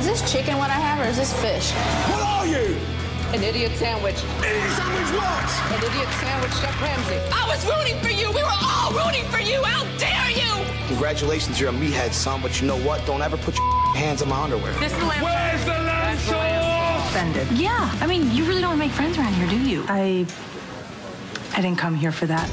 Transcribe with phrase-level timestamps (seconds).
[0.00, 1.72] is this chicken what I have or is this fish?
[2.08, 2.74] What are you?
[3.36, 4.16] An idiot sandwich.
[4.40, 5.50] Idiot sandwich what?
[5.76, 7.20] An idiot sandwich, Chef Ramsay.
[7.30, 8.28] I was rooting for you.
[8.32, 9.62] We were all rooting for you.
[9.62, 10.86] How dare you?
[10.88, 13.04] Congratulations, you're a meathead, son, but you know what?
[13.04, 14.72] Don't ever put your hands on my underwear.
[14.80, 15.22] This is the lamb.
[15.22, 16.70] Where's the lamb sauce?
[17.10, 17.50] offended.
[17.58, 19.84] Yeah, I mean, you really don't make friends around here, do you?
[19.88, 20.26] I
[21.54, 22.48] I didn't come here for that.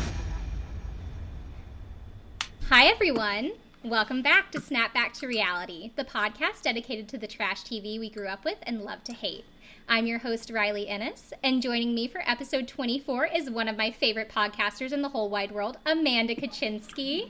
[2.70, 3.52] Hi, everyone.
[3.84, 8.10] Welcome back to Snap Back to Reality, the podcast dedicated to the trash TV we
[8.10, 9.46] grew up with and love to hate.
[9.88, 13.92] I'm your host, Riley Ennis, and joining me for episode 24 is one of my
[13.92, 17.30] favorite podcasters in the whole wide world, Amanda Kaczynski.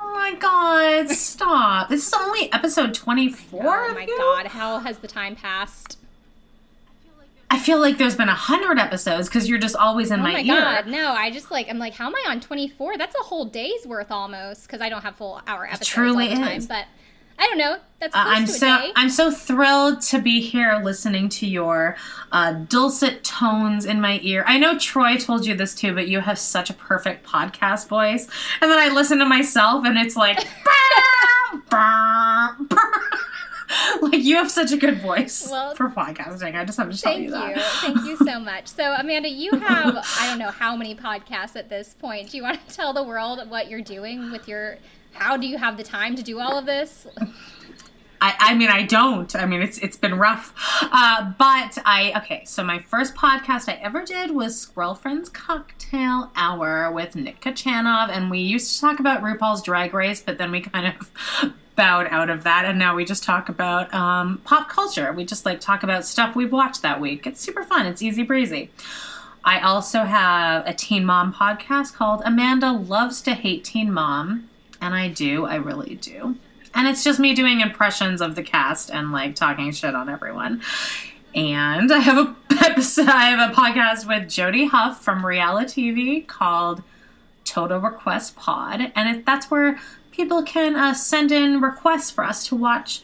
[0.00, 1.88] Oh my god, stop.
[1.88, 5.98] This is only episode 24 Oh my god, how has the time passed?
[7.52, 10.32] I feel like there's been a hundred episodes because you're just always in Oh my,
[10.34, 10.46] my ear.
[10.60, 12.96] god, no, I just like, I'm like, how am I on 24?
[12.96, 16.34] That's a whole day's worth almost, because I don't have full hour episodes truly all
[16.36, 16.66] the time, is.
[16.68, 16.86] but
[17.38, 17.78] I don't know.
[17.98, 18.92] That's Uh, I'm to a so day.
[18.94, 21.96] I'm so thrilled to be here listening to your
[22.30, 24.44] uh, dulcet tones in my ear.
[24.46, 28.28] I know Troy told you this too, but you have such a perfect podcast voice.
[28.60, 30.38] And then I listen to myself, and it's like,
[34.02, 36.54] like you have such a good voice Well, for podcasting.
[36.54, 37.56] I just have to tell you that.
[37.56, 37.62] Thank you.
[37.94, 38.66] Thank you so much.
[38.68, 42.30] So, Amanda, you have, I don't know how many podcasts at this point.
[42.30, 44.78] Do you want to tell the world what you're doing with your,
[45.12, 47.06] how do you have the time to do all of this?
[48.22, 49.34] I, I mean, I don't.
[49.34, 50.52] I mean, it's it's been rough.
[50.82, 52.44] Uh, but I okay.
[52.44, 58.10] So my first podcast I ever did was Squirrel Friends Cocktail Hour with Nick Kachanov,
[58.10, 62.30] and we used to talk about RuPaul's Drag Race, but then we kind of out
[62.30, 65.12] of that, and now we just talk about um, pop culture.
[65.12, 67.26] We just like talk about stuff we've watched that week.
[67.26, 67.86] It's super fun.
[67.86, 68.70] It's easy breezy.
[69.44, 74.48] I also have a Teen Mom podcast called Amanda Loves to Hate Teen Mom,
[74.80, 75.46] and I do.
[75.46, 76.36] I really do.
[76.74, 80.62] And it's just me doing impressions of the cast and like talking shit on everyone.
[81.34, 86.82] And I have a I have a podcast with Jody Huff from Reality TV called
[87.44, 89.78] Total Request Pod, and it, that's where
[90.20, 93.00] people can uh, send in requests for us to watch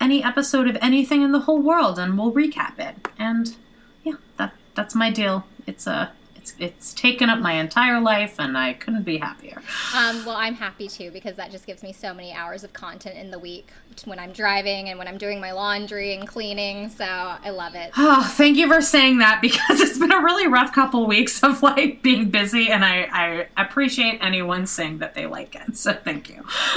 [0.00, 3.08] any episode of anything in the whole world, and we'll recap it.
[3.18, 3.56] And
[4.04, 5.44] yeah, that that's my deal.
[5.66, 9.62] It's a it's it's taken up my entire life, and I couldn't be happier.
[9.94, 13.16] Um, well, I'm happy too because that just gives me so many hours of content
[13.16, 13.68] in the week
[14.06, 16.88] when I'm driving and when I'm doing my laundry and cleaning.
[16.88, 17.92] So I love it.
[18.12, 21.62] Oh, thank you for saying that because it's been a really rough couple weeks of
[21.62, 25.76] like being busy, and I, I appreciate anyone saying that they like it.
[25.76, 26.44] So thank you.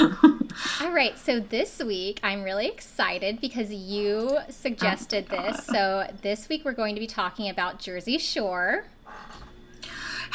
[0.80, 5.64] All right, so this week I'm really excited because you suggested this.
[5.64, 8.84] So this week we're going to be talking about Jersey Shore.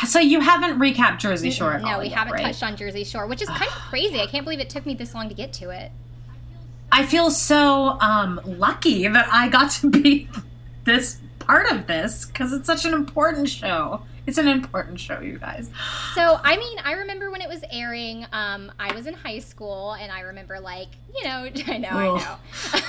[0.08, 2.44] So you haven't recapped Jersey Shore at No, all we yet, haven't right?
[2.44, 4.20] touched on Jersey Shore, which is kind of crazy.
[4.20, 5.92] I can't believe it took me this long to get to it.
[6.92, 10.28] I feel so um, lucky that I got to be
[10.86, 14.02] this part of this because it's such an important show.
[14.26, 15.72] It's an important show, you guys.
[16.14, 19.94] So, I mean, I remember when it was airing, um, I was in high school,
[19.94, 22.36] and I remember, like, you know, I know, I know.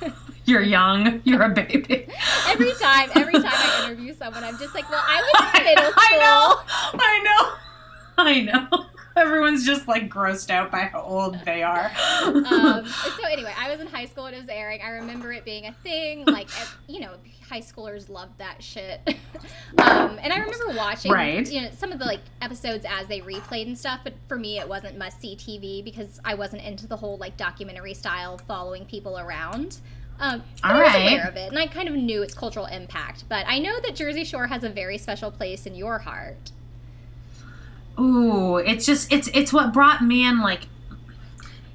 [0.44, 1.20] You're young.
[1.24, 2.06] You're a baby.
[2.48, 5.84] every time, every time I interview someone, I'm just like, well, I was in middle
[5.90, 6.02] school.
[6.02, 6.98] I know.
[6.98, 7.52] I know.
[8.18, 8.86] I know.
[9.20, 11.90] Everyone's just like grossed out by how old they are.
[12.24, 14.80] um, so anyway, I was in high school when it was airing.
[14.82, 16.24] I remember it being a thing.
[16.26, 16.48] Like,
[16.86, 17.12] you know,
[17.48, 19.00] high schoolers loved that shit.
[19.78, 21.50] um, and I remember watching, Right.
[21.50, 24.00] you know, some of the like episodes as they replayed and stuff.
[24.04, 27.36] But for me, it wasn't must see TV because I wasn't into the whole like
[27.36, 29.78] documentary style following people around.
[30.18, 31.12] Um, All I was right.
[31.12, 33.24] aware of it, and I kind of knew its cultural impact.
[33.28, 36.52] But I know that Jersey Shore has a very special place in your heart.
[37.98, 40.68] Ooh, it's just it's it's what brought me in like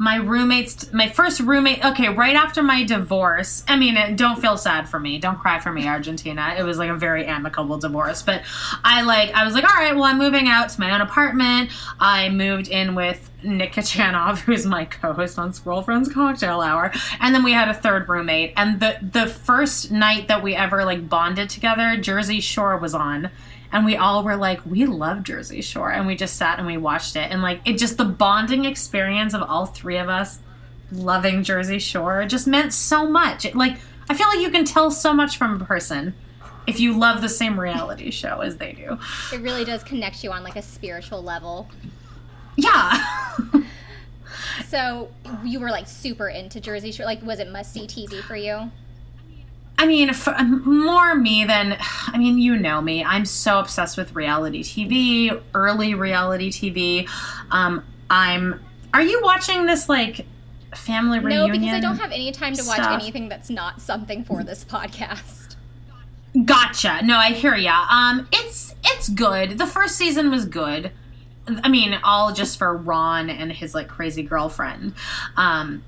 [0.01, 4.89] my roommates my first roommate okay right after my divorce i mean don't feel sad
[4.89, 6.55] for me don't cry for me argentina.
[6.57, 8.41] It was like a very amicable divorce but
[8.83, 11.69] i like i was like all right well i'm moving out to my own apartment.
[11.99, 17.35] I moved in with nick kachanov who's my co-host on squirrel friends cocktail hour and
[17.35, 21.09] then we had a third roommate and the the first night that we ever like
[21.09, 23.29] bonded together jersey shore was on
[23.71, 26.77] and we all were like we love jersey shore and we just sat and we
[26.77, 30.39] watched it and like it just the bonding experience of all three of us
[30.91, 33.77] loving jersey shore just meant so much it, like
[34.09, 36.13] i feel like you can tell so much from a person
[36.67, 38.97] if you love the same reality show as they do
[39.33, 41.69] It really does connect you on like a spiritual level.
[42.55, 43.03] yeah
[44.67, 45.09] So
[45.43, 47.05] you were like super into Jersey Shore.
[47.05, 48.71] Like, was it must see TV for you?
[49.77, 51.77] I mean, f- more me than
[52.07, 53.03] I mean, you know me.
[53.03, 57.09] I'm so obsessed with reality TV, early reality TV.
[57.49, 58.61] Um, I'm.
[58.93, 60.25] Are you watching this like
[60.75, 61.47] family reunion?
[61.47, 64.63] No, because I don't have any time to watch anything that's not something for this
[64.63, 65.55] podcast.
[66.45, 66.99] Gotcha.
[67.03, 67.87] No, I hear ya.
[67.89, 69.57] Um, it's it's good.
[69.57, 70.91] The first season was good.
[71.47, 74.93] I mean, all just for Ron and his like crazy girlfriend.
[75.35, 75.83] Um,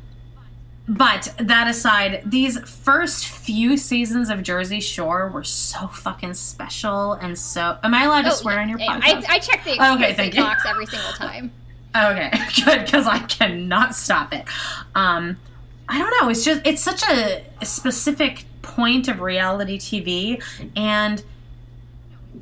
[0.88, 7.38] but that aside, these first few seasons of Jersey Shore were so fucking special and
[7.38, 7.78] so.
[7.84, 9.26] Am I allowed to swear on your Oh, I, podcast?
[9.30, 10.44] I, I check the Okay, thank you.
[10.44, 11.52] box every single time.
[11.96, 12.32] Okay,
[12.66, 14.46] good because I cannot stop it.
[14.96, 15.38] Um,
[15.88, 16.30] I don't know.
[16.30, 20.42] It's just it's such a, a specific point of reality TV,
[20.76, 21.24] and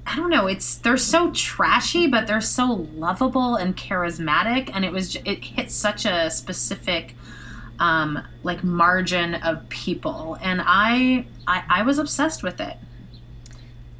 [0.08, 0.48] I don't know.
[0.48, 5.70] It's they're so trashy, but they're so lovable and charismatic, and it was it hit
[5.70, 7.14] such a specific
[7.82, 12.78] um, like margin of people, and I, I I was obsessed with it.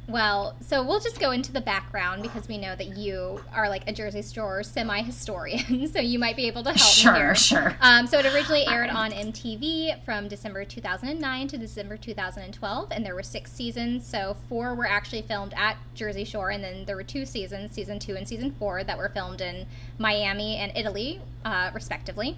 [0.08, 3.88] Well, so we'll just go into the background because we know that you are like
[3.88, 7.34] a Jersey Shore semi historian, so you might be able to help Sure, me here.
[7.34, 7.76] sure.
[7.80, 13.14] Um, so it originally aired on MTV from December 2009 to December 2012, and there
[13.14, 14.04] were six seasons.
[14.06, 17.98] So four were actually filmed at Jersey Shore, and then there were two seasons, season
[17.98, 19.66] two and season four, that were filmed in
[19.98, 22.36] Miami and Italy, uh, respectively.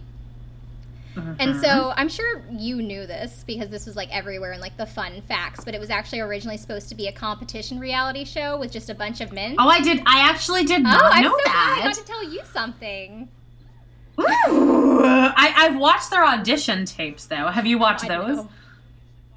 [1.16, 1.34] Uh-huh.
[1.38, 4.86] And so I'm sure you knew this because this was like everywhere in like the
[4.86, 8.72] fun facts, but it was actually originally supposed to be a competition reality show with
[8.72, 9.54] just a bunch of men.
[9.58, 10.00] Oh, I did.
[10.06, 11.78] I actually did Oh, not I'm know so glad that.
[11.80, 13.28] I got to tell you something.
[14.18, 15.02] Ooh.
[15.04, 17.48] I, I've watched their audition tapes though.
[17.48, 18.36] Have you watched I those?
[18.38, 18.48] know.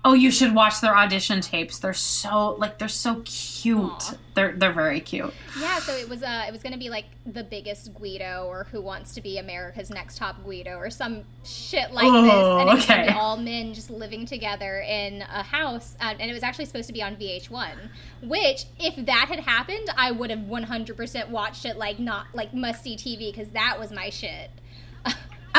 [0.07, 1.79] Oh, you should watch their audition tapes.
[1.79, 3.81] They're so like they're so cute.
[3.81, 4.13] Aw.
[4.35, 5.33] They're they're very cute.
[5.59, 8.81] Yeah, so it was uh it was gonna be like the biggest Guido or Who
[8.81, 12.73] Wants to Be America's Next Top Guido or some shit like Oh, this, and it
[12.73, 16.43] was gonna be all men just living together in a house, uh, and it was
[16.43, 17.73] actually supposed to be on VH1.
[18.23, 22.81] Which, if that had happened, I would have 100% watched it like not like must
[22.81, 24.51] see TV because that was my shit.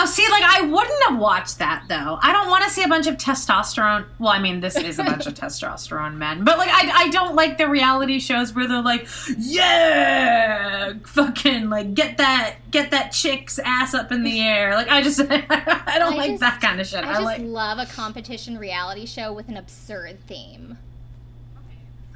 [0.00, 2.18] Oh, see, like I wouldn't have watched that though.
[2.22, 4.04] I don't want to see a bunch of testosterone.
[4.20, 7.34] Well, I mean, this is a bunch of testosterone men, but like I, I don't
[7.34, 13.58] like the reality shows where they're like, yeah, fucking like get that get that chick's
[13.58, 14.74] ass up in the air.
[14.74, 17.04] Like I just I don't I like just- that kind of shit.
[17.04, 20.78] I I, just like love a competition reality show with an absurd theme.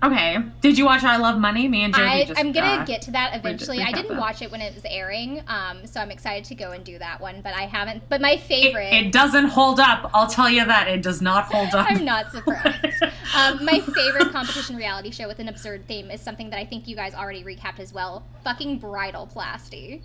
[0.03, 0.39] Okay.
[0.61, 1.69] Did you watch I Love Money?
[1.69, 2.41] Me and Josie I, just.
[2.41, 3.81] I'm gonna uh, get to that eventually.
[3.81, 4.19] I didn't that.
[4.21, 7.21] watch it when it was airing, um, so I'm excited to go and do that
[7.21, 7.41] one.
[7.41, 8.09] But I haven't.
[8.09, 8.93] But my It, favorite.
[8.93, 10.11] it doesn't hold up.
[10.13, 11.87] I'll tell you that it does not hold up.
[11.91, 13.03] I'm not surprised.
[13.37, 16.89] um, my favorite competition reality show with an absurd theme is something that I think
[16.89, 18.25] you guys already recapped as well.
[18.43, 20.03] Fucking Bridalplasty.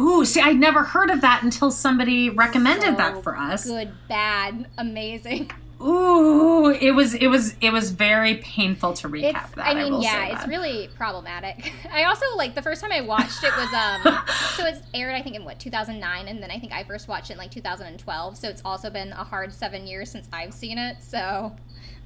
[0.00, 3.66] Ooh, see, I'd never heard of that until somebody recommended So that for us.
[3.66, 5.50] Good, bad, amazing.
[5.80, 9.50] Ooh, it was it was it was very painful to recap It's.
[9.52, 9.66] that.
[9.66, 11.72] I mean, will yeah, it's really problematic.
[11.92, 14.24] I also like the first time I watched it was um.
[14.56, 17.30] so it's aired I think in what 2009, and then I think I first watched
[17.30, 18.36] it in like 2012.
[18.36, 21.02] So it's also been a hard seven years since I've seen it.
[21.02, 21.54] So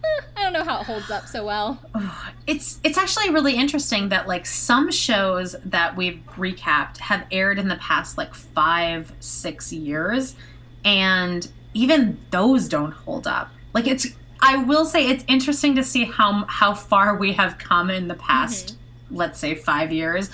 [0.04, 1.80] eh, I don't know how it holds up so well.
[2.46, 7.68] It's it's actually really interesting that like some shows that we've recapped have aired in
[7.68, 10.34] the past like five six years,
[10.82, 13.50] and even those don't hold up.
[13.74, 14.06] Like it's
[14.40, 18.14] I will say it's interesting to see how how far we have come in the
[18.14, 18.76] past,
[19.10, 20.30] let's say five years.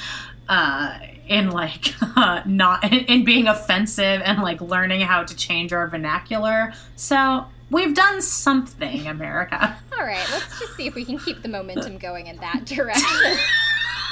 [0.49, 1.95] Uh, in like
[2.47, 6.73] not in, in being offensive and like learning how to change our vernacular.
[6.97, 9.77] So we've done something, America.
[9.99, 13.39] All right, let's just see if we can keep the momentum going in that direction.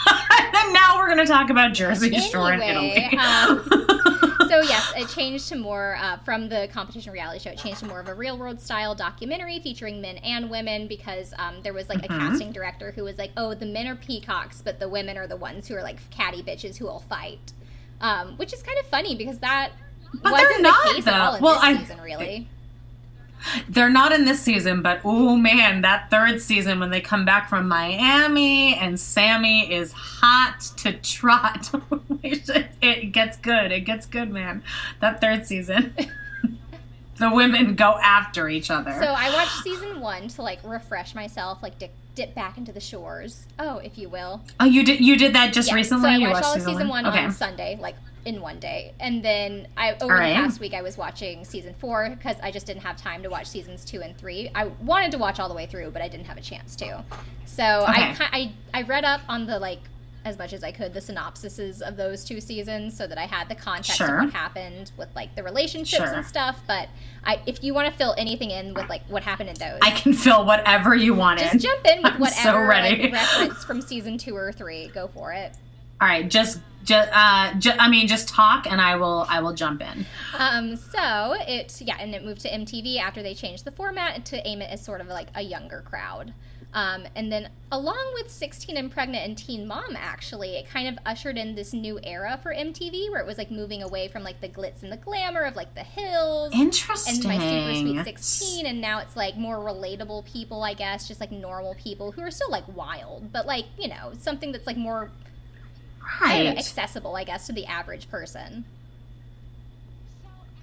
[0.55, 3.19] and now we're going to talk about Jersey Shore in Italy.
[3.19, 3.69] um,
[4.53, 7.51] so yes, it changed to more uh, from the competition reality show.
[7.51, 11.33] It changed to more of a real world style documentary featuring men and women because
[11.39, 14.61] um, there was like a casting director who was like, "Oh, the men are peacocks,
[14.63, 17.53] but the women are the ones who are like catty bitches who will fight,"
[18.03, 19.71] um, which is kind of funny because that
[20.23, 21.37] But wasn't the case at all though.
[21.39, 22.49] in Well, this I- season, really.
[23.69, 27.49] They're not in this season, but oh man, that third season when they come back
[27.49, 31.71] from Miami and Sammy is hot to trot.
[32.23, 33.73] it gets good.
[33.73, 34.63] It gets good, man.
[35.01, 35.95] That third season.
[37.23, 38.93] the women go after each other.
[39.01, 42.81] So I watched season one to like refresh myself, like dip, dip back into the
[42.81, 44.43] shores, oh, if you will.
[44.61, 46.03] oh, you did you did that just Yeah, recently?
[46.11, 47.25] So I you watched all of season one Okay.
[47.25, 50.29] on Sunday, like in one day, and then I over right.
[50.29, 53.29] the past week I was watching season four because I just didn't have time to
[53.31, 54.49] watch seasons two and three.
[54.55, 57.05] I wanted to watch all the way through, but I didn't have a chance to.
[57.47, 58.15] So I, Okay.
[58.15, 59.81] ki- I I read up on the like
[60.25, 63.49] as much as I could the synopsises of those two seasons so that I had
[63.49, 64.19] the context Sure.
[64.19, 66.13] of what happened with like the relationships Sure.
[66.15, 66.61] and stuff.
[66.67, 66.89] But
[67.25, 69.91] I if you want to fill anything in with like what happened in those, I
[69.91, 71.49] can fill whatever you want in.
[71.59, 73.03] just jump in with I'm whatever so ready.
[73.05, 74.89] like, reference from season two or three.
[74.89, 75.53] Go for it.
[76.01, 79.53] All right, just Just, uh, ju- I mean, just talk, and I will, I will
[79.53, 80.05] jump in.
[80.37, 84.45] Um, so it yeah, and it moved to MTV after they changed the format to
[84.45, 86.35] aim it as sort of like a younger crowd.
[86.75, 90.99] Um, and then along with 16 and Pregnant and Teen Mom, actually, it kind of
[91.05, 94.41] ushered in this new era for MTV where it was like moving away from like
[94.41, 97.17] the glitz and the glamour of like the hills Interesting.
[97.17, 101.21] and my super sweet 16 and now it's like more relatable people i guess just
[101.21, 104.77] like normal people who are still like wild but like you know something that's like
[104.77, 105.11] more
[106.21, 106.59] I know, Right.
[106.59, 108.65] accessible i guess to the average person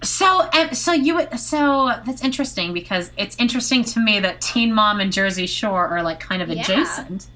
[0.02, 5.00] So, and so you, so that's interesting because it's interesting to me that Teen Mom
[5.02, 6.62] and Jersey Shore are like kind of Yeah.
[6.62, 7.28] adjacent.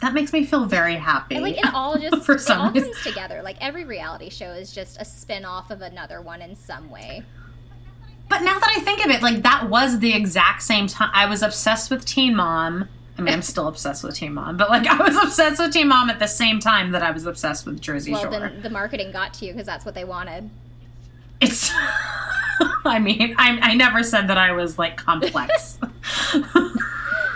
[0.00, 1.34] That makes me feel very happy.
[1.34, 2.92] and like it all just For it some all reason.
[2.92, 6.88] comes together like every reality show is just a spin-off of another one in some
[6.90, 7.24] way
[8.28, 11.10] But now that I think of it, like that was the exact same time.
[11.12, 12.88] I was obsessed with Teen Mom.
[13.18, 15.88] I mean, I'm still obsessed with Teen Mom, but like I was obsessed with Teen
[15.88, 18.30] Mom at the same time that I was obsessed with Jersey well Shore.
[18.30, 20.48] then the marketing got to you because that's what they wanted
[21.40, 21.70] It's.
[22.84, 25.78] I mean, I, I never said that I was like complex.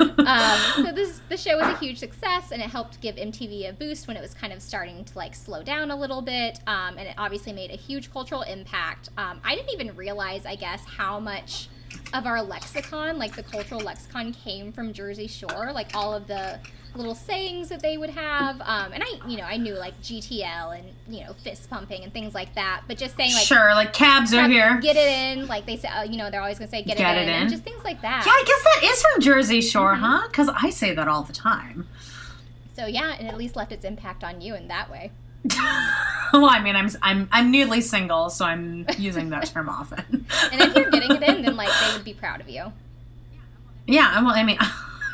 [0.19, 3.73] um, so this the show was a huge success, and it helped give MTV a
[3.73, 6.99] boost when it was kind of starting to like slow down a little bit, um,
[6.99, 9.11] and it obviously made a huge cultural impact.
[9.17, 11.69] Um, I didn't even realize, I guess, how much
[12.15, 15.71] of our lexicon, like the cultural lexicon, came from Jersey Shore.
[15.73, 16.59] Like all of the
[16.95, 20.79] little sayings that they would have, um, and I, you know, I knew like GTL
[20.79, 23.47] and you know fist pumping and things like that, but just saying like.
[23.47, 24.79] sure, like cabs are here.
[24.81, 25.09] Get it
[25.39, 25.89] in, like they say.
[25.89, 27.83] Uh, you know, they're always gonna say "get, Get it, it in," and just things
[27.85, 28.25] like that.
[28.27, 30.03] Yeah, I guess that is from Jersey Shore, Mm-hmm.
[30.05, 30.29] huh?
[30.29, 31.89] Because I say that all the time.
[32.77, 35.13] So yeah, and at least left its impact on you in that way.
[36.33, 40.27] well, I mean, I'm I'm I'm newly single, so I'm using that term often.
[40.53, 42.73] And if you're getting it in, then like they would be proud of you.
[43.87, 44.59] yeah, well, I mean,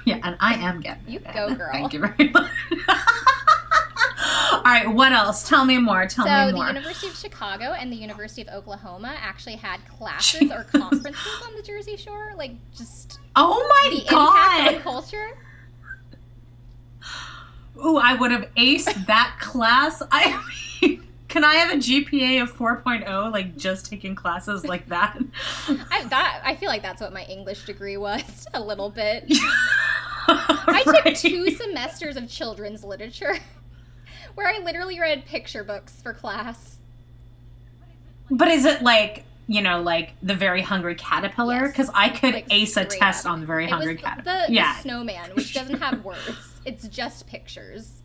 [0.09, 1.35] yeah, and I am getting You it.
[1.35, 1.71] go, girl.
[1.73, 2.51] Thank you very much.
[4.53, 5.49] all right, what else?
[5.49, 6.07] Tell me more.
[6.07, 6.67] Tell so me more.
[6.69, 6.79] So, the.
[6.81, 11.63] University of Chicago and the University of Oklahoma actually had classes or conferences on the
[11.63, 14.19] Jersey Shore, like just oh my the impact
[14.69, 14.83] on god!
[14.83, 15.39] culture.
[17.77, 20.03] Ooh, I would have aced that class.
[20.11, 20.43] I
[20.83, 25.17] mean, can I have a GPA of 4.0, like just taking classes like that?
[25.91, 29.31] I that I feel like that's what my English degree was a little bit.
[30.69, 31.17] I took Right.
[31.17, 33.37] two semesters of children's literature,
[34.35, 36.77] where I literally read picture books for class.
[38.31, 41.55] But is it like you know, like the very hungry caterpillar?
[41.63, 41.71] Yes.
[41.73, 43.33] Because I could Like, ace a test up.
[43.33, 44.47] on the very It hungry caterpillar.
[44.49, 46.61] The, yeah, the snowman, which doesn't have words.
[46.67, 48.03] It's just pictures.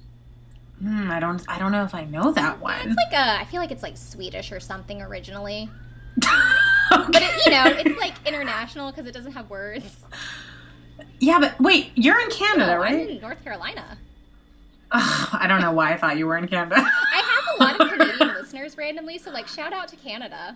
[0.79, 1.43] Hmm, I don't.
[1.49, 2.79] I don't know if I know that one.
[2.87, 3.41] It's like a.
[3.41, 5.69] I feel like it's like Swedish or something originally,
[6.17, 9.97] but it, you know, it's like international because it doesn't have words.
[11.23, 13.09] Yeah, but wait, you're in Canada, No, I'm right?
[13.09, 13.97] in North Carolina.
[14.91, 16.75] I don't know why I thought you were in Canada.
[16.77, 17.21] I
[17.59, 20.55] have a lot of Canadian listeners randomly, so like shout out to Canada.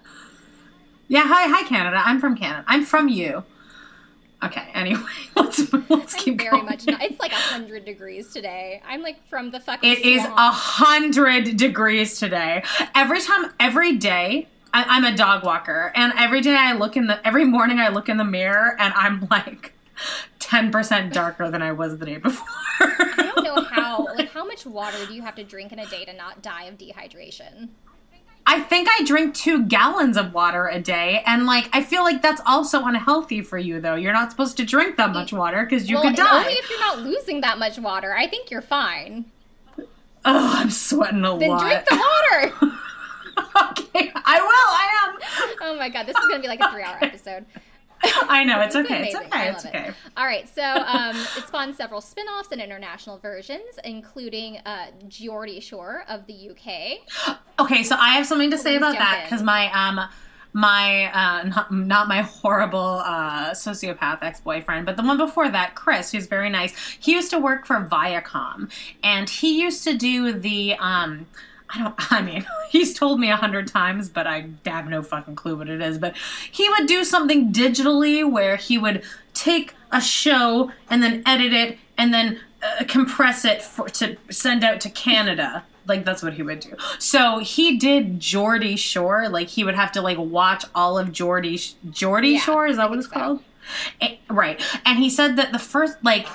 [1.07, 2.01] yeah, hi, hi, Canada.
[2.05, 2.63] I'm from Canada.
[2.67, 3.43] I'm from you.
[4.43, 4.67] Okay.
[4.75, 5.01] Anyway,
[5.35, 6.65] let's let's I'm keep very going.
[6.65, 7.01] much not.
[7.01, 8.83] It's like hundred degrees today.
[8.87, 9.89] I'm like from the fucking.
[9.91, 12.63] It is a hundred degrees today.
[12.93, 17.07] Every time, every day, I, I'm a dog walker, and every day I look in
[17.07, 19.73] the, every morning I look in the mirror, and I'm like
[20.39, 22.47] ten percent darker than I was the day before.
[22.79, 24.05] I don't know how.
[24.15, 26.65] Like, how much water do you have to drink in a day to not die
[26.65, 27.69] of dehydration?
[28.49, 32.21] I think I drink two gallons of water a day, and like I feel like
[32.21, 33.95] that's also unhealthy for you, though.
[33.95, 36.39] You're not supposed to drink that much water because you well, could die.
[36.39, 38.15] only if you're not losing that much water.
[38.15, 39.25] I think you're fine.
[39.77, 41.59] Oh, I'm sweating a Then lot.
[41.59, 42.75] Then drink the water.
[43.71, 44.49] okay, I will.
[44.49, 45.57] I am.
[45.61, 47.45] oh my god, this is gonna be like a three-hour episode.
[48.29, 49.07] I know it's okay.
[49.07, 49.49] It's okay.
[49.49, 49.77] It's love it.
[49.77, 49.91] okay.
[50.15, 56.03] All right, so um, it spawned several spin-offs and international versions, including uh, Geordie Shore
[56.07, 57.37] of the UK.
[57.59, 60.07] Okay, so I have something to say Please about that because my um
[60.53, 66.11] my uh not, not my horrible uh sociopath ex-boyfriend but the one before that chris
[66.11, 68.71] who's very nice he used to work for viacom
[69.03, 71.25] and he used to do the um
[71.69, 75.35] I don't, I mean, he's told me a hundred times, but I have no fucking
[75.35, 75.97] clue what it is.
[75.97, 76.15] But
[76.51, 81.77] he would do something digitally where he would take a show and then edit it
[81.97, 85.63] and then uh, compress it for, to send out to Canada.
[85.85, 86.75] Like that's what he would do.
[86.99, 89.29] So he did Geordie Shore.
[89.29, 92.67] Like he would have to like watch all of Geordie Geordie Yeah, Shore.
[92.67, 93.13] Is that what it's so.
[93.13, 93.43] called?
[94.01, 94.61] Eh, right.
[94.85, 96.27] And he said that the first like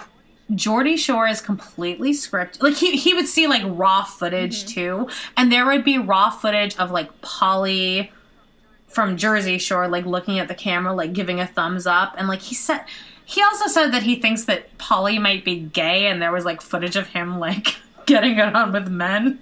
[0.54, 2.62] Geordie Shore is completely scripted.
[2.62, 5.06] Like he he would see like raw footage mm-hmm.
[5.06, 8.10] too, and there would be raw footage of like Pauly
[8.88, 12.40] from Jersey Shore like looking at the camera, like giving a thumbs up, and like
[12.40, 12.84] he said.
[13.24, 16.60] He also said that he thinks that Pauly might be gay, and there was like
[16.60, 19.38] footage of him like getting it on with men.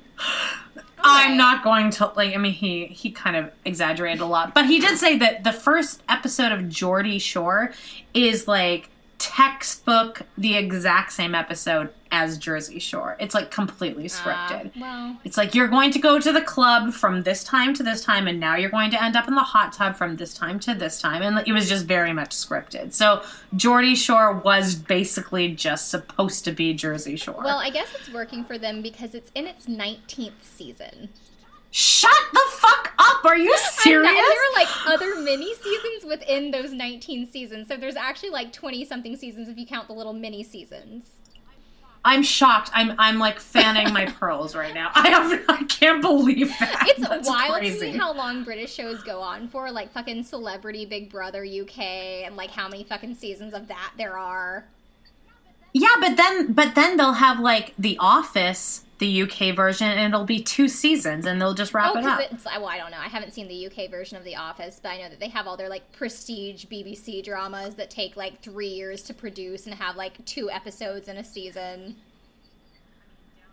[1.02, 2.34] I'm not going to like.
[2.34, 5.52] I mean, he he kind of exaggerated a lot, but he did say that the
[5.52, 7.72] first episode of Geordie Shore
[8.12, 8.90] is like
[9.20, 13.16] textbook the exact same episode as Jersey Shore.
[13.20, 14.80] It's like completely ah, scripted.
[14.80, 15.18] well.
[15.24, 18.26] It's like you're going to go to the club from this time to this time,
[18.26, 20.74] and now you're going to end up in the hot tub from this time to
[20.74, 21.22] this time.
[21.22, 22.94] And it was just very much scripted.
[22.94, 23.22] So
[23.54, 27.42] Geordie Shore was basically just supposed to be Jersey Shore.
[27.44, 31.10] Well, I guess it's working for them because it's in its 19th season.
[31.70, 33.24] Shut the fuck up!
[33.24, 34.08] Are you serious?
[34.08, 37.68] and there are like other mini seasons within those 19 seasons.
[37.68, 41.12] So there's actually like 20 something seasons if you count the little mini seasons.
[42.04, 42.70] I'm shocked.
[42.72, 44.90] I'm I'm like fanning my pearls right now.
[44.94, 46.86] I have I can't believe that.
[46.88, 47.78] It's That's wild crazy.
[47.86, 51.78] to me how long British shows go on for, like fucking Celebrity Big Brother UK,
[51.78, 54.66] and like how many fucking seasons of that there are.
[55.74, 60.24] Yeah, but then but then they'll have like The Office, the UK version, and it'll
[60.26, 62.20] be two seasons, and they'll just wrap Oh, it up.
[62.20, 62.98] it's well, I don't know.
[62.98, 65.46] I haven't seen the UK version of The Office, but I know that they have
[65.48, 69.96] all their like prestige BBC dramas that take like three years to produce and have
[69.96, 71.96] like two episodes in a season.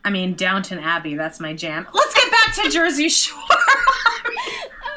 [0.06, 1.88] I mean, Downton Abbey, that's my jam.
[1.94, 3.40] Let's get back to Jersey Shore.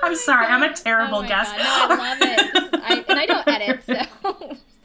[0.02, 1.54] Oh I'm sorry, I'm a terrible oh guest.
[1.54, 1.58] God.
[1.90, 2.80] No, I love it.
[2.82, 4.00] I, and I don't edit, so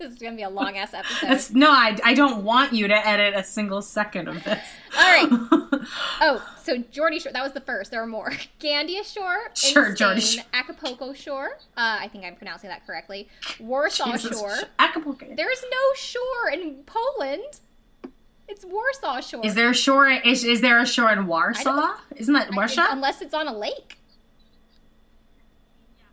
[0.09, 1.25] this is gonna be a long ass episode.
[1.25, 4.59] It's- no, I, I don't want you to edit a single second of this.
[4.97, 5.61] All right.
[6.19, 7.31] Oh, so Geordie Shore.
[7.31, 7.91] That was the first.
[7.91, 8.31] There are more.
[8.59, 9.51] Gandia Shore.
[9.53, 10.43] Sure, Geordie Shore.
[10.51, 11.57] Acapulco Shore.
[11.77, 13.27] Uh, I think I'm pronouncing that correctly.
[13.59, 14.39] Warsaw Jesus.
[14.39, 14.55] Shore.
[14.79, 15.27] Acapulco.
[15.35, 17.59] There's no shore in Poland.
[18.47, 19.45] It's Warsaw Shore.
[19.45, 20.07] Is there a shore?
[20.09, 21.95] Is, is there a shore in Warsaw?
[22.15, 22.87] Isn't that Warsaw?
[22.89, 23.97] Unless it's on a lake.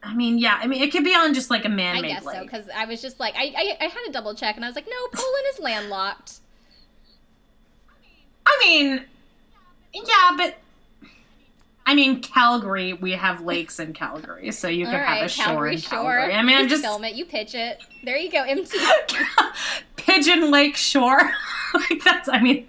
[0.02, 0.58] I mean, yeah.
[0.60, 2.42] I mean, it could be on just like a man-made I guess so.
[2.42, 4.74] Because I was just like, I, I, I had to double check, and I was
[4.74, 6.40] like, no, Poland is landlocked.
[8.44, 9.04] I mean,
[9.94, 10.56] yeah, but
[11.86, 12.92] I mean, Calgary.
[12.92, 15.80] We have lakes in Calgary, so you could All have right, a shore Calgary in
[15.80, 15.90] Shore.
[15.90, 16.34] Calgary.
[16.34, 17.14] I mean, I'm just film it.
[17.14, 17.82] You pitch it.
[18.04, 18.78] There you go, MT.
[19.96, 21.32] Pigeon Lake Shore.
[21.74, 22.28] like that's.
[22.28, 22.66] I mean,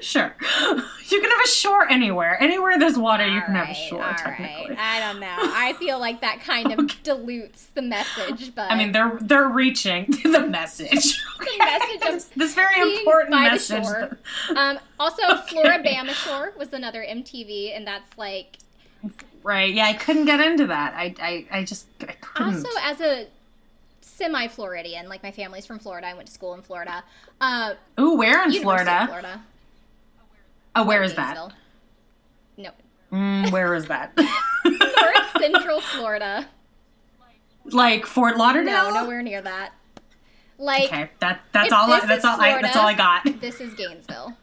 [0.00, 0.34] sure.
[1.10, 2.36] You can have a shore anywhere.
[2.38, 4.04] Anywhere there's water, you can have a shore.
[4.04, 4.74] All technically.
[4.74, 4.78] right.
[4.78, 5.34] I don't know.
[5.38, 10.04] I feel like that kind of dilutes the message, but I mean, they're they're reaching
[10.22, 10.90] the message.
[11.38, 13.86] the message of this very important message.
[14.54, 18.58] Um, also, Floribama Shore was another MTV, and that's like
[19.42, 19.72] Right?
[19.72, 20.92] Yeah, I couldn't get into that.
[20.92, 22.54] I I, I just I couldn't.
[22.54, 23.28] also as a
[24.02, 26.06] semi Floridian, like my family's from Florida.
[26.08, 27.02] I went to school in Florida.
[27.40, 29.06] Uh, Ooh, where in Florida?
[29.06, 29.40] Florida.
[30.78, 31.36] Oh, where is that?
[32.56, 32.70] No,
[33.12, 34.16] Mm, where is that?
[34.64, 36.46] North Central Florida.
[37.64, 38.92] like Fort Lauderdale?
[38.92, 39.72] No, nowhere near that.
[40.56, 41.90] Like Okay, that that's all.
[41.90, 42.40] I, that's all.
[42.40, 43.24] I, that's all I got.
[43.40, 44.34] This is Gainesville.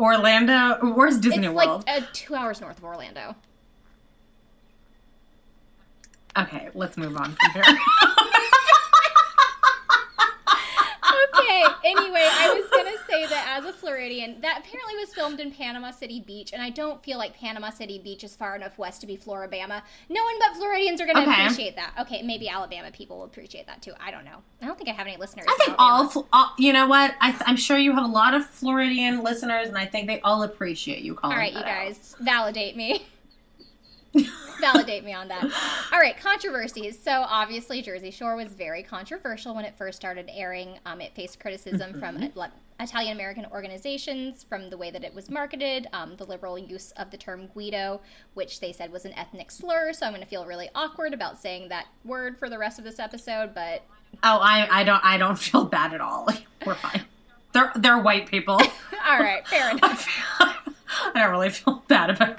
[0.00, 0.78] Orlando.
[0.94, 1.84] Where's Disney it's World?
[1.86, 3.36] like uh, two hours north of Orlando.
[6.36, 7.64] okay, let's move on from here.
[11.40, 11.62] okay.
[11.84, 15.90] Anyway, I was gonna say that as a Floridian, that apparently was filmed in Panama
[15.90, 19.06] City Beach, and I don't feel like Panama City Beach is far enough west to
[19.06, 19.82] be Floribama.
[20.08, 21.42] No one but Floridians are gonna Okay.
[21.44, 21.92] appreciate that.
[22.00, 23.92] Okay, maybe Alabama people will appreciate that too.
[24.00, 24.42] I don't know.
[24.62, 25.46] I don't think I have any listeners.
[25.48, 26.52] I think all, all.
[26.58, 27.14] You know what?
[27.20, 30.42] I, I'm sure you have a lot of Floridian listeners, and I think they all
[30.42, 31.34] appreciate you calling.
[31.36, 31.84] All right, you that out.
[31.86, 33.06] guys, validate me.
[34.60, 35.44] validate me on that.
[35.92, 37.00] All right, controversies.
[37.00, 40.78] So obviously, Jersey Shore was very controversial when it first started airing.
[40.86, 42.30] Um, it faced criticism from
[42.80, 47.10] Italian American organizations from the way that it was marketed, um, the liberal use of
[47.10, 48.00] the term Guido,
[48.34, 49.92] which they said was an ethnic slur.
[49.92, 52.84] So I'm going to feel really awkward about saying that word for the rest of
[52.84, 53.82] this episode, but
[54.22, 56.24] Oh, I I don't I don't feel bad at all.
[56.26, 57.02] Like, we're fine.
[57.52, 58.54] They're they're white people.
[59.06, 60.06] all right, fair enough.
[60.40, 62.38] I don't really feel bad about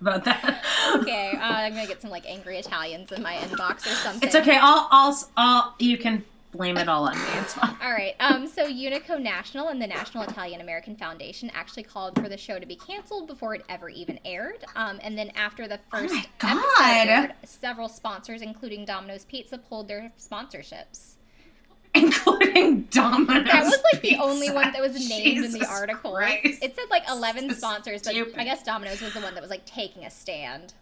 [0.00, 0.64] about that.
[0.96, 4.26] Okay, uh, I'm going to get some like angry Italians in my inbox or something.
[4.26, 4.58] It's okay.
[4.60, 7.24] I'll I'll I'll you can blame it all on me.
[7.34, 7.76] It's fine.
[7.82, 8.14] All right.
[8.20, 12.58] Um, so Unico National and the National Italian American Foundation actually called for the show
[12.58, 14.64] to be canceled before it ever even aired.
[14.74, 17.08] Um, and then after the first my episode God.
[17.08, 21.14] aired, several sponsors, including Domino's Pizza, pulled their sponsorships.
[21.94, 23.44] Including Domino's.
[23.46, 24.22] That was like the Pizza.
[24.22, 26.12] only one that was named in the article.
[26.12, 26.62] Christ.
[26.62, 28.14] It said like 11 This is sponsors, but.
[28.14, 30.74] I guess Domino's was the one that was like taking a stand.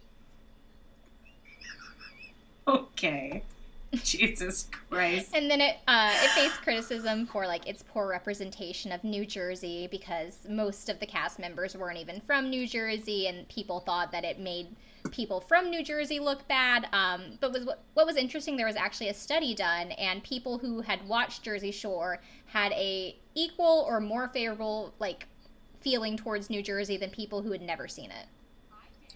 [2.66, 3.42] Okay.
[3.94, 5.30] Jesus Christ.
[5.32, 9.88] And then it uh, it faced criticism for like its poor representation of New Jersey
[9.90, 14.24] because most of the cast members weren't even from New Jersey, and people thought that
[14.24, 14.68] it made
[15.10, 16.88] people from New Jersey look bad.
[16.92, 20.80] Um, but was what, was interesting, there was actually a study done, and people who
[20.80, 25.26] had watched Jersey Shore had a equal or more favorable like
[25.80, 28.26] feeling towards New Jersey than people who had never seen it.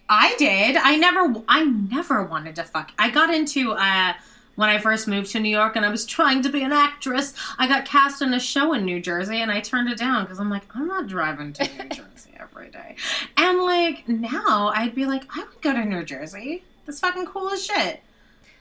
[0.09, 0.75] I did.
[0.75, 1.43] I never.
[1.47, 2.91] I never wanted to fuck.
[2.99, 4.13] I got into uh,
[4.55, 7.33] when I first moved to New York, and I was trying to be an actress.
[7.57, 10.39] I got cast in a show in New Jersey, and I turned it down because
[10.39, 12.95] I'm like, I'm not driving to New Jersey every day.
[13.37, 16.63] And like now, I'd be like, I would go to New Jersey.
[16.85, 18.01] That's fucking cool as shit.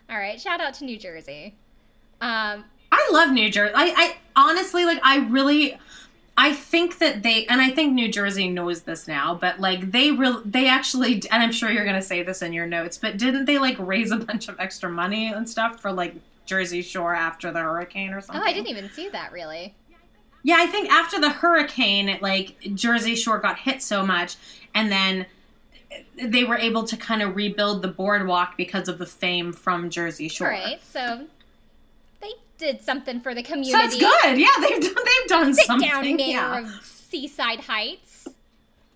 [0.08, 1.54] All right, shout out to New Jersey.
[2.20, 3.72] Um, I love New Jersey.
[3.74, 5.00] I, I honestly like.
[5.02, 5.78] I really.
[6.36, 10.10] I think that they, and I think New Jersey knows this now, but like they
[10.10, 13.44] real, they actually, and I'm sure you're gonna say this in your notes, but didn't
[13.44, 16.14] they like raise a bunch of extra money and stuff for like
[16.46, 18.42] Jersey Shore after the hurricane or something?
[18.42, 19.74] oh, I didn't even see that really.
[20.42, 24.36] Yeah, I think after the hurricane, like Jersey Shore got hit so much,
[24.74, 25.26] and then
[26.20, 30.28] they were able to kind of rebuild the boardwalk because of the fame from Jersey
[30.28, 30.52] Shore.
[30.52, 31.26] All right, so
[32.62, 33.72] did something for the community.
[33.72, 34.38] that's good.
[34.38, 35.88] Yeah, they've done, they've done Sit something.
[35.88, 36.58] down, mayor yeah.
[36.60, 38.28] of Seaside Heights.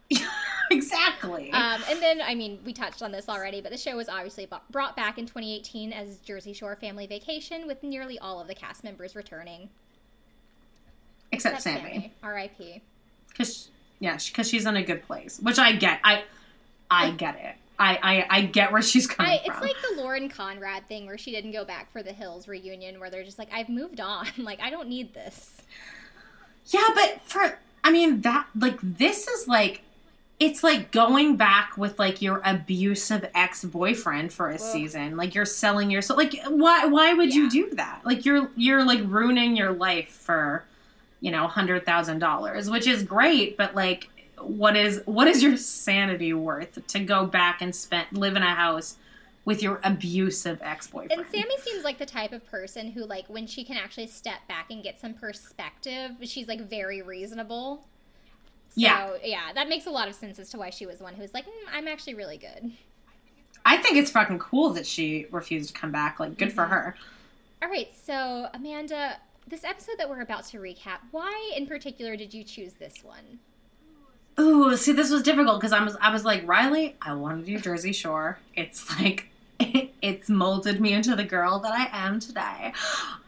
[0.70, 1.50] exactly.
[1.50, 4.48] Um, and then, I mean, we touched on this already, but the show was obviously
[4.70, 8.84] brought back in 2018 as Jersey Shore Family Vacation, with nearly all of the cast
[8.84, 9.68] members returning.
[11.32, 12.12] Except Except Sammy.
[12.22, 12.82] R.I.P.
[13.28, 16.00] Because yeah, because she's in a good place, which I get.
[16.04, 16.22] I
[16.88, 17.56] I get it.
[17.78, 19.52] I I, I get where she's coming I, from.
[19.52, 22.98] it's like the Lauren Conrad thing where she didn't go back for the Hills reunion,
[23.00, 24.26] where they're just like, I've moved on.
[24.38, 25.56] like, I don't need this.
[26.66, 29.82] yeah, but for I mean that like this is like
[30.38, 35.16] it's like going back with like your abusive ex boyfriend for a season.
[35.16, 36.18] Like you're selling yourself.
[36.18, 37.42] Like why why would Yeah.
[37.42, 38.00] you do that?
[38.04, 40.64] Like you're you're like ruining your life for
[41.20, 44.08] you know hundred thousand dollars, which is great, but like
[44.40, 48.54] what is what is your sanity worth to go back and spend live in a
[48.54, 48.96] house
[49.44, 51.12] with your abusive ex boyfriend?
[51.12, 54.46] And Sammy seems like the type of person who, like, when she can actually step
[54.48, 57.86] back and get some perspective, she's like very reasonable.
[58.70, 59.10] So, Yeah.
[59.24, 61.22] yeah, that makes a lot of sense as to why she was the one who
[61.22, 62.72] was like, mm, I'm actually really good.
[63.64, 66.20] I think it's fucking cool that she refused to come back.
[66.20, 66.54] Like, good Mm-hmm.
[66.56, 66.94] for her.
[67.62, 69.16] All right, so Amanda,
[69.48, 73.38] this episode that we're about to recap, why in particular did you choose this one?
[74.38, 77.46] Ooh, see, this was difficult because I was, I was like, Riley, I want to
[77.46, 78.38] do Jersey Shore.
[78.54, 82.72] It's like, it's molded me into the girl that I am today.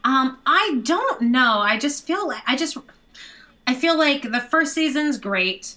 [0.03, 1.59] Um, I don't know.
[1.59, 2.77] I just feel like, I just,
[3.65, 5.75] I feel like the first season's great.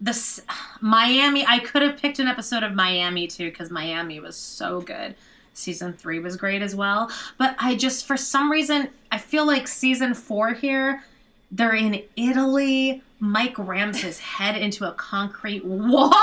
[0.00, 0.40] This
[0.80, 5.14] Miami, I could have picked an episode of Miami too because Miami was so good.
[5.52, 7.10] Season three was great as well.
[7.36, 11.02] But I just, for some reason, I feel like season four here,
[11.50, 13.02] they're in Italy.
[13.18, 16.14] Mike rams his head into a concrete wall.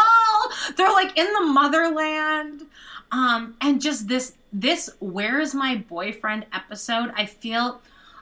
[0.76, 2.63] They're like in the motherland.
[3.12, 7.82] Um, and just this this where's my boyfriend episode, I feel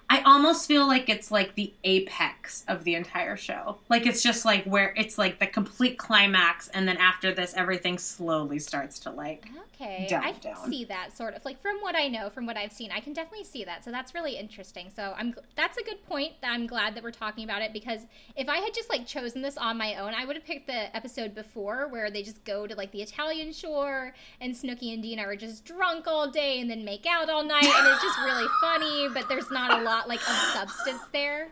[0.10, 3.78] I almost feel like it's like the apex of the entire show.
[3.90, 7.98] Like it's just like where it's like the complete climax and then after this everything
[7.98, 10.70] slowly starts to like Okay, I can down.
[10.70, 13.14] see that sort of like from what I know, from what I've seen, I can
[13.14, 13.84] definitely see that.
[13.84, 14.90] So that's really interesting.
[14.96, 16.34] So I'm that's a good point.
[16.42, 18.02] That I'm glad that we're talking about it because
[18.36, 20.96] if I had just like chosen this on my own, I would have picked the
[20.96, 25.24] episode before where they just go to like the Italian shore and Snooki and Deena
[25.24, 28.48] are just drunk all day and then make out all night, and it's just really
[28.62, 29.08] funny.
[29.14, 31.50] But there's not a lot like of substance there.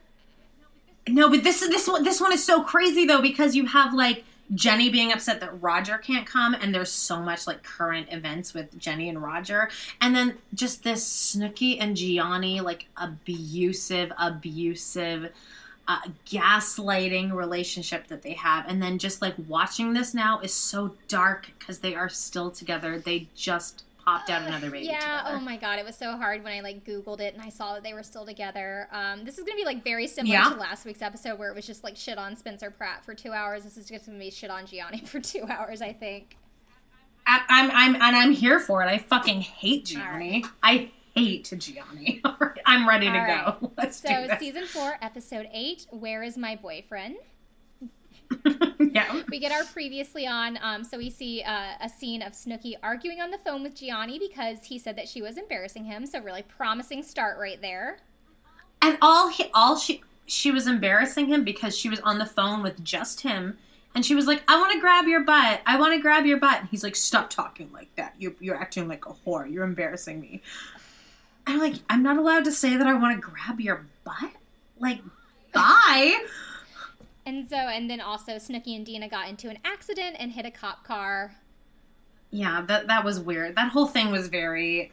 [1.08, 3.94] No, but this is this one this one is so crazy though because you have
[3.94, 8.54] like Jenny being upset that Roger can't come, and there's so much like current events
[8.54, 9.70] with Jenny and Roger,
[10.02, 15.32] and then just this Snooki and Jionni like abusive, abusive,
[15.88, 20.96] uh, gaslighting relationship that they have, and then just like watching this now is so
[21.08, 23.00] dark because they are still together.
[23.00, 25.00] They just popped out another baby Yeah.
[25.00, 25.38] together.
[25.38, 27.74] Oh my god, it was so hard when I like Googled it and I saw
[27.74, 28.88] that they were still together.
[28.92, 30.50] Um, this is gonna be like very similar Yeah.
[30.50, 33.32] to last week's episode where it was just like shit on Spencer Pratt for two
[33.32, 33.64] hours.
[33.64, 36.38] This is just gonna be shit on Jionni for two hours, I think.
[37.26, 38.88] I- I'm I'm and I'm here for it.
[38.88, 40.46] I fucking hate Jionni.
[40.62, 42.20] I hate Jionni.
[42.66, 43.60] I'm ready to All right.
[43.62, 43.72] go.
[43.78, 44.40] Let's So do this.
[44.40, 47.16] season four, episode eight, Where is my boyfriend?
[48.80, 49.24] yeah.
[49.30, 50.58] We get our previously on.
[50.62, 54.20] Um, so we see uh, a scene of Snooki arguing on the phone with Jionni
[54.20, 56.06] because he said that she was embarrassing him.
[56.06, 57.98] So really promising start right there.
[58.82, 62.64] And all he all she she was embarrassing him because she was on the phone
[62.64, 63.58] with just him.
[63.96, 65.62] And she was like, I want to grab your butt.
[65.68, 66.62] I want to grab your butt.
[66.62, 68.16] And he's like, Stop talking like that.
[68.18, 69.52] You're, you're acting like a whore.
[69.52, 70.42] You're embarrassing me.
[71.46, 74.32] I'm like, I'm not allowed to say that I want to grab your butt?
[74.80, 75.02] Like,
[75.54, 76.26] bye.
[77.26, 80.52] And so, and then also Snooki and Deena got into an accident and hit a
[80.52, 81.36] cop car.
[82.32, 83.56] yeah, that that was weird.
[83.56, 84.92] That whole thing was very.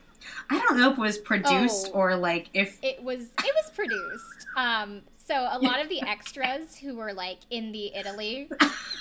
[0.51, 1.99] I don't know if it was produced Oh.
[1.99, 4.47] or like if It was it was produced.
[4.57, 8.49] Um, so a lot of the extras who were like in the Italy,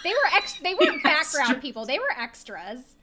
[0.04, 1.86] they were ex- they weren't background people.
[1.86, 2.96] They were extras.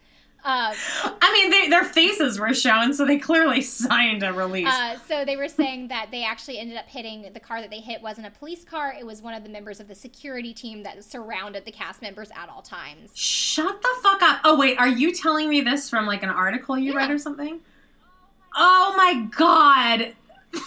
[0.44, 0.72] Uh,
[1.20, 4.68] I mean they, their faces were shown, so they clearly signed a release.
[4.68, 7.80] uh, so they were saying that they actually ended up hitting the car that they
[7.80, 8.94] hit wasn't a police car.
[8.96, 12.30] It was one of the members of the security team that surrounded the cast members
[12.36, 13.10] at all times.
[13.14, 14.40] Shut the fuck up!
[14.44, 17.60] Oh wait, are you telling me this from like an article you read or something?
[18.54, 20.14] Oh my god!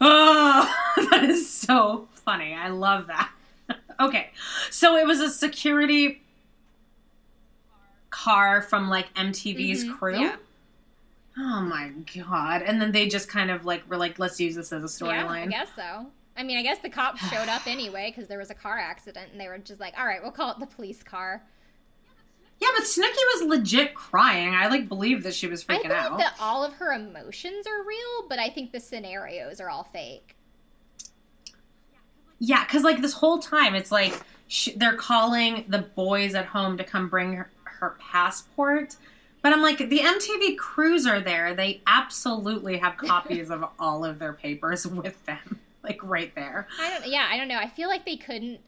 [0.00, 0.74] oh,
[1.10, 2.54] that is so funny.
[2.54, 3.30] I love that.
[4.00, 4.30] okay,
[4.70, 6.22] so it was a security
[8.24, 10.20] car from like MTV's Mhm, crew.
[10.20, 10.36] yeah.
[11.38, 12.62] Oh my god!
[12.62, 15.50] And then they just kind of like were like, let's use this as a storyline.
[15.50, 16.06] Yeah, I guess so.
[16.36, 19.30] I mean, I guess the cops showed up anyway because there was a car accident,
[19.32, 21.42] and they were just like, "All right, we'll call it the police car."
[22.60, 24.52] yeah, but Snooki was legit crying.
[24.52, 26.18] I like believe that she was I freaking believe out.
[26.18, 30.34] that all of her emotions are real, but I think the scenarios are all fake.
[32.40, 36.76] Yeah, because like this whole time, it's like sh- they're calling the boys at home
[36.78, 38.96] to come bring her, her passport.
[39.42, 41.54] But I'm like, the MTV crews are there.
[41.54, 46.66] They absolutely have copies of all of their papers with them, like right there.
[46.80, 47.06] I don't.
[47.08, 47.58] Yeah, I don't know.
[47.58, 48.60] I feel like they couldn't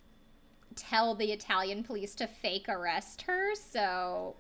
[0.77, 4.37] tell the Italian police to fake arrest her, so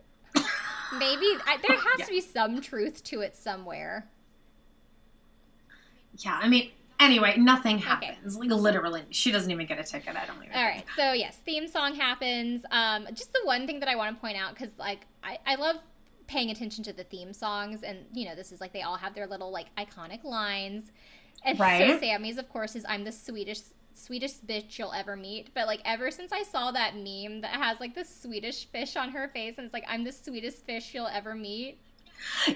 [0.96, 2.04] maybe I, there has Yeah.
[2.06, 4.08] to be some truth to it somewhere.
[6.18, 6.70] Yeah, I mean,
[7.00, 8.36] anyway, nothing happens.
[8.36, 10.16] Like literally, she doesn't even get a ticket.
[10.16, 10.54] I don't even.
[10.54, 12.64] All right, so yes, theme song happens.
[12.70, 15.56] Um, just the one thing that I want to point out because like I, I
[15.56, 15.76] love
[16.26, 19.14] paying attention to the theme songs, and you know this is like they all have
[19.14, 20.90] their little like iconic lines.
[21.44, 25.66] And so Sammy's, of course, is "I'm the sweetest sweetest bitch you'll ever meet." But
[25.66, 29.28] like ever since I saw that meme that has like the Swedish fish on her
[29.28, 31.80] face, and it's like "I'm the sweetest fish you'll ever meet,"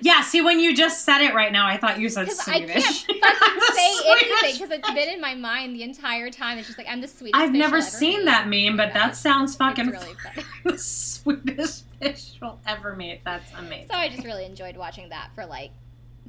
[0.00, 2.61] Yeah, see, when you just said it right now, I thought you said because I
[2.61, 3.07] can't say
[4.07, 6.59] anything because it's been in my mind the entire time.
[6.59, 7.35] It's just like I'm the sweetest.
[7.40, 10.46] I've never seen meet." that meme, but that sounds It's fucking really funny.
[10.64, 13.20] the sweetest fish you'll ever meet.
[13.24, 13.88] That's amazing.
[13.90, 15.70] So I just really enjoyed watching that for like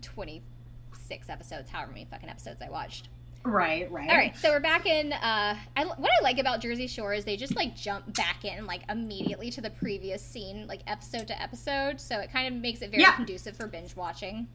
[0.02, 3.10] 26 episodes, however many fucking episodes I watched.
[3.46, 4.10] Right, right.
[4.10, 5.14] All right, so we're back in.
[5.14, 8.66] Uh, I, what I like about Jersey Shore is they just like jump back in
[8.66, 12.02] like immediately to the previous scene, like episode to episode.
[12.02, 13.16] So it kind of makes it very Yeah.
[13.16, 14.48] conducive for binge watching.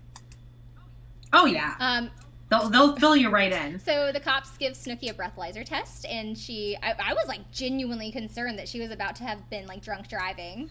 [1.33, 2.11] Oh yeah, Um,
[2.48, 3.79] they'll they'll fill you right in.
[3.79, 8.11] so the cops give Snooki a breathalyzer test, and she, I, I was like genuinely
[8.11, 10.68] concerned that she was about to have been like drunk driving.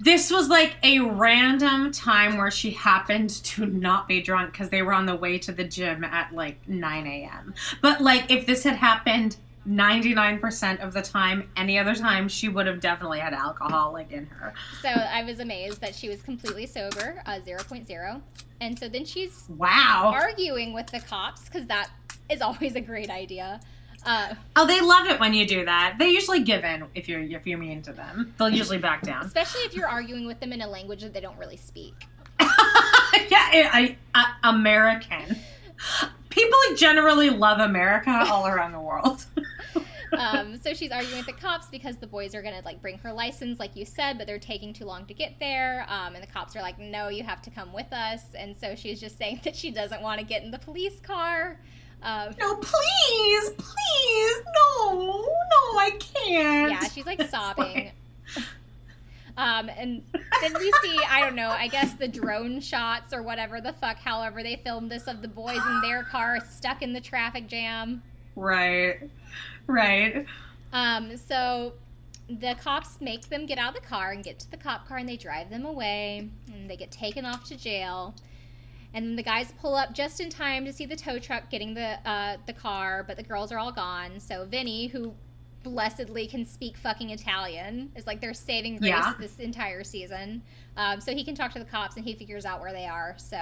[0.00, 4.80] This was like a random time where she happened to not be drunk because they
[4.82, 7.54] were on the way to the gym at like 9 a.m.
[7.82, 9.36] But like, if this had happened
[9.68, 14.26] 99% of the time, any other time, she would have definitely had alcohol like in
[14.26, 14.54] her.
[14.80, 18.22] So I was amazed that she was completely sober, uh, 0.0.
[18.62, 20.12] And so then she's Wow.
[20.14, 21.90] arguing with the cops because that
[22.30, 23.60] is always a great idea.
[24.04, 25.96] Uh, Oh, they love it when you do that.
[25.98, 28.34] They usually give in if you're if you're mean to them.
[28.38, 29.24] They'll usually back down.
[29.26, 31.94] especially if you're arguing with them in a language that they don't really speak.
[32.40, 32.46] yeah,
[33.72, 35.36] I, I, American.
[36.30, 39.24] People generally love America all around the world.
[40.12, 43.12] Um, so she's arguing with the cops because the boys are gonna like bring her
[43.12, 45.86] license, like you said, but they're taking too long to get there.
[45.88, 48.74] Um, and the cops are like, "No, you have to come with us." And so
[48.74, 51.60] she's just saying that she doesn't want to get in the police car.
[52.02, 56.72] Um, no, please, please, no, no, I can't.
[56.72, 57.92] yeah, she's like sobbing.
[59.36, 60.02] Um, and
[60.42, 63.96] then we see, I don't know, I guess the drone shots or whatever the fuck,
[63.96, 68.02] however they filmed this of the boys in their car stuck in the traffic jam.
[68.36, 69.08] Right,
[69.66, 70.26] right.
[70.72, 71.72] Um, so
[72.28, 74.98] the cops make them get out of the car and get to the cop car
[74.98, 78.14] and they drive them away and they get taken off to jail.
[78.92, 81.74] And then the guys pull up just in time to see the tow truck getting
[81.74, 84.18] the uh, the car, but the girls are all gone.
[84.18, 85.14] So Vinny, who
[85.62, 89.14] blessedly can speak fucking Italian, is like their saving grace Yeah.
[89.20, 90.42] this entire season.
[90.76, 93.14] Um, so he can talk to the cops and he figures out where they are.
[93.18, 93.38] So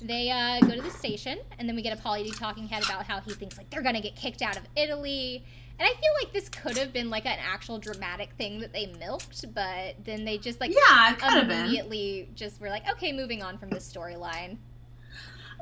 [0.00, 2.84] they uh, go to the station, and then we get a Pauly D talking head
[2.84, 5.42] about how he thinks like they're gonna get kicked out of Italy.
[5.80, 8.86] And I feel like this could have been like an actual dramatic thing that they
[8.98, 11.14] milked, but then they just like Yeah,
[11.44, 11.50] been.
[11.50, 14.56] immediately just were like, okay, moving on from this storyline.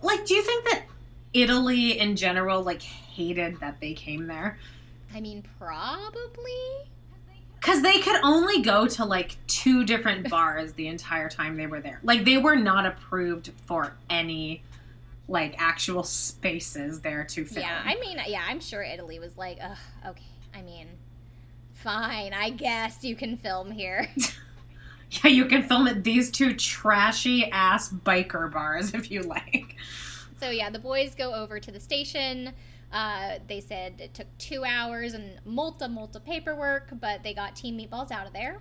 [0.02, 0.82] Like, do you think that
[1.32, 4.58] Italy in general like hated that they came there?
[5.14, 6.88] I mean, probably.
[7.54, 11.80] Because they could only go to like two different bars the entire time they were
[11.80, 12.00] there.
[12.02, 14.62] Like they were not approved for any
[15.28, 17.66] like actual spaces there to film.
[17.66, 20.22] Yeah, I mean, yeah, I'm sure Italy was like, Ugh, okay.
[20.54, 20.86] I mean,
[21.74, 22.32] fine.
[22.32, 24.08] I guess you can film here.
[25.24, 29.76] Yeah, you can film at these two trashy ass biker bars if you like.
[30.40, 32.52] So yeah, the boys go over to the station.
[32.92, 37.78] Uh, they said it took two hours and multa multa paperwork, but they got Team
[37.78, 38.60] Meatballs out of there.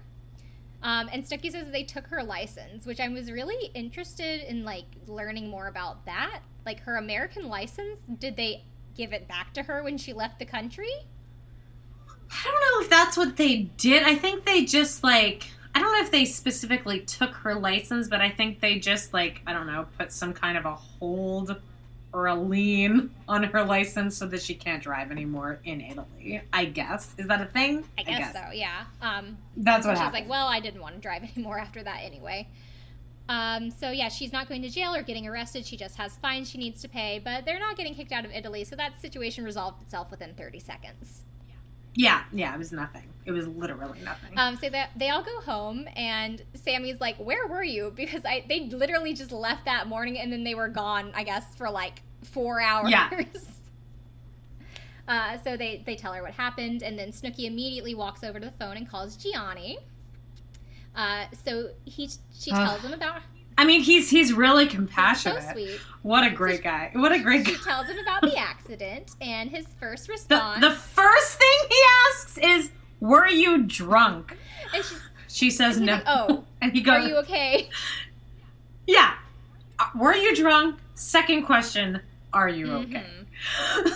[0.81, 4.85] Um, and Snooki says they took her license, which I was really interested in like
[5.07, 6.41] learning more about that.
[6.65, 8.63] Like her American license, did they
[8.95, 10.91] give it back to her when she left the country?
[12.31, 14.03] I don't know if that's what they did.
[14.03, 18.21] I think they just like I don't know if they specifically took her license, but
[18.21, 21.59] I think they just like I don't know, put some kind of a hold
[22.13, 26.41] or a lien on her license so that she can't drive anymore in Italy.
[26.53, 27.83] I guess is that a thing?
[27.97, 28.51] I guess, so.
[28.53, 28.85] Yeah.
[29.01, 30.13] Um, That's what she's happened.
[30.13, 32.47] like, well, I didn't want to drive anymore after that anyway.
[33.27, 35.65] Um, so yeah, she's not going to jail or getting arrested.
[35.65, 38.31] She just has fines she needs to pay, but they're not getting kicked out of
[38.31, 41.23] Italy, so that situation resolved itself within 30 seconds.
[41.95, 43.07] Yeah, yeah, it was nothing.
[43.25, 44.37] It was literally nothing.
[44.37, 48.45] Um, so that they all go home, and Sammy's like, "Where were you?" Because I
[48.47, 51.11] they literally just left that morning, and then they were gone.
[51.15, 52.91] I guess for like four hours.
[52.91, 53.09] Yeah.
[55.07, 58.45] uh, so they they tell her what happened, and then Snooki immediately walks over to
[58.45, 59.77] the phone and calls Jionni.
[60.95, 63.21] Uh, so he she tells him about
[63.57, 65.43] I mean, he's he's really compassionate.
[65.43, 65.79] so sweet.
[66.01, 66.91] What a great guy.
[66.93, 67.53] What a great guy.
[67.53, 70.61] She tells him about the accident, and his first The, response.
[70.61, 71.77] the first thing he
[72.09, 72.71] asks is,
[73.05, 74.37] "Were you drunk?"
[74.73, 75.93] and she's, She says no.
[75.93, 77.69] like, "Oh, and he goes, are you okay?"
[78.87, 79.13] "Yeah."
[79.77, 80.79] Uh, were you drunk?
[80.95, 81.99] Second question,
[82.33, 82.95] are you Mm-hmm.
[82.95, 83.05] okay?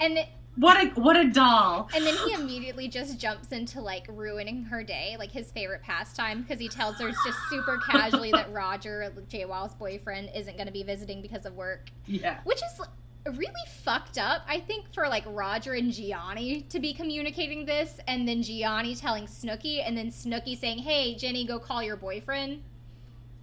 [0.00, 0.24] And the,
[0.56, 1.88] what a what a doll.
[1.94, 6.40] And then he immediately just jumps into like ruining her day, like his favorite pastime,
[6.42, 10.82] because he tells her just super casually that Roger, JWoww's boyfriend, isn't going to be
[10.82, 12.38] visiting because of work, Yeah.
[12.44, 12.80] which is
[13.26, 13.52] really
[13.82, 14.42] fucked up.
[14.48, 19.26] I think for like Roger and Jionni to be communicating this, and then Jionni telling
[19.26, 22.62] Snooki, and then Snooki saying, "Hey, Jenny, go call your boyfriend."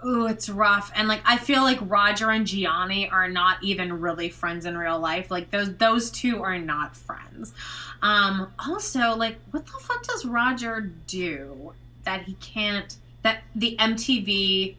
[0.05, 0.91] Ooh, it's rough.
[0.95, 4.99] And like I feel like Roger and Jionni are not even really friends in real
[4.99, 5.31] life.
[5.31, 7.53] Like those those two are not friends.
[8.01, 14.75] Um also like what the fuck does Roger do that he can't that the MTV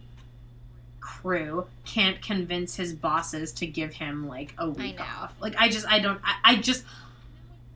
[1.08, 5.34] crew can't convince his bosses to give him like a week off.
[5.40, 6.84] Like I just I don't I, I just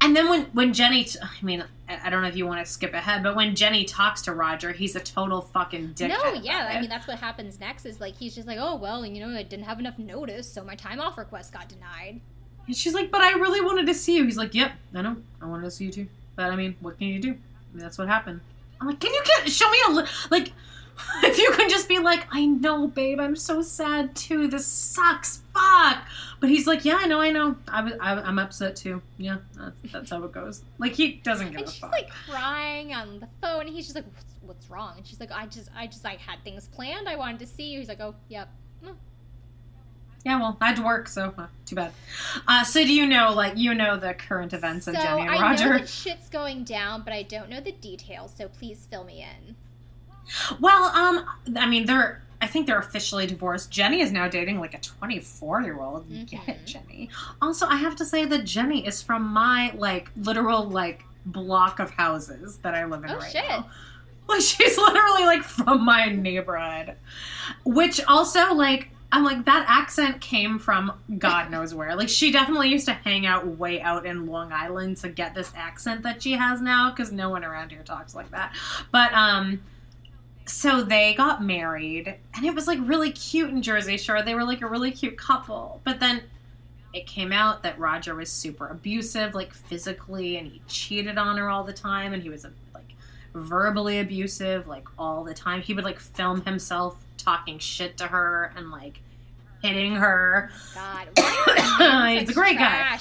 [0.00, 2.70] and then when when Jenny, t- I mean, I don't know if you want to
[2.70, 6.08] skip ahead, but when Jenny talks to Roger, he's a total fucking dickhead.
[6.08, 7.86] No, yeah, I mean that's what happens next.
[7.86, 10.64] Is like he's just like, "Oh well, you know, I didn't have enough notice, so
[10.64, 12.20] my time off request got denied."
[12.66, 14.24] And she's like, but I really wanted to see you.
[14.24, 16.06] He's like, yep, I know, I wanted to see you too.
[16.36, 17.30] But I mean, what can you do?
[17.30, 18.40] I mean, that's what happened.
[18.80, 20.52] I'm like, can you get show me a li- like?
[21.24, 24.48] If you can just be like, I know, babe, I'm so sad too.
[24.48, 26.04] This sucks, fuck.
[26.40, 27.56] But he's like, yeah, I know, I know.
[27.68, 29.00] I was, I, I'm upset too.
[29.18, 30.62] Yeah, that's, that's how it goes.
[30.78, 31.92] Like he doesn't give And a she's fuck.
[31.92, 35.32] like crying on the phone, and he's just like, "What's, what's wrong?" And she's like,
[35.32, 37.08] "I just, I just, I had things planned.
[37.08, 38.48] I wanted to see you." He's like, "Oh, yep."
[38.84, 38.94] Mm.
[40.24, 41.92] yeah, well, I had to work, so uh, too bad.
[42.48, 45.30] Uh, so do you know, like, you know the current events So of Jenny and
[45.30, 45.70] I Roger?
[45.70, 48.32] know that shit's going down, but I don't know the details.
[48.36, 49.54] So please fill me in.
[50.60, 51.24] Well, um,
[51.56, 52.22] I mean, they're.
[52.40, 53.70] I think they're officially divorced.
[53.70, 56.08] Jenny is now dating like a 24 year old.
[56.26, 57.08] Get it, Jenny.
[57.40, 61.90] Also, I have to say that Jenny is from my like literal like block of
[61.90, 63.44] houses that I live in Oh, right shit.
[63.48, 63.68] now.
[64.28, 66.94] Like she's literally like from my neighborhood,
[67.64, 71.94] which also like I'm like that accent came from God knows where.
[71.96, 75.52] Like she definitely used to hang out way out in Long Island to get this
[75.56, 78.54] accent that she has now because no one around here talks like that.
[78.92, 79.60] But um,
[80.52, 84.22] so they got married and it was like really cute in Jersey Shore.
[84.22, 85.80] They were like a really cute couple.
[85.84, 86.22] But then
[86.92, 91.48] it came out that Roger was super abusive, like physically, and he cheated on her
[91.48, 92.94] all the time, and he was like
[93.34, 95.62] verbally abusive, like all the time.
[95.62, 99.00] He would like film himself talking shit to her and like
[99.62, 100.50] hitting her.
[100.74, 101.08] God,
[102.18, 102.98] He's a great guy.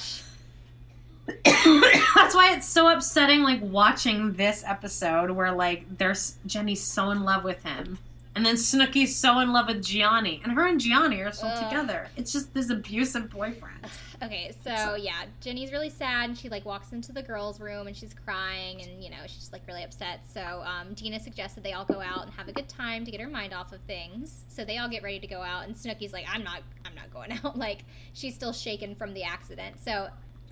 [1.46, 7.24] That's why it's so upsetting, like watching this episode where like there's Jenny's so in
[7.24, 7.98] love with him,
[8.36, 11.70] and then Snooki's so in love with Jionni, and her and Jionni are still Ugh.
[11.70, 12.08] together.
[12.16, 13.86] It's just this abusive boyfriend.
[14.24, 17.98] Okay, so yeah, Jenny's really sad, and she like walks into the girls' room and
[17.98, 20.22] she's crying, and you know she's like really upset.
[20.32, 23.20] So um, Deena that they all go out and have a good time to get
[23.20, 24.46] her mind off of things.
[24.48, 27.12] So they all get ready to go out, and Snooki's like, "I'm not, I'm not
[27.12, 29.78] going out." like she's still shaken from the accident.
[29.84, 30.10] So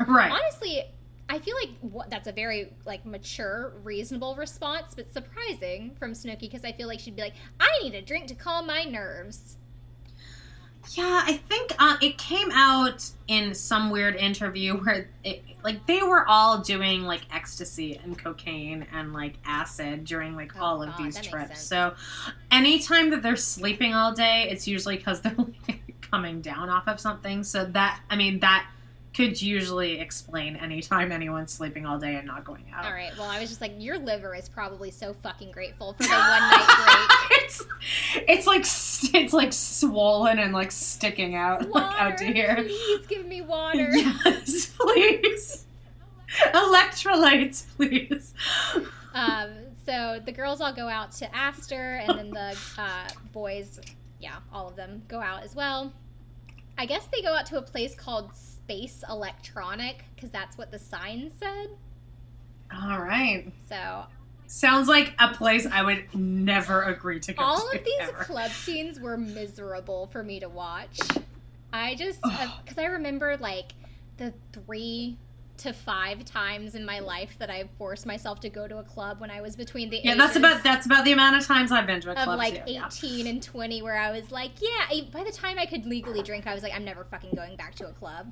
[0.08, 0.32] Right.
[0.32, 0.84] honestly,
[1.30, 6.42] I feel like what, that's a very like mature, reasonable response, but surprising from Snooki
[6.42, 9.58] because I feel like she'd be like, "I need a drink to calm my nerves."
[10.94, 16.02] Yeah, I think uh, it came out in some weird interview where it, like they
[16.02, 20.90] were all doing like ecstasy and cocaine and like acid during like Oh, all of
[20.90, 21.62] God, these trips.
[21.62, 21.94] So
[22.50, 25.36] anytime that they're sleeping all day, it's usually because they're
[25.68, 27.44] like, coming down off of something.
[27.44, 28.66] So that I mean that
[29.14, 32.86] could usually explain anytime anyone's sleeping all day and not going out.
[32.86, 33.12] All right.
[33.18, 36.20] Well, I was just like, your liver is probably so fucking grateful for the one
[36.20, 36.66] night
[37.32, 37.64] it's
[38.14, 41.74] it's like it's like swollen and like sticking out break.
[41.74, 42.56] like out to here.
[42.56, 43.90] Please give me water.
[44.26, 45.66] Yes, please.
[46.54, 48.34] Electrolytes, please.
[49.14, 49.50] Um,
[49.86, 53.80] so the girls all go out to Aster, and then the uh, boys,
[54.20, 55.92] yeah, all of them go out as well.
[56.78, 58.36] I guess they go out to a place called
[58.70, 61.70] Space Electronic because that's what the sign said.
[62.72, 63.52] All right.
[63.68, 64.06] So
[64.46, 67.48] Sounds like a place I would never agree to go to.
[67.48, 67.80] all to.
[67.80, 68.24] of these ever.
[68.24, 71.00] club scenes were miserable for me to watch.
[71.74, 73.74] I just because uh, I remember like
[74.18, 75.18] the three
[75.58, 79.20] to five times in my life that I forced myself to go to a club
[79.20, 81.88] when I was between the yeah, that's about that's about the amount of times I've
[81.88, 82.86] been to a club of like too, yeah.
[82.86, 86.46] 18 and 20 where I was like, yeah, by the time I could legally drink,
[86.46, 88.32] I was like, I'm never fucking going back to a club.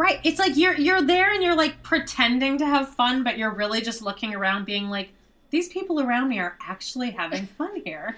[0.00, 0.18] Right.
[0.24, 3.82] It's like you're you're there and you're like pretending to have fun, but you're really
[3.82, 5.10] just looking around being like,
[5.50, 8.16] these people around me are actually having fun here.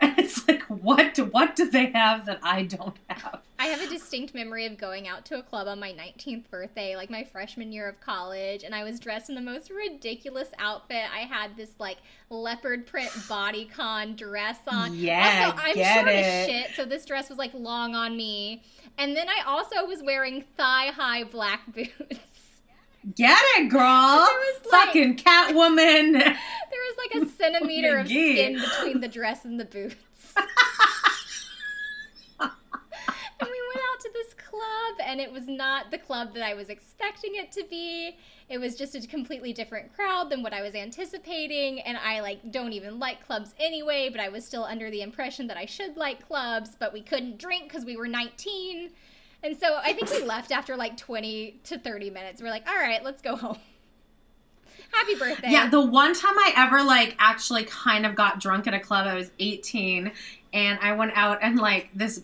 [0.00, 3.40] And it's like, what do, what do they have that I don't have?
[3.60, 6.96] I have a distinct memory of going out to a club on my 19th birthday,
[6.96, 11.04] like my freshman year of college, and I was dressed in the most ridiculous outfit.
[11.14, 11.98] I had this like
[12.28, 14.94] leopard print bodycon dress on.
[14.94, 16.24] Yeah, also, I'm short it.
[16.24, 18.62] as shit, so this dress was like long on me.
[18.98, 22.18] And then I also was wearing thigh high black boots.
[23.14, 23.80] Get it, girl.
[23.82, 26.12] was, like- Fucking Catwoman.
[26.74, 29.94] There was like a centimeter of skin between the dress and the boots.
[32.40, 32.50] and
[33.40, 36.70] we went out to this club, and it was not the club that I was
[36.70, 38.16] expecting it to be.
[38.48, 42.50] It was just a completely different crowd than what I was anticipating, and I like
[42.50, 44.08] don't even like clubs anyway.
[44.08, 47.38] But I was still under the impression that I should like clubs, but we couldn't
[47.38, 48.90] drink because we were 19.
[49.42, 52.40] And so I think we left after like 20 to 30 minutes.
[52.40, 53.58] We're like, all right, let's go home.
[54.92, 55.50] Happy birthday.
[55.50, 59.06] Yeah, the one time I ever like actually kind of got drunk at a club,
[59.06, 60.12] I was 18
[60.52, 62.22] and I went out and like this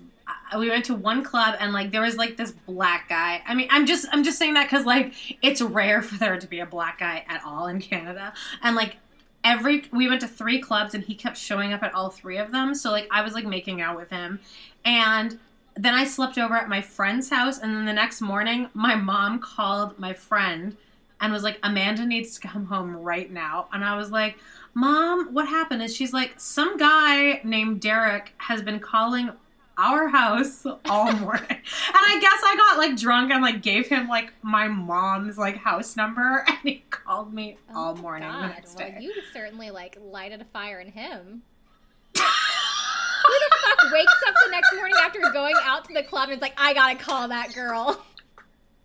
[0.58, 3.42] we went to one club and like there was like this black guy.
[3.46, 6.46] I mean, I'm just I'm just saying that cuz like it's rare for there to
[6.46, 8.32] be a black guy at all in Canada.
[8.62, 8.96] And like
[9.44, 12.52] every we went to three clubs and he kept showing up at all three of
[12.52, 12.74] them.
[12.74, 14.40] So like I was like making out with him
[14.84, 15.38] and
[15.74, 19.38] then I slept over at my friend's house and then the next morning my mom
[19.38, 20.76] called my friend
[21.20, 23.68] and was like, Amanda needs to come home right now.
[23.72, 24.38] And I was like,
[24.74, 25.82] Mom, what happened?
[25.82, 29.30] And she's like, Some guy named Derek has been calling
[29.80, 31.46] our house all morning.
[31.48, 31.60] and
[31.94, 35.96] I guess I got like drunk and like gave him like my mom's like house
[35.96, 38.98] number and he called me oh all morning the Oh God, next well, day.
[39.00, 41.42] you certainly like lighted a fire in him.
[42.16, 42.22] Who
[43.38, 46.42] the fuck wakes up the next morning after going out to the club and is
[46.42, 48.04] like, I gotta call that girl?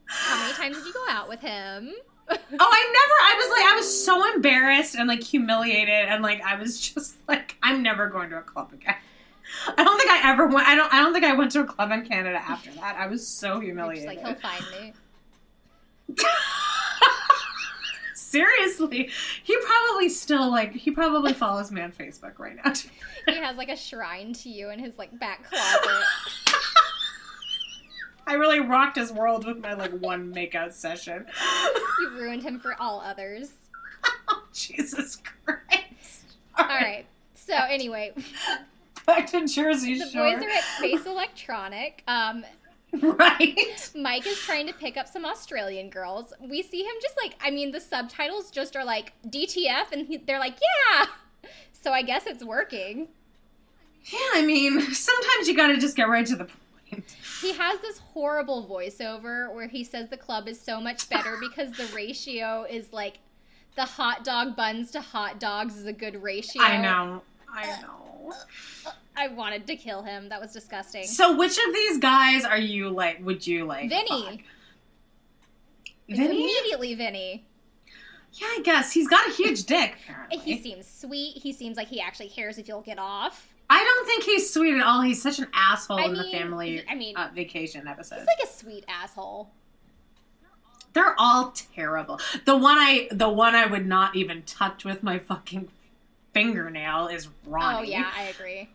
[0.08, 1.94] how many times did you go out with him?
[2.59, 3.13] Oh, I never.
[3.21, 7.15] I was like, I was so embarrassed and like humiliated, and like I was just
[7.28, 8.95] like, I'm never going to a club again.
[9.78, 10.67] I don't think I ever went.
[10.67, 10.93] I don't.
[10.93, 12.97] I don't think I went to a club in Canada after that.
[12.97, 14.07] I was so humiliated.
[14.07, 14.93] like, he'll find me.
[18.15, 19.09] Seriously,
[19.43, 20.73] he probably still like.
[20.73, 22.73] He probably follows me on Facebook right now.
[23.28, 26.03] He has like a shrine to you in his like back closet.
[28.28, 31.25] I really rocked his world with my like one makeout session.
[31.99, 33.51] You've ruined him for all others.
[34.53, 36.25] Jesus Christ!
[36.57, 37.05] All right.
[37.36, 38.13] So anyway,
[39.05, 40.36] back to Jersey the Shore.
[40.36, 42.03] boys are at Space Electronic.
[42.07, 42.43] Um,
[43.01, 43.91] right.
[43.95, 46.34] Mike is trying to pick up some Australian girls.
[46.41, 50.17] We see him just like, I mean, the subtitles just are like DTF, and he,
[50.17, 51.05] they're like, yeah.
[51.71, 53.07] So I guess it's working.
[54.11, 56.59] Yeah, I mean, sometimes you gotta just get right to the point.
[57.48, 61.72] He has this horrible voiceover where he says the club is so much better because
[61.78, 63.20] the ratio is like
[63.76, 66.62] the hot dog buns to hot dogs is a good ratio.
[66.62, 67.22] I know.
[67.50, 68.34] I uh, know.
[69.16, 70.28] I wanted to kill him.
[70.28, 71.06] That was disgusting.
[71.06, 73.26] So, which of these guys are you like?
[73.26, 73.89] Would you like?
[73.89, 74.43] Vinny.
[76.10, 76.43] Vinny?
[76.43, 77.45] Immediately, Vinny.
[78.34, 79.95] Yeah, I guess he's got a huge dick.
[80.10, 81.38] Apparently, He seems sweet.
[81.38, 83.54] He seems like he actually cares if you'll get off.
[83.70, 85.01] I don't think he's sweet at all.
[85.01, 86.84] He's such an asshole I in the family.
[86.89, 88.20] I mean- uh, vacation episode.
[88.20, 89.51] He's like a sweet asshole.
[90.93, 92.20] They're all terrible.
[92.45, 95.70] The one I the one I would not even touch with my fucking
[96.34, 97.78] fingernail is Ronnie.
[97.78, 98.70] Oh yeah, I agree.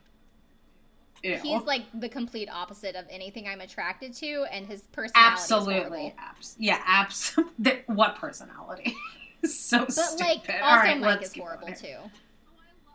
[1.24, 1.36] Ew.
[1.36, 6.56] He's like the complete opposite of anything I'm attracted to, and his personality absolutely abs-
[6.58, 8.94] yeah absolutely what personality
[9.44, 11.96] so But stupid like, also all right Mike is horrible too.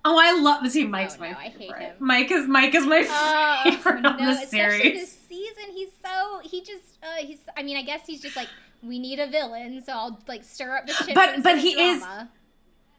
[0.09, 1.95] Oh i love see mike's Oh, my no, I hate favorite him.
[1.99, 4.47] mike is mike is my Oh favorite no, on the especially
[4.79, 5.63] series this season.
[5.73, 7.39] He's so he just uh, he's.
[7.57, 8.47] I mean, I guess he's just like
[8.81, 11.13] we need a villain, so I'll like stir up the shit.
[11.15, 12.03] But- but he is-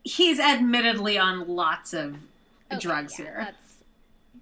[0.05, 2.17] he's admittedly on lots of
[2.71, 3.75] Okay, drugs yeah, here That's,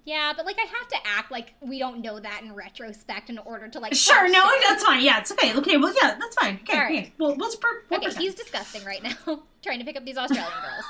[0.05, 3.37] yeah, but like I have to act like we don't know that in retrospect in
[3.39, 3.93] order to like.
[3.93, 4.63] sure no shit.
[4.67, 6.91] that's fine yeah it's okay okay well yeah that's fine okay All right.
[6.99, 7.13] okay.
[7.17, 10.85] well let's per- Okay, he's disgusting right now, trying to pick up these Australian girls.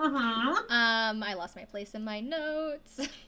[0.00, 0.62] Uh-huh.
[0.72, 3.00] Um, I lost my place in my notes.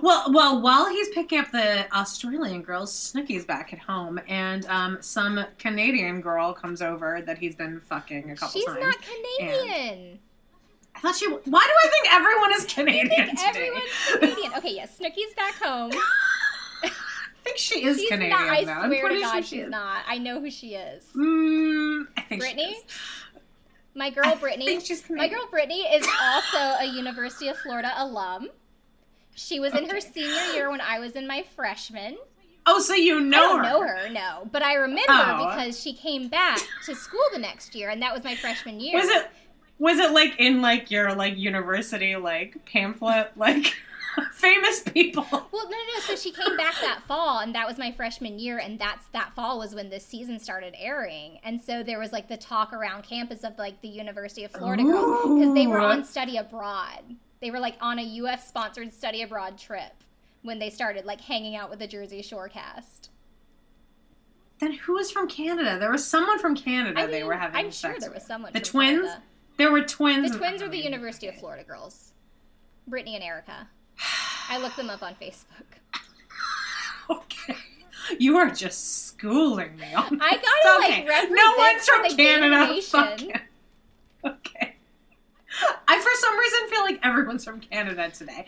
[0.00, 4.96] Well, well, while he's picking up the Australian girls, Snooki's back at home, and um,
[5.02, 8.78] some Canadian girl comes over that he's been fucking a couple She's times.
[8.78, 10.18] She's not Canadian.
[10.96, 11.26] I thought she.
[11.28, 11.50] Why do
[11.84, 13.48] I think everyone is Canadian I think today?
[13.50, 13.84] everyone's
[14.18, 14.52] Canadian.
[14.56, 15.92] Okay, yes, Snooki's back home.
[16.82, 16.90] I
[17.44, 18.38] think she is She's Canadian.
[18.38, 18.48] not.
[18.48, 18.72] I though.
[18.72, 20.02] I'm swear to pretty God, sure she's she not.
[20.08, 21.04] I know who she is.
[21.14, 22.72] Mm, I think Brittany?
[22.72, 22.84] She is.
[23.94, 24.80] My girl Brittany.
[25.10, 28.48] My girl Brittany is also a University of Florida alum.
[29.36, 32.16] She was in her senior year when I was in my freshman.
[32.66, 33.62] Oh, so you I know don't her?
[33.64, 35.48] know her, no, but I remember Oh.
[35.50, 38.98] because she came back to school the next year, and that was my freshman year.
[38.98, 39.30] Was it?
[39.78, 43.74] Was it like in like your like university like pamphlet like
[44.32, 45.26] famous people?
[45.30, 46.00] Well, no, no, no.
[46.00, 49.34] So she came back that fall, and that was my freshman year, and that's that
[49.34, 53.02] fall was when this season started airing, and so there was like the talk around
[53.04, 55.84] campus of like the University of Florida girls because they were Ooh.
[55.84, 57.16] on study abroad.
[57.40, 59.92] They were like on a UF sponsored study abroad trip
[60.42, 63.10] when they started like hanging out with the Jersey Shore cast.
[64.60, 65.78] Then who was from Canada?
[65.78, 68.52] There was someone from Canada I they were having I'm sure sex there was someone.
[68.52, 69.06] The from twins?
[69.06, 69.22] Canada.
[69.56, 70.32] There were twins.
[70.32, 72.12] The twins are the University of Florida girls,
[72.86, 73.68] Brittany and Erica.
[74.48, 75.44] I looked them up on Facebook.
[77.10, 77.56] Okay.
[78.18, 79.92] You are just schooling me.
[79.94, 81.06] On I gotta, like, Okay.
[81.06, 82.82] represent No one's from Canada.
[82.82, 83.40] Fuck it.
[84.24, 84.74] Okay.
[85.86, 88.46] I for some reason feel like everyone's from Canada today.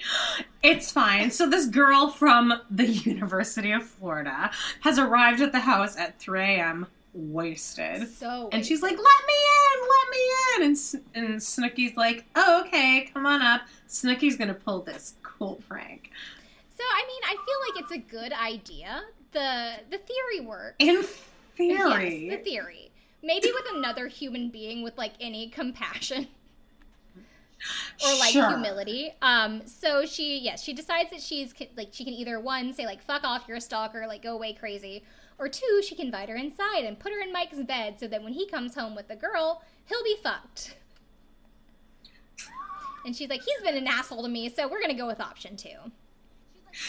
[0.62, 1.30] It's fine.
[1.30, 6.40] So this girl from the University of Florida has arrived at the house at 3
[6.40, 6.86] a.m.
[7.16, 8.08] wasted.
[8.08, 10.18] So And she's like, "Let me in, let me
[10.56, 15.14] in." And S- and Snooki's like, "Oh, okay, come on up." Snooki's gonna pull this
[15.22, 16.10] cool prank.
[16.76, 19.02] So I mean, I feel like it's a good idea.
[19.32, 20.76] The the theory works.
[20.78, 21.02] In
[21.56, 22.90] theory, Yes, the theory.
[23.22, 26.28] Maybe with another human being with like any compassion
[28.04, 28.48] or like Sure.
[28.50, 29.12] humility.
[29.22, 33.02] Um so she yes, she decides that she's like she can either one say like
[33.02, 35.02] fuck off, you're a stalker, like go away crazy,
[35.39, 38.22] or two, she can invite her inside and put her in Mike's bed so that
[38.22, 40.76] when he comes home with the girl, he'll be fucked.
[43.05, 45.57] And she's like, he's been an asshole to me, so we're gonna go with option
[45.57, 45.93] two.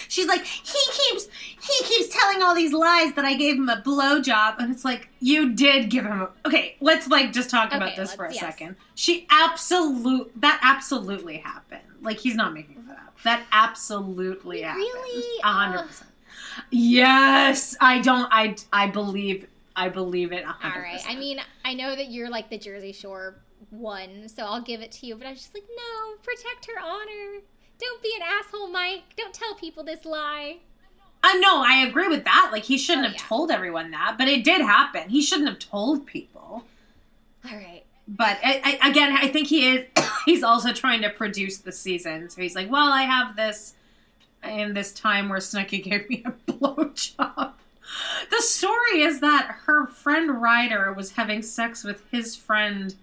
[0.07, 3.81] She's like, he keeps he keeps telling all these lies that I gave him a
[3.81, 6.21] blowjob, and it's like you did give him.
[6.21, 6.29] a...
[6.45, 8.41] Okay, let's like just talk about this for a yes.
[8.41, 8.75] second.
[8.95, 11.81] She absolute that absolutely happened.
[12.01, 13.15] Like he's not making that up.
[13.23, 14.83] That absolutely happened.
[14.83, 15.41] Really?
[15.43, 16.09] Uh, a hundred percent.
[16.71, 18.27] Yes, I don't.
[18.31, 19.47] I I believe.
[19.75, 20.43] I believe it.
[20.43, 21.03] a All hundred right.
[21.07, 23.35] I mean, I know that you're like the Jersey Shore
[23.69, 25.15] one, so I'll give it to you.
[25.15, 27.41] But I was just like, no, protect her honor.
[27.79, 29.03] Don't be an asshole, Mike.
[29.17, 30.57] Don't tell people this lie.
[31.23, 32.49] Uh, no, I agree with that.
[32.51, 33.27] Like he shouldn't Oh, have yeah.
[33.27, 35.09] told everyone that, but it did happen.
[35.09, 36.63] He shouldn't have told people.
[37.45, 37.83] All right.
[38.07, 39.85] But I, I, again, I think he is.
[40.25, 43.75] He's also trying to produce the season, so he's like, "Well, I have this
[44.43, 47.53] in this time where Snooki gave me a blowjob."
[48.29, 52.93] The story is that her friend Ryder was having sex with his friend.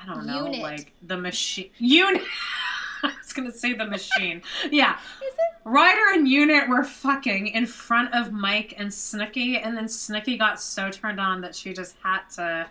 [0.00, 0.60] I don't know, Unit.
[0.62, 1.70] like the machine.
[1.78, 2.22] Unit.
[3.02, 4.42] I was gonna say the machine.
[4.70, 4.96] Yeah.
[5.22, 5.60] Is it?
[5.64, 10.60] Ryder and Unit were fucking in front of Mike and Snooki, and then Snooki got
[10.60, 12.66] so turned on that she just had to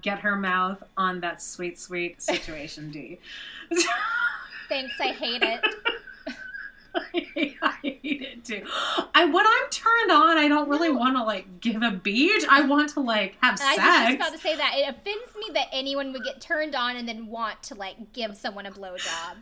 [0.00, 3.18] get her mouth on that sweet, sweet situation D.
[4.68, 4.94] Thanks.
[5.00, 5.60] I hate it.
[7.62, 8.62] I hate it too.
[9.14, 10.94] I when I'm turned on, I don't really No.
[10.98, 12.44] want to like give a beat.
[12.50, 13.78] I want to like have sex.
[13.78, 14.72] I was just about to say that.
[14.76, 18.36] It offends me that anyone would get turned on and then want to like give
[18.36, 19.36] someone a blowjob.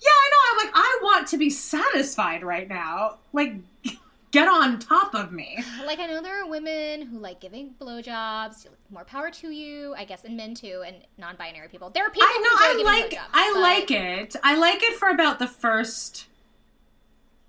[0.00, 0.60] Yeah, I know.
[0.62, 3.18] I'm like, I want to be satisfied right now.
[3.32, 3.54] Like,
[4.30, 5.62] get on top of me.
[5.84, 8.66] Like I know there are women who like giving blowjobs.
[8.90, 11.90] More power to you, I guess, and men too, and non-binary people.
[11.90, 12.84] There are people I know.
[12.84, 13.18] I like.
[13.32, 14.36] I but- like it.
[14.44, 16.26] I like it for about the first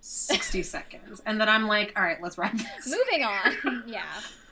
[0.09, 2.87] sixty seconds, and then I'm like, all right, let's wrap this.
[2.87, 3.83] Moving on.
[3.87, 4.05] yeah.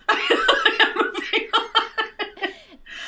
[0.95, 1.67] Moving on.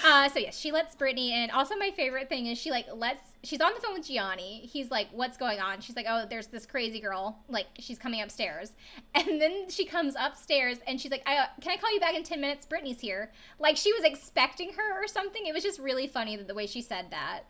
[0.03, 1.51] Uh, so yes, she lets Brittany in.
[1.51, 3.21] Also, my favorite thing is she like lets.
[3.43, 4.61] She's on the phone with Jionni.
[4.61, 7.37] He's like, "What's going on?" She's like, "Oh, there's this crazy girl.
[7.47, 8.71] Like, she's coming upstairs."
[9.15, 12.15] And then she comes upstairs and she's like, I, uh, "Can I call you back
[12.15, 12.65] in ten minutes?
[12.65, 15.45] Brittany's here." Like she was expecting her or something.
[15.45, 17.41] It was just really funny that the way she said that.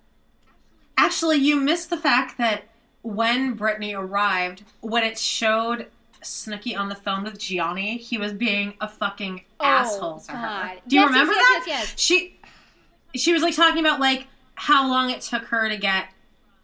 [0.97, 2.63] Actually, you missed the fact that
[3.01, 5.87] when Brittany arrived, when it showed
[6.23, 10.37] Snooki on the phone with Jionni, he was being a fucking Oh, asshole to her.
[10.47, 10.81] God.
[10.87, 11.63] Do you Yes, remember yes, that?
[11.67, 11.99] yes, yes.
[11.99, 12.35] She
[13.15, 16.09] she was like talking about like how long it took her to get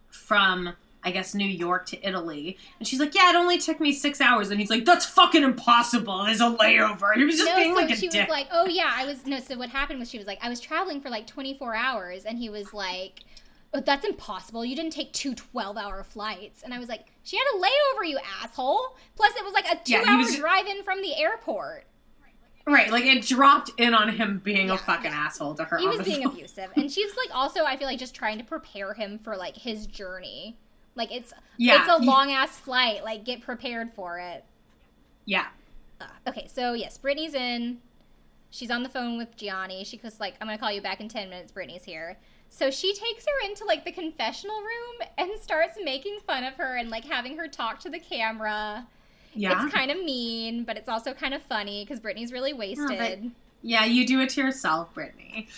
[0.09, 0.73] from
[1.03, 4.19] I guess New York to Italy, and she's like, "Yeah, it only took me six
[4.19, 6.23] hours." And he's like, "That's fucking impossible.
[6.25, 8.27] There's a layover." He was just no, being so like a she dick.
[8.27, 10.49] was like, "Oh yeah, I was." No, so what happened was she was like, "I
[10.49, 13.19] was traveling for like 24 hours," and he was like,
[13.79, 14.63] "That's impossible.
[14.63, 18.19] You didn't take two 12-hour flights." And I was like, "She had a layover, you
[18.43, 21.85] asshole." Plus, it was like a Yeah, two-hour was- drive in from the airport.
[22.67, 25.25] right, like it dropped in on him being Yeah, a fucking yeah.
[25.25, 25.77] asshole to her.
[25.77, 26.33] He was being phone.
[26.33, 29.55] abusive, and she's like, also, I feel like just trying to prepare him for like
[29.55, 30.57] his journey.
[30.95, 31.81] Like it's Yeah.
[31.81, 33.03] it's a long ass flight.
[33.03, 34.43] Like get prepared for it.
[35.25, 35.47] Yeah.
[36.01, 37.81] Uh, okay, so yes, Brittany's in.
[38.49, 39.85] She's on the phone with Jionni.
[39.85, 42.17] She goes like, "I'm gonna call you back in ten minutes." Brittany's here.
[42.55, 46.77] So she takes her into like the confessional room and starts making fun of her
[46.77, 48.87] and like having her talk to the camera.
[49.33, 49.65] Yeah.
[49.65, 53.31] It's kind of mean, but it's also kind of funny because Brittany's really wasted.
[53.61, 55.49] yeah, you do it to yourself, Brittany.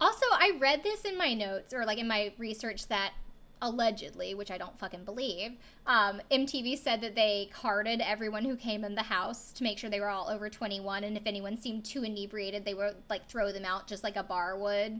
[0.00, 3.12] Also, I read this in my notes or like in my research that
[3.60, 5.52] allegedly, which I don't fucking believe,
[5.86, 9.90] um, MTV said that they carded everyone who came in the house to make sure
[9.90, 13.52] they were all over 21, and if anyone seemed too inebriated, they would like throw
[13.52, 14.98] them out just like a bar would.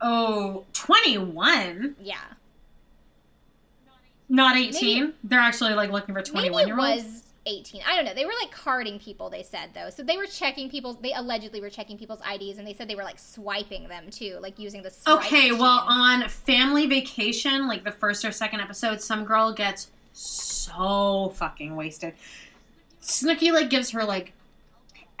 [0.00, 1.96] Oh, 21?
[2.00, 2.16] Yeah.
[4.28, 5.00] Not 18?
[5.04, 7.04] Maybe- They're actually like looking for 21 Maybe it year olds?
[7.04, 7.80] was 18.
[7.88, 8.12] I don't know.
[8.14, 9.88] They were like carding people, they said though.
[9.90, 12.94] So they were checking people's, they allegedly were checking people's IDs, and they said they
[12.94, 17.84] were like swiping them too, like using the swipe Okay, well, on Family Vacation, like
[17.84, 22.12] the first or second episode, some girl gets so fucking wasted.
[23.00, 24.34] Snooki like gives her like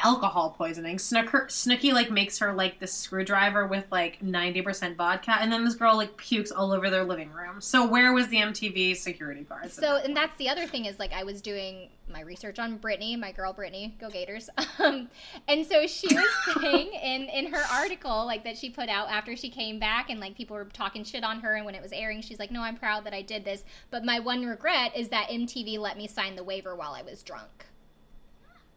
[0.00, 0.98] alcohol poisoning.
[0.98, 5.64] Snooker Snooki like makes her like this screwdriver with like ninety percent vodka, and then
[5.64, 7.60] this girl like pukes all over their living room.
[7.60, 9.70] So where was the MTV security guard?
[9.70, 13.16] So, and that's the other thing is like I was doing my research on Brittany,
[13.16, 14.48] my girl Brittany, go Gators.
[14.80, 15.08] Um,
[15.48, 16.28] and so she was
[16.60, 20.20] saying in in her article like that she put out after she came back and
[20.20, 22.62] like people were talking shit on her and when it was airing she's like, "No,
[22.62, 26.06] I'm proud that I did this, but my one regret is that MTV let me
[26.06, 27.66] sign the waiver while I was drunk."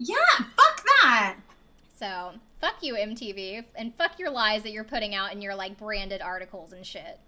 [0.04, 0.16] Yeah,
[0.58, 1.36] fuck that.
[2.00, 5.78] So, fuck you MTV and fuck your lies that you're putting out in your like
[5.78, 7.20] branded articles and shit.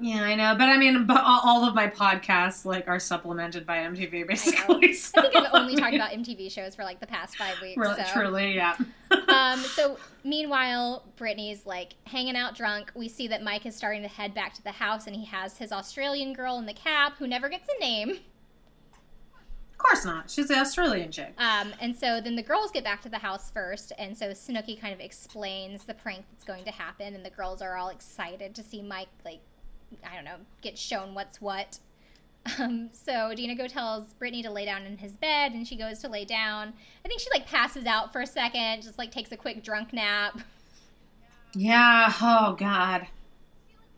[0.00, 3.78] Yeah, I know, but I mean, but all of my podcasts like are supplemented by
[3.78, 4.94] MTV basically.
[4.94, 7.76] So, I think I've only talked about MTV shows for like the past 5 weeks.
[7.76, 8.12] Really, so.
[8.12, 8.74] truly, yeah.
[9.28, 12.90] um, so meanwhile, Brittany's like hanging out drunk.
[12.94, 15.58] We see that Mike is starting to head back to the house, and he has
[15.58, 18.18] his Australian girl in the cab who never gets a name.
[19.84, 20.30] Of course not.
[20.30, 21.34] She's the Australian chick.
[21.36, 24.80] Um, and so then the girls get back to the house first, and so Snooki
[24.80, 28.54] kind of explains the prank that's going to happen, and the girls are all excited
[28.54, 29.40] to see Mike like
[30.10, 31.78] I don't know get shown what's what.
[32.58, 36.00] Um, so Deena go tells Brittany to lay down in his bed, and she goes
[36.00, 36.74] to lay down.
[37.02, 39.94] I think she like passes out for a second, just like takes a quick drunk
[39.94, 40.38] nap.
[41.54, 42.12] Yeah.
[42.20, 43.06] Oh God.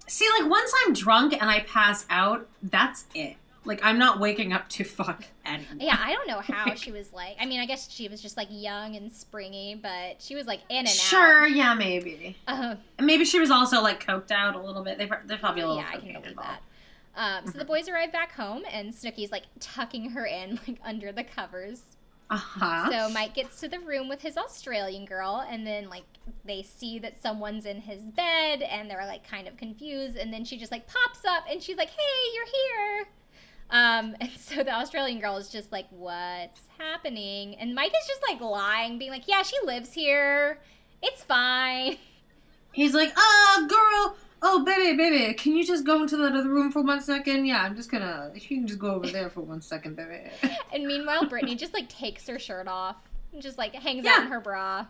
[0.06, 3.36] See, like once I'm drunk and I pass out, that's it.
[3.66, 5.80] Like I'm not waking up to fuck anyone.
[5.80, 7.36] Yeah, I don't know how she was like.
[7.40, 10.60] I mean, I guess she was just like young and springy, but she was like
[10.68, 10.92] in and out.
[10.92, 11.46] Sure.
[11.46, 11.74] Yeah.
[11.74, 12.36] Maybe.
[12.46, 14.98] Uh, maybe she was also like coked out a little bit.
[14.98, 15.82] They, there's probably a little.
[15.82, 16.48] yeah, I can believe involved.
[16.50, 16.62] that.
[17.18, 21.12] Um, so the boys arrive back home, and Snooki's like tucking her in like under
[21.12, 21.82] the covers.
[22.28, 22.90] Uh huh.
[22.90, 26.02] So Mike gets to the room with his Australian girl, and then like
[26.44, 30.16] they see that someone's in his bed, and they're like kind of confused.
[30.16, 33.08] And then she just like pops up, and she's like, "Hey, you're here."
[33.70, 38.20] Um, and so the Australian girl is just like, "What's happening?" And Mike is just
[38.28, 40.60] like lying, being like, "Yeah, she lives here.
[41.02, 41.96] It's fine."
[42.72, 44.16] He's like, oh, girl.
[44.42, 47.46] Oh, baby, baby, can you just go into that other room for one second?
[47.46, 48.30] Yeah, I'm just gonna.
[48.34, 50.28] You can just go over there for one second, baby.
[50.74, 52.96] And meanwhile, Brittany just like takes her shirt off,
[53.32, 54.12] and just like hangs Yeah.
[54.16, 54.84] out in her bra.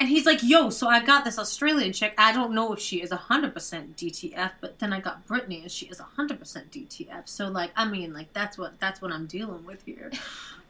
[0.00, 2.14] And he's like, yo, so I got this Australian chick.
[2.16, 5.86] I don't know if she is 100% DTF, but then I got Brittany and she
[5.86, 7.22] is 100% DTF.
[7.24, 10.12] So, like, I mean, like, that's what that's what I'm dealing with here.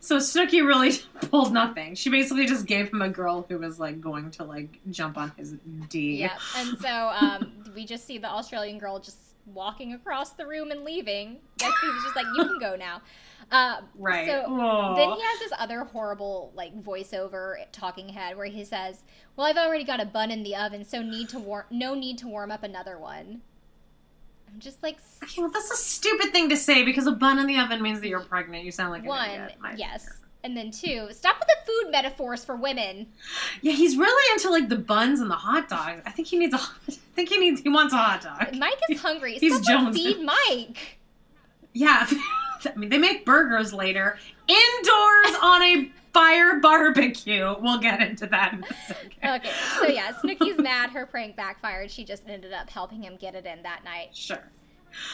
[0.01, 0.93] So Snooki really
[1.31, 1.95] pulled nothing.
[1.95, 5.33] She basically just gave him a girl who was, like, going to, like, jump on
[5.37, 5.57] his
[5.91, 6.21] D.
[6.21, 6.33] Yep.
[6.57, 9.19] And so um, we just see the Australian girl just
[9.55, 11.39] walking across the room and leaving.
[11.59, 13.03] Guess he was just like, "You can go now."
[13.51, 14.29] Uh, Right.
[14.29, 14.95] So Aw.
[14.95, 19.05] then he has this other horrible like voiceover talking head where he says,
[19.37, 22.19] "Well, I've already got a bun in the oven, so need to war- no need
[22.19, 23.41] to warm up another one."
[24.53, 27.47] I'm just like, Okay, well, that's a stupid thing to say because a bun in
[27.47, 28.65] the oven means that you're pregnant.
[28.65, 30.07] You sound like one, yes,
[30.45, 33.07] and then two, stop with the food metaphors for women.
[33.63, 36.03] Yeah, he's really into like the buns and the hot dogs.
[36.05, 36.59] I think he needs a.
[36.59, 37.61] I think he needs.
[37.61, 38.57] He wants a hot dog.
[38.57, 39.35] Mike is hungry.
[39.39, 39.97] He's Someone Jones.
[39.97, 40.99] feed Mike.
[41.75, 42.07] Yeah,
[42.65, 47.55] I mean they make burgers later indoors on a fire barbecue.
[47.61, 49.13] We'll get into that in a second.
[49.25, 49.51] Okay,
[49.81, 50.91] so yeah, Snooki's mad.
[50.91, 51.91] Her prank backfired.
[51.91, 54.11] She just ended up helping him get it in that night.
[54.15, 54.43] Sure.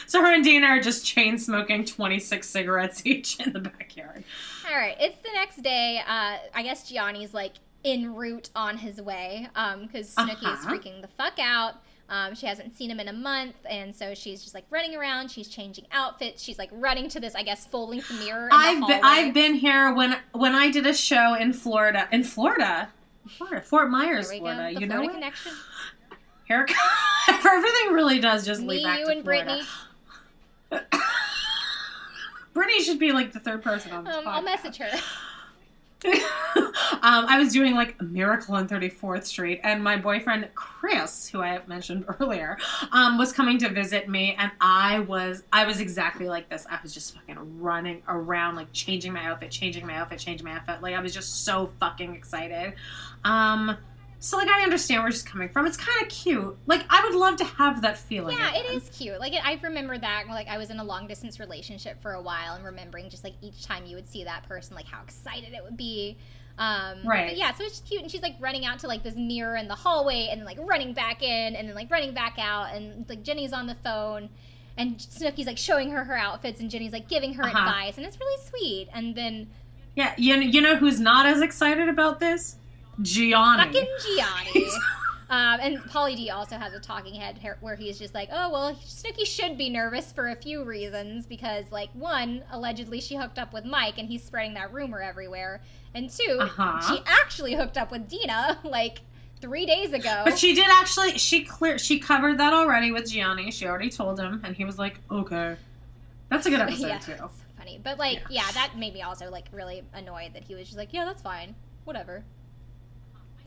[0.07, 4.23] So her and Deena are just chain smoking 26 cigarettes each in the backyard.
[4.69, 5.99] All right, it's the next day.
[6.07, 7.53] Uh, I guess Jionni's like
[7.83, 10.73] en route on his way because Snooki is Uh-huh.
[10.73, 11.75] freaking the fuck out.
[12.07, 15.31] Um, she hasn't seen him in a month, and so she's just like running around.
[15.31, 16.43] She's changing outfits.
[16.43, 18.45] She's like running to this, I guess, full length mirror.
[18.45, 19.01] In I've been.
[19.03, 22.07] I've been here when when I did a show in Florida.
[22.11, 22.89] In Florida?
[23.27, 24.71] Florida, Fort Myers, Florida.
[24.71, 25.13] you know Florida what?
[25.15, 25.51] connection.
[26.47, 26.75] Haircut.
[27.43, 29.63] Everything really does just Me, lead back you, to and Florida.
[30.69, 30.87] Brittany.
[32.53, 34.89] Brittany should be like the third person on this Um, I'll message her.
[36.55, 41.41] um, I was doing like a miracle on 34th Street, and my boyfriend Chris, who
[41.41, 42.57] I mentioned earlier,
[42.91, 46.65] um, was coming to visit me, and I was I was exactly like this.
[46.69, 50.53] I was just fucking running around, like changing my outfit, changing my outfit, changing my
[50.53, 50.81] outfit.
[50.81, 52.73] Like I was just so fucking excited.
[53.23, 53.77] Um,
[54.19, 55.65] so like I understand where she's coming from.
[55.67, 56.57] It's kind of cute.
[56.65, 58.37] Like I would love to have that feeling.
[58.37, 58.77] Yeah, it again.
[58.77, 59.19] is cute.
[59.19, 60.23] Like I remember that.
[60.29, 63.33] Like I was in a long distance relationship for a while, and remembering just like
[63.41, 66.17] each time you would see that person, like how excited it would be.
[66.57, 67.27] Um, Right.
[67.29, 69.67] But yeah, so it's cute, and she's like running out to like this mirror in
[69.67, 73.07] the hallway, and then like running back in, and then like running back out, and
[73.09, 74.29] like Jenny's on the phone.
[74.77, 77.59] And Snooki's like showing her her outfits, and Jenny's like giving her Uh-huh.
[77.59, 78.87] advice, and it's really sweet.
[78.93, 79.47] And then
[79.95, 82.57] Yeah, you you know who's not as excited about this?
[83.01, 83.57] Jionni.
[83.57, 84.69] fucking Jionni.
[85.27, 88.75] Um, and Pauly D also has a talking head where he's just like, oh, well,
[88.75, 93.51] Snooki should be nervous for a few reasons because, like, one, allegedly she hooked up
[93.51, 95.61] with Mike and he's spreading that rumor everywhere.
[95.95, 96.79] And 2 Uh-huh.
[96.95, 99.01] she actually hooked up with Deena, like,
[99.41, 100.21] three days ago.
[100.25, 101.17] But she did actually.
[101.17, 101.79] She clear.
[101.79, 103.51] She covered that already with Jionni.
[103.51, 105.55] She already told him, and he was like, "Okay."
[106.29, 107.15] That's a good episode yeah, too.
[107.57, 107.79] funny.
[107.83, 108.45] But, like, yeah.
[108.53, 111.55] that made me also, like, really annoyed that he was just like, yeah, that's fine.
[111.85, 112.23] Whatever.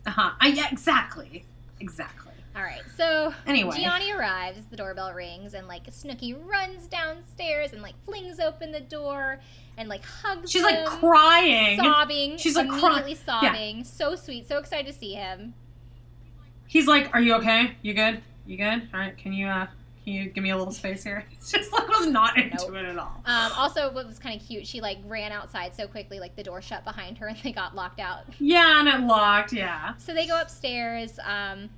[0.09, 0.31] Uh huh.
[0.47, 1.45] Yeah, exactly.
[1.81, 2.33] Exactly.
[2.57, 3.77] All right, so Anyway.
[3.77, 8.81] Jionni arrives, the doorbell rings, and like Snooki runs downstairs and like flings open the
[8.81, 9.39] door
[9.77, 11.79] and like hugs She's him, like crying.
[11.79, 12.37] sobbing.
[12.39, 13.85] She's, like, cry- immediately sobbing.
[13.85, 15.53] So sweet, so excited to see him.
[16.67, 17.77] He's like, "Are you okay?
[17.83, 18.23] You good?
[18.47, 18.89] You good?
[18.95, 19.17] All right.
[19.17, 19.67] Can you uh,
[20.09, 22.75] can you give me a little space here?" Just like was not into Nope.
[22.77, 23.23] it at all.
[23.27, 26.43] Um, also, what was kind of cute, she like ran outside so quickly, like the
[26.43, 28.25] door shut behind her, and they got locked out.
[28.39, 29.53] Yeah, and it locked.
[29.53, 29.95] Yeah.
[29.99, 31.71] So they go upstairs, um,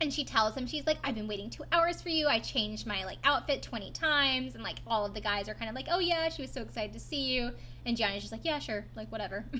[0.00, 2.26] and she tells him, she's like, I've been waiting two hours for you.
[2.26, 4.54] I changed my like outfit 20 times.
[4.56, 6.60] And like all of the guys are kind of like, oh yeah, she was so
[6.60, 7.52] excited to see you.
[7.86, 9.44] And Jionni's just like, yeah, sure, like whatever.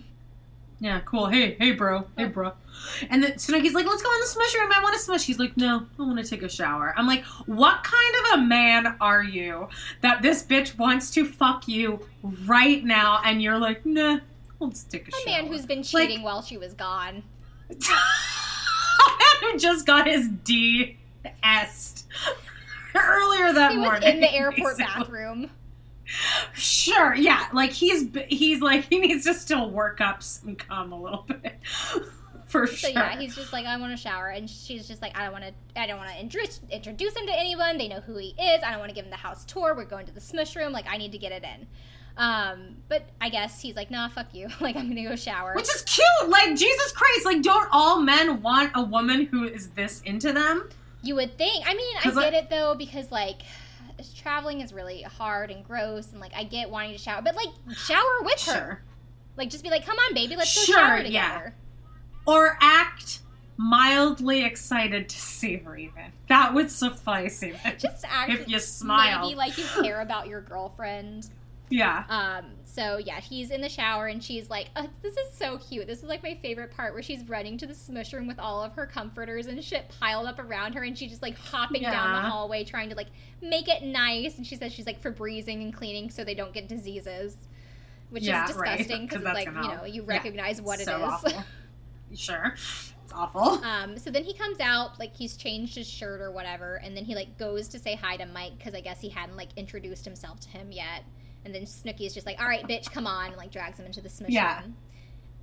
[0.82, 1.28] Yeah, cool.
[1.28, 2.08] Hey, hey, bro.
[2.18, 2.52] Hey, bro.
[3.08, 4.68] And then Snooki's like, let's go in the smush room.
[4.74, 5.24] I want to smush.
[5.24, 6.92] He's like, no, I want to take a shower.
[6.96, 9.68] I'm like, what kind of a man are you
[10.00, 12.00] that this bitch wants to fuck you
[12.46, 13.20] right now?
[13.24, 14.18] And you're like, nah,
[14.58, 15.42] let's take a, A shower.
[15.42, 17.22] man who's been Like- cheating while she was gone.
[17.70, 17.74] a
[19.08, 20.98] man who just got his D
[21.44, 22.06] S
[22.96, 24.08] earlier that He was morning.
[24.14, 24.84] in the airport basically.
[25.04, 25.50] bathroom.
[26.54, 31.00] Sure, yeah, like he's he's like he needs to still work up some cum a
[31.00, 31.58] little bit,
[32.46, 32.90] for So sure.
[32.90, 35.44] yeah, he's just like, I want to shower, and she's just like, I don't want
[35.44, 37.78] to, I don't want to introduce introduce him to anyone.
[37.78, 38.62] They know who he is.
[38.62, 39.74] I don't want to give him the house tour.
[39.74, 40.72] We're going to the smush room.
[40.72, 41.66] Like, I need to get it in.
[42.14, 44.48] Um, but I guess he's like, Nah, fuck you.
[44.60, 45.54] like, I'm gonna go shower.
[45.54, 46.28] Which is cute.
[46.30, 47.24] Like Jesus Christ.
[47.24, 50.68] Like don't all men want a woman who is this into them?
[51.02, 51.64] You would think.
[51.66, 53.42] I mean, I get it though because like
[54.12, 57.48] traveling is really hard and gross, and like I get wanting to shower, but like
[57.76, 58.82] shower with her.
[59.36, 61.02] Like just be like, come on, baby, let's go Sure, shower yeah.
[61.02, 61.54] together.
[62.26, 63.20] Or act
[63.56, 65.76] mildly excited to see her.
[65.76, 67.42] Even that would suffice.
[67.42, 69.22] Even Just act if you smile.
[69.22, 71.28] maybe like you care about your girlfriend.
[71.72, 72.04] Yeah.
[72.08, 75.86] Um, so yeah, he's in the shower and she's like, uh, "This is so cute."
[75.86, 78.62] This is like my favorite part where she's running to the smush room with all
[78.62, 82.12] of her comforters and shit piled up around her, and she's just like hopping down
[82.12, 83.08] the hallway trying to like
[83.40, 84.36] make it nice.
[84.36, 87.36] And she says she's like for breezing and cleaning so they don't get diseases,
[88.10, 90.80] which Yeah, is disgusting 'cause because that's it's like you know you yeah, recognize what
[90.80, 90.88] it is.
[90.88, 91.44] so awful.
[92.14, 92.54] Sure.
[92.54, 93.62] It's It's awful.
[93.64, 97.04] Um, so then he comes out, like he's changed his shirt or whatever, and then
[97.04, 100.04] he like goes to say hi to Mike because I guess he hadn't like introduced
[100.04, 101.04] himself to him yet.
[101.44, 103.86] And then Snooki is just like, "All right, bitch, come on," and like drags him
[103.86, 104.60] into the smush Yeah.
[104.62, 104.76] room.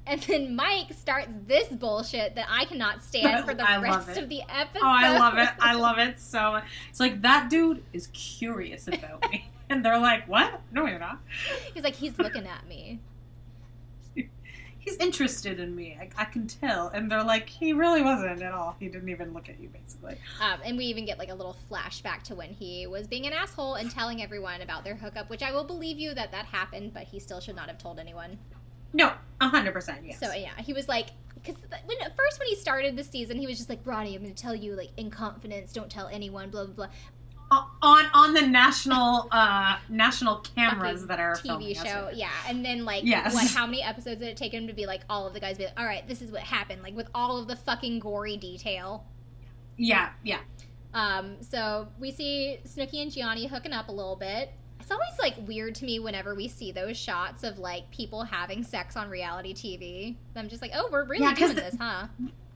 [0.08, 4.42] And then Mike starts this bullshit that I cannot stand for the rest of the
[4.50, 4.82] episode.
[4.84, 5.50] Oh, I love it.
[5.60, 6.64] I love it so much.
[6.90, 9.50] It's like that dude is curious about me.
[9.72, 10.62] And they're like, What?
[10.72, 11.20] No, you're not.
[11.76, 13.00] He's like, he's looking at me.
[14.80, 15.98] He's interested in me.
[16.00, 16.88] I, I can tell.
[16.88, 18.76] And they're like, He really wasn't at all.
[18.80, 20.18] He didn't even look at you, basically.
[20.42, 23.34] Um, and we even get like a little flashback to when he was being an
[23.34, 26.94] asshole and telling everyone about their hookup, which I will believe you that that happened,
[26.94, 28.40] but he still should not have told anyone.
[28.94, 30.20] No, 100%, yes.
[30.20, 31.56] So yeah, he was like, because
[31.86, 34.34] when at first when he started the season, he was just like, Ronnie, I'm going
[34.34, 36.88] to tell you like in confidence, don't tell anyone, blah blah blah.
[37.52, 42.16] On on the national uh national cameras that are TV show, us.
[42.16, 42.30] yeah.
[42.48, 43.34] And then like, Yes.
[43.34, 43.48] what?
[43.50, 45.64] How many episodes did it take him to be like, all of the guys be
[45.66, 49.06] like, all right, this is what happened, like with all of the fucking gory detail.
[49.78, 50.40] Yeah, yeah.
[50.94, 54.52] Um, so we see Snooki and Jionni hooking up a little bit.
[54.80, 58.64] It's always like weird to me whenever we see those shots of like people having
[58.64, 60.16] sex on reality TV.
[60.36, 62.08] I'm just like, oh, we're really Yeah, doing the- this, huh?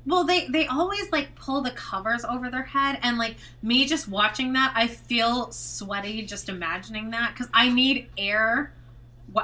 [0.05, 4.07] Well, they they always like pull the covers over their head, and like me just
[4.07, 8.73] watching that, I feel sweaty just imagining that because I need air,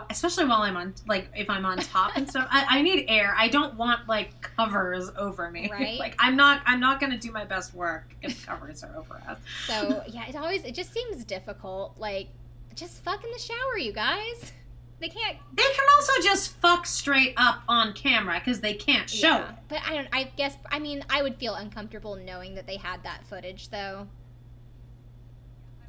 [0.10, 2.48] especially while I'm on like if I'm on top and stuff.
[2.52, 3.34] I, I need air.
[3.38, 5.70] I don't want like covers over me.
[5.72, 5.98] Right.
[5.98, 9.38] like I'm not I'm not gonna do my best work if covers are over us.
[9.66, 11.96] So yeah, it always it just seems difficult.
[11.98, 12.28] Like,
[12.76, 14.52] just fuck in the shower, you guys.
[15.00, 19.28] They can't They can also just fuck straight up on camera because they can't show
[19.28, 19.50] yeah.
[19.50, 19.56] it.
[19.70, 20.08] But I don't.
[20.12, 20.58] I guess.
[20.70, 24.08] I mean, I would feel uncomfortable knowing that they had that footage, though.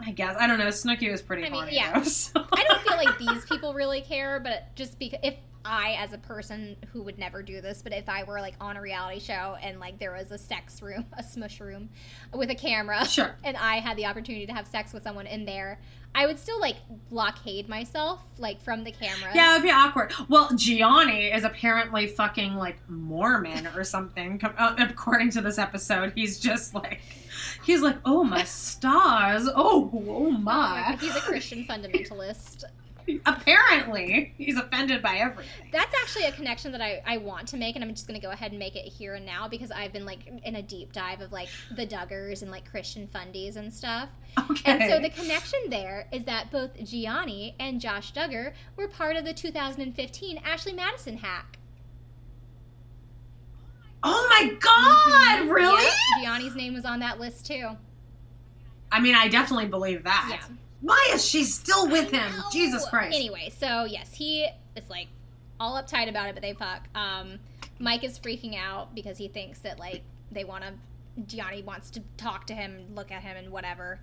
[0.05, 0.69] I guess I don't know.
[0.69, 1.99] Snooki was pretty I mean, yeah.
[1.99, 2.05] though.
[2.05, 2.47] So.
[2.53, 5.35] I don't feel like these people really care, but just because if
[5.65, 8.77] I, as a person who would never do this, but if I were like on
[8.77, 11.89] a reality show and like there was a sex room, a smush room
[12.33, 13.35] with a camera, Sure.
[13.45, 15.79] and I had the opportunity to have sex with someone in there,
[16.13, 16.77] I would still like
[17.09, 19.31] blockade myself like from the camera.
[19.33, 20.13] Yeah, it'd be awkward.
[20.29, 24.41] Well, Jionni is apparently fucking like Mormon or something.
[24.43, 27.01] uh, According to this episode, he's just like,
[27.65, 30.97] he's like, oh my stars, oh oh my.
[31.01, 32.65] He's a Christian fundamentalist.
[33.27, 35.69] Apparently, he's offended by everything.
[35.73, 38.25] That's actually a connection that I, I want to make, and I'm just going to
[38.25, 40.93] go ahead and make it here and now because I've been like in a deep
[40.93, 44.09] dive of like the Duggars and like Christian fundies and stuff.
[44.51, 44.73] Okay.
[44.73, 49.25] And so the connection there is that both Jionni and Josh Duggar were part of
[49.25, 51.59] the 2015 Ashley Madison hack.
[54.03, 55.51] oh my god, mm-hmm.
[55.51, 55.85] really?
[56.23, 57.77] Yeah, Jionni's name was on that list too.
[58.93, 60.29] I mean, I definitely believe that.
[60.31, 60.57] Yeah.
[60.81, 62.33] Why is she still with him?
[62.53, 63.17] Jesus Christ.
[63.17, 65.09] Anyway, so yes, he is like
[65.59, 66.89] all uptight about it, but they fuck.
[66.95, 67.39] Um,
[67.79, 70.73] Mike is freaking out because he thinks that like they want to.
[71.23, 74.01] Jionni wants to talk to him, look at him, and whatever.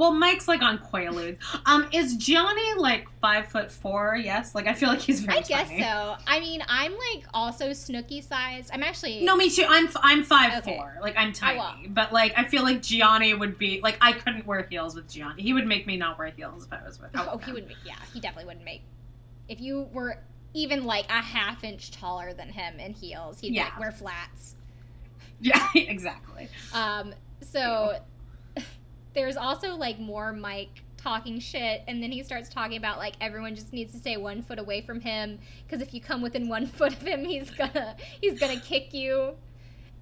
[0.00, 1.36] Well, Mike's like on Quaaludes.
[1.66, 4.16] Um, is Jionni like five foot four?
[4.16, 4.54] Yes.
[4.54, 5.36] Like I feel like he's very.
[5.36, 5.82] I guess tiny.
[5.82, 6.16] so.
[6.26, 8.70] I mean, I'm like also Snooki sized.
[8.72, 9.66] I'm actually No, me too.
[9.68, 10.78] I'm I'm five Okay.
[10.78, 10.96] four.
[11.02, 11.76] Like I'm tiny, well.
[11.90, 15.40] but like I feel like Jionni would be like I couldn't wear heels with Jionni.
[15.40, 17.14] He would make me not wear heels if I was with.
[17.14, 17.20] Him.
[17.30, 17.68] Oh, he would.
[17.68, 18.80] Make, yeah, he definitely wouldn't make.
[19.50, 20.16] If you were
[20.54, 23.64] even like a half inch taller than him in heels, he'd Yeah.
[23.64, 24.54] like, wear flats.
[25.42, 26.48] Yeah, exactly.
[26.72, 27.98] Um, so
[29.14, 33.54] there's also like more Mike talking shit, and then he starts talking about like everyone
[33.54, 36.66] just needs to stay one foot away from him because if you come within one
[36.78, 39.32] foot of him, he's gonna he's gonna kick you.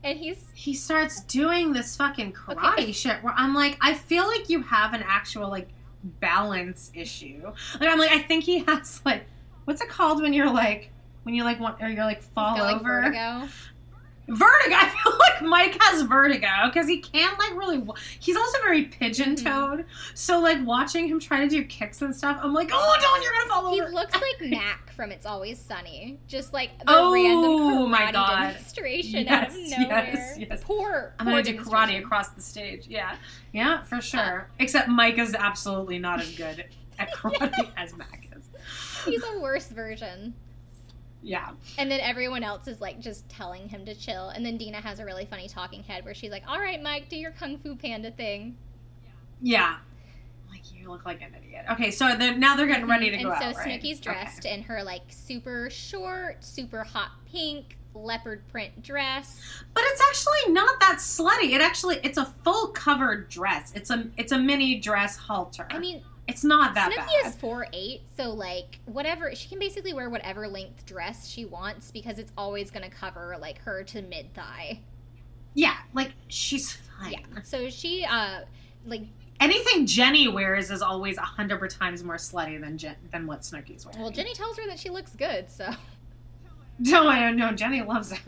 [0.04, 2.92] And he's He starts doing this fucking karate Okay.
[2.92, 5.68] shit where I'm like, I feel like you have an actual like
[6.20, 7.42] balance issue.
[7.80, 9.24] Like I'm like, I think he has like,
[9.64, 10.90] what's it called when you're like,
[11.24, 13.02] when you like want or you're like fall got, like, over.
[13.02, 13.48] vertigo.
[14.28, 14.76] Vertigo.
[14.76, 17.78] I feel like Mike has vertigo because he can't like really.
[17.78, 19.84] wa- He's also very pigeon toed.
[20.14, 23.32] So like watching him try to do kicks and stuff, I'm like, oh, don't you're
[23.32, 23.88] gonna fall He over.
[23.90, 28.48] He looks like Mac from It's Always Sunny, just like the Oh, random my God.
[28.52, 29.66] demonstration out of nowhere.
[29.78, 30.60] yes, yes.
[30.64, 31.14] Poor.
[31.18, 32.86] I'm poor gonna do karate across the stage.
[32.88, 33.16] Yeah,
[33.52, 34.20] yeah, for sure.
[34.50, 34.54] Uh.
[34.58, 36.64] Except Mike is absolutely not as good
[36.98, 38.44] at karate as Mac is.
[39.04, 40.34] He's a worse version.
[41.22, 41.50] Yeah.
[41.76, 44.28] And then everyone else is like just telling him to chill.
[44.28, 47.08] And then Deena has a really funny talking head where she's like, "All right, Mike,
[47.08, 48.56] do your kung fu panda thing."
[49.40, 49.76] Yeah.
[50.50, 51.66] Like you look like an idiot.
[51.70, 53.26] Okay, so they're, now they're getting ready to mm-hmm.
[53.26, 53.66] and go so out.
[53.66, 53.82] right?
[53.82, 59.40] Snooki's dressed in her like super short, super hot pink leopard print dress.
[59.74, 61.52] But it's actually not that slutty.
[61.52, 63.72] It actually it's a full covered dress.
[63.74, 65.66] It's a it's a mini dress halter.
[65.70, 67.26] I mean, it's not that Snooki bad.
[67.26, 71.90] is four eight, so like whatever she can basically wear whatever length dress she wants
[71.90, 74.80] because it's always gonna cover like her to mid thigh.
[75.54, 77.12] Yeah, like she's fine.
[77.12, 77.42] Yeah.
[77.42, 78.40] So she, uh,
[78.86, 79.02] like,
[79.40, 83.86] Anything Jenny wears is always a hundred times more slutty than Jen- than what Snooki's
[83.86, 84.00] wearing.
[84.00, 85.70] well, Jenny tells her that she looks good, so.
[86.80, 87.52] No, I don't know.
[87.52, 88.20] Jenny loves it.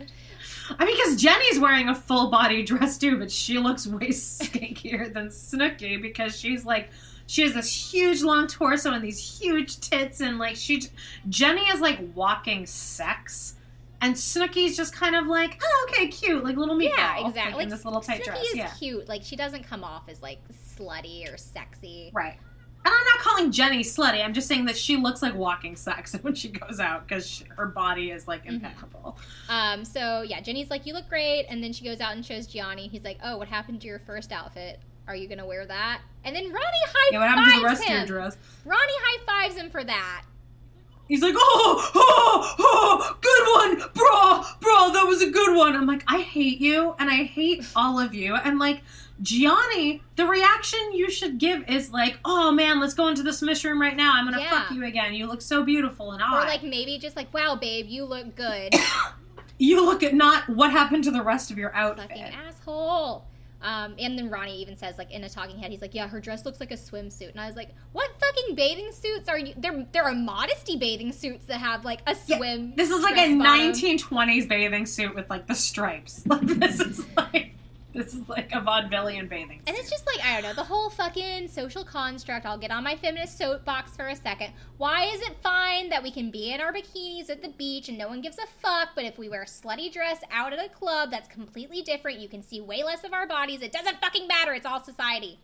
[0.77, 5.13] I mean, because Jenny's wearing a full body dress too, but she looks way skankier
[5.13, 6.89] than Snooki because she's like,
[7.31, 10.83] she has this huge long torso and these huge tits, and like she,
[11.29, 13.55] Jenny is like walking sex,
[14.01, 17.63] and Snooki's just kind of like, oh, okay, cute, like little meatball, Yeah, like, exactly.
[17.63, 18.43] in this little tight Snooki dress.
[18.47, 19.07] is Yeah, cute.
[19.07, 20.39] Like, she doesn't come off as, like,
[20.77, 22.09] slutty or sexy.
[22.13, 22.37] right.
[22.83, 24.25] And I'm not calling Jenny slutty.
[24.25, 27.67] I'm just saying that she looks like walking sex when she goes out because her
[27.67, 28.55] body is like Mm-hmm.
[28.55, 29.19] impeccable.
[29.49, 32.47] Um, so yeah, Jenny's like, "You look great," and then she goes out and shows
[32.47, 32.89] Jionni.
[32.89, 34.79] He's like, "Oh, what happened to your first outfit?
[35.11, 37.83] Are you gonna wear that?" And then Ronnie high Yeah, what happened to the rest
[37.83, 38.01] him.
[38.03, 38.37] of your dress?
[38.63, 40.21] Ronnie high fives him for that.
[41.09, 45.75] He's like, oh, oh, oh, good one, bro, bro, that was a good one.
[45.75, 48.35] I'm like, I hate you, and I hate all of you.
[48.35, 48.81] And like,
[49.21, 53.71] Jionni, the reaction you should give is like, oh man, let's go into the submission
[53.71, 54.13] room right now.
[54.15, 54.49] I'm gonna Yeah.
[54.61, 55.13] fuck you again.
[55.13, 56.47] You look so beautiful and Or hot.
[56.47, 58.73] like maybe just like, "Wow, babe, you look good."
[59.57, 62.07] you look at not what happened to the rest of your outfit.
[62.09, 63.25] Fucking asshole.
[63.61, 66.19] Um, and then Ronnie even says, like in a talking head, he's like, "Yeah, her
[66.19, 69.53] dress looks like a swimsuit." And I was like, "What fucking bathing suits are you?
[69.57, 73.17] There, there are modesty bathing suits that have like a Yeah, swim." this is like
[73.17, 73.71] a bottom.
[73.73, 76.23] 1920s bathing suit with like the stripes.
[76.31, 77.55] Like this is like
[77.93, 79.67] this is like a vaudevillian bathing suit.
[79.67, 82.45] And it's just like, I don't know, the whole fucking social construct.
[82.45, 84.53] I'll get on my feminist soapbox for a second.
[84.77, 87.97] Why is it fine that we can be in our bikinis at the beach and
[87.97, 90.69] no one gives a fuck, but if we wear a slutty dress out at a
[90.69, 92.19] club, that's completely different.
[92.19, 93.61] You can see way less of our bodies.
[93.61, 94.53] It doesn't fucking matter.
[94.53, 95.39] It's all society.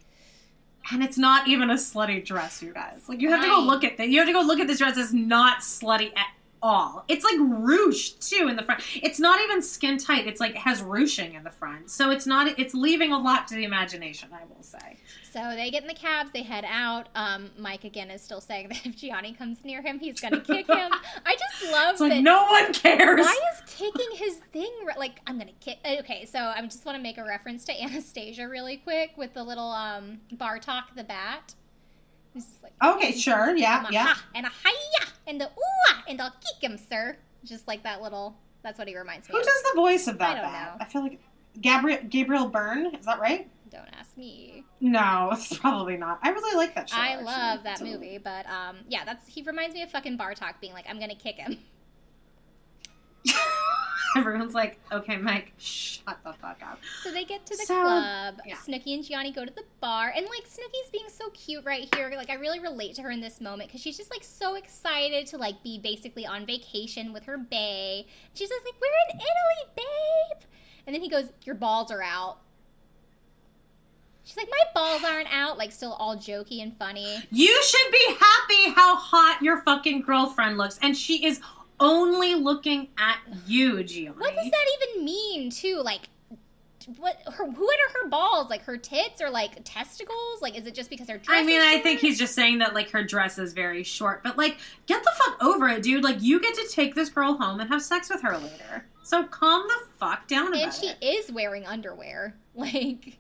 [0.92, 3.10] And it's not even a slutty dress, you guys.
[3.10, 4.08] Like you have to go look at that.
[4.08, 4.98] You have to go look at this dress.
[4.98, 6.28] It's not slutty at
[6.62, 7.06] all.
[7.08, 8.82] It's like ruched too in the front.
[8.96, 10.28] It's not even skin tight.
[10.28, 11.90] It's like it has ruching in the front.
[11.90, 12.58] So it's not.
[12.60, 14.30] It's leaving a lot to the imagination.
[14.34, 14.98] I will say.
[15.32, 17.10] So they get in the cabs, they head out.
[17.14, 20.68] Um, Mike again is still saying that if Jionni comes near him, he's gonna kick
[20.74, 20.92] him.
[21.26, 22.22] I just love It's like that.
[22.24, 23.20] no one cares.
[23.26, 25.78] Why is kicking his thing re- like I'm gonna kick?
[25.86, 29.44] Okay, so I just want to make a reference to Anastasia really quick with the
[29.44, 31.54] little um Bartok the bat.
[32.64, 33.56] Like, Okay, sure.
[33.56, 34.16] Yeah, I'm a yeah.
[34.36, 37.18] and a hiya and the ooh and I'll kick him, sir.
[37.44, 38.36] Just like that little.
[38.64, 39.46] That's what he reminds me Who of.
[39.46, 40.38] does the voice of that?
[40.38, 40.76] I don't bat?
[40.80, 40.86] know.
[40.86, 41.20] I feel like
[41.62, 42.96] Gabriel Gabriel Byrne.
[42.96, 43.50] Is that right?
[43.72, 44.64] Don't ask me.
[44.80, 46.20] No, it's probably not.
[46.24, 46.98] I really like that show.
[46.98, 47.26] I actually.
[47.26, 50.86] love that movie, but um, yeah, that's he reminds me of fucking Bartok being like,
[50.90, 51.60] I'm gonna kick him.
[54.18, 56.80] Everyone's like, okay, Mike, shut the fuck up.
[57.04, 58.40] So they get to the So, club.
[58.46, 58.56] yeah.
[58.56, 62.12] Snooki and Jionni go to the bar, and like Snooki's being so cute right here.
[62.16, 65.28] Like I really relate to her in this moment because she's just like so excited
[65.28, 68.06] to like be basically on vacation with her bae.
[68.34, 70.44] She's just like, "We're in Italy, babe,"
[70.88, 72.38] and then he goes, "Your balls are out."
[74.24, 77.18] She's like, "My balls aren't out." Like still all jokey and funny.
[77.32, 81.40] You should be happy how hot your fucking girlfriend looks, and she is
[81.80, 84.18] only looking at you, Jionni.
[84.18, 85.82] What does that even mean, too?
[85.84, 86.10] Like.
[87.00, 87.44] What her?
[87.44, 88.50] What are her balls?
[88.50, 90.42] Like her tits or like testicles?
[90.42, 91.38] Like is it just because her dress?
[91.38, 94.24] I mean, is I think he's just saying that like her dress is very short,
[94.24, 96.02] but like, get the fuck over it, dude.
[96.02, 98.86] Like, you get to take this girl home and have sex with her later.
[99.04, 100.98] So calm the fuck down about and she it.
[101.04, 102.36] is wearing underwear.
[102.56, 103.18] Like,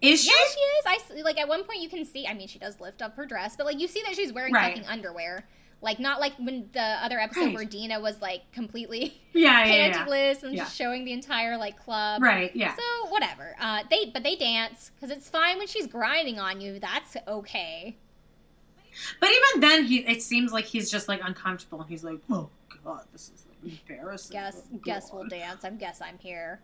[0.00, 0.30] Is she?
[0.30, 0.84] yeah, she is.
[1.18, 2.26] I like at one point you can see.
[2.28, 4.54] I mean, she does lift up her dress, but like you see that she's wearing
[4.54, 4.74] Right.
[4.76, 5.44] fucking underwear.
[5.82, 7.54] Like not like when the other episode Right.
[7.56, 10.04] where Deena was like completely Yeah, yeah, yeah.
[10.06, 10.62] pantyless and Yeah.
[10.64, 12.22] just showing the entire like club.
[12.22, 12.76] Right, yeah.
[12.76, 13.56] So whatever.
[13.60, 16.78] Uh, they but they dance because it's fine when she's grinding on you.
[16.78, 17.96] That's okay.
[19.20, 22.50] But even then, he it seems like he's just like uncomfortable, and he's like, "Oh
[22.84, 25.64] God, this is like, embarrassing." Guess Oh, guess we'll dance.
[25.64, 26.60] I'm guess I'm here.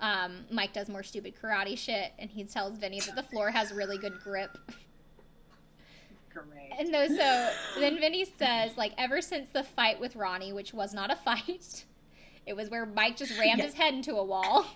[0.00, 3.72] Um, Mike does more stupid karate shit, and he tells Vinny that the floor has
[3.72, 4.56] really good grip.
[6.34, 6.70] Great.
[6.78, 10.92] And though, so then Vinny says, like, ever since the fight with Ronnie, which was
[10.92, 11.84] not a fight,
[12.46, 13.64] it was where Mike just rammed Yeah.
[13.66, 14.66] his head into a wall.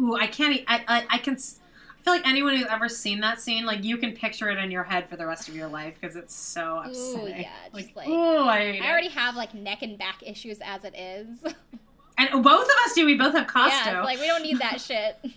[0.00, 0.60] Ooh, I can't.
[0.68, 1.34] I I can.
[1.34, 1.58] s-
[1.98, 4.70] I feel like anyone who's ever seen that scene, like you can picture it in
[4.72, 7.42] your head for the rest of your life because it's so upsetting.
[7.42, 10.94] yeah, just like- ooh, I, I already have like neck and back issues as it
[10.96, 11.28] is.
[12.18, 13.04] and both of us do.
[13.06, 13.68] We both have Costo.
[13.86, 15.16] yeah, like we don't need that shit.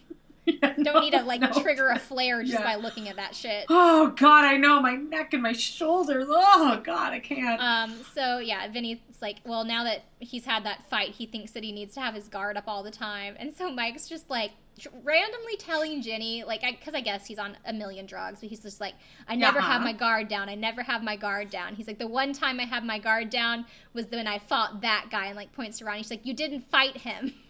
[0.83, 1.51] Don't need to like No.
[1.61, 2.63] trigger a flare just Yeah.
[2.63, 3.65] by looking at that shit.
[3.69, 6.25] Oh God, I know my neck and my shoulders.
[6.29, 7.61] Oh God, I can't.
[7.61, 11.63] Um, so yeah, Vinny's like, well, now that he's had that fight, he thinks that
[11.63, 14.51] he needs to have his guard up all the time, and so Mike's just like
[14.79, 18.59] tr- randomly telling Jenni, like, because I, guess he's on a million drugs, but he's
[18.61, 18.93] just like,
[19.27, 19.85] I never have Uh-huh.
[19.85, 20.49] my guard down.
[20.49, 21.75] I never have my guard down.
[21.75, 25.07] He's like, the one time I have my guard down was when I fought that
[25.09, 26.03] guy, and like points to Ronnie.
[26.03, 27.33] She's like, you didn't fight him.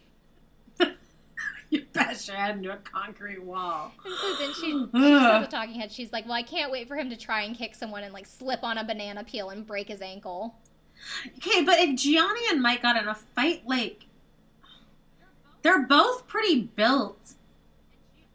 [1.75, 3.91] you smash her head into a concrete wall.
[4.03, 5.91] And so then she, she says a talking head.
[5.91, 8.25] She's like, "Well, I can't wait for him to try and kick someone and like
[8.25, 10.55] slip on a banana peel and break his ankle."
[11.37, 14.05] Okay, but if Jionni and Mike got in a fight, like
[15.61, 17.33] they're both pretty built,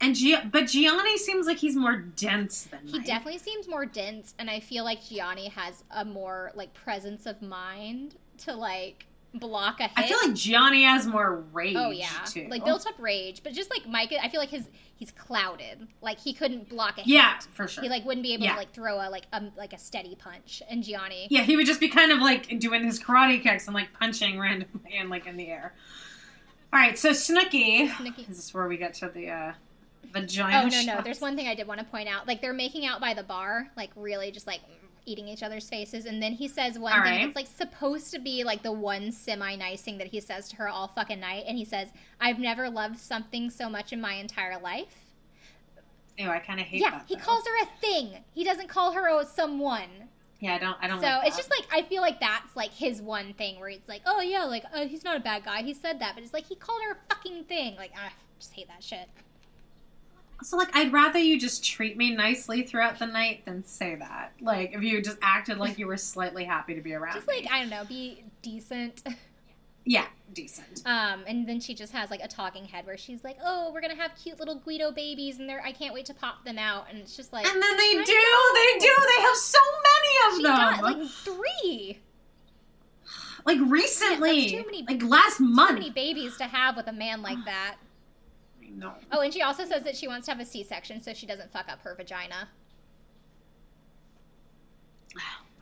[0.01, 4.35] and Gi- but Jionni seems like he's more dense than He definitely seems more dense,
[4.39, 9.81] and I feel like Jionni has a more like presence of mind to like block
[9.81, 9.93] a hit.
[9.97, 11.77] I feel like Jionni has more rage.
[11.79, 12.49] Oh yeah, too.
[12.51, 14.67] like built up rage, but just like Mike, I feel like his
[14.97, 15.87] he's clouded.
[16.03, 17.07] Like he couldn't block a hit.
[17.09, 17.83] Yeah, for sure.
[17.85, 18.53] He like wouldn't be able Yeah.
[18.53, 20.63] to like throw a like a like a steady punch.
[20.69, 23.75] And Jionni, Yeah, he would just be kind of like doing his karate kicks and
[23.75, 25.75] like punching randomly and like in the air.
[26.73, 27.89] All right, so Snooky.
[27.89, 29.53] Snooki- This is where we get to the uh,
[30.13, 30.63] vagina.
[30.65, 31.01] Oh no, no.
[31.03, 32.27] There's one thing I did want to point out.
[32.29, 34.61] Like they're making out by the bar, like really just like
[35.11, 37.25] eating each other's faces, and then he says one All thing right.
[37.25, 40.57] that's like supposed to be like the one semi nice thing that he says to
[40.57, 41.89] her all fucking night, and he says,
[42.21, 45.07] "I've never loved something so much in my entire life."
[46.17, 47.05] Ew, I kind of hate yeah, that.
[47.07, 48.25] he calls her a thing.
[48.35, 50.09] He doesn't call her a someone.
[50.41, 50.77] Yeah, I don't.
[50.81, 51.01] I don't.
[51.01, 53.89] So like it's just like I feel like that's like his one thing where it's
[53.89, 55.63] like, oh yeah, like uh, he's not a bad guy.
[55.63, 57.77] He said that, but it's like he called her a fucking thing.
[57.77, 59.09] Like I just hate that shit.
[60.43, 64.33] So like, I'd rather you just treat me nicely throughout the night than say that.
[64.41, 67.15] Like, if you just acted like you were slightly happy to be around.
[67.15, 67.49] Just like me.
[67.53, 69.03] I don't know, be decent.
[69.85, 70.83] yeah, decent.
[70.87, 73.81] Um, and then she just has like a talking head where she's like, "Oh, we're
[73.81, 76.87] gonna have cute little Guido babies, and they're I can't wait to pop them out."
[76.91, 77.99] And it's just like, And then they do.
[77.99, 78.55] know.
[78.55, 78.95] They do.
[79.17, 81.01] They have so many She of got them.
[81.01, 81.99] like three.
[83.47, 85.71] Like recently, too many- like last month.
[85.71, 87.77] Too many babies to have with a man like that.
[88.77, 88.93] No.
[89.13, 91.53] Oh, and she also says that she wants to have a C-section so she doesn't
[91.53, 92.49] fuck up her vagina.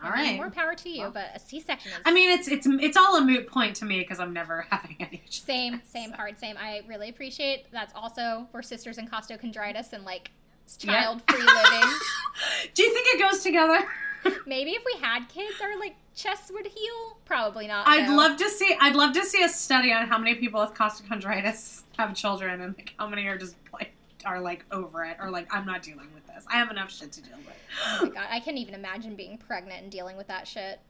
[0.03, 0.37] All right.
[0.37, 3.21] More power to you, but a C-section is I mean, it's it's it's all a
[3.21, 5.23] moot point to me because I'm never having any.
[5.29, 6.57] Same, same, hard, same.
[6.57, 10.31] I really appreciate that's also for sisters in costochondritis and like
[10.79, 11.91] child-free living.
[12.75, 13.81] Do you think it goes together?
[14.47, 17.19] Maybe if we had kids, or like chests would heal.
[17.25, 17.87] Probably not.
[17.87, 18.17] I'd though.
[18.17, 18.77] love to see.
[18.81, 22.77] I'd love to see a study on how many people with costochondritis have children and
[22.77, 23.93] like how many are just like
[24.25, 26.45] are like over it or like I'm not dealing with this.
[26.51, 27.57] I have enough shit to deal with.
[27.87, 30.81] Oh my god, I can't even imagine being pregnant and dealing with that shit.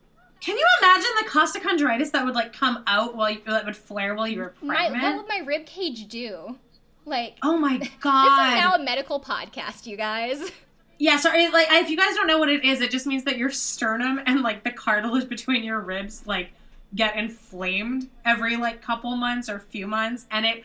[0.41, 4.15] Can you imagine the costochondritis that would like come out while you, that would flare
[4.15, 5.03] while you were My, pregnant?
[5.03, 6.57] what would my rib cage do?
[7.05, 10.51] Like, oh my god, this is now a medical podcast, you guys.
[10.99, 11.49] Yeah, sorry.
[11.49, 14.21] Like, if you guys don't know what it is, it just means that your sternum
[14.27, 16.51] and like the cartilage between your ribs like
[16.95, 20.63] get inflamed every like couple months or few months, and it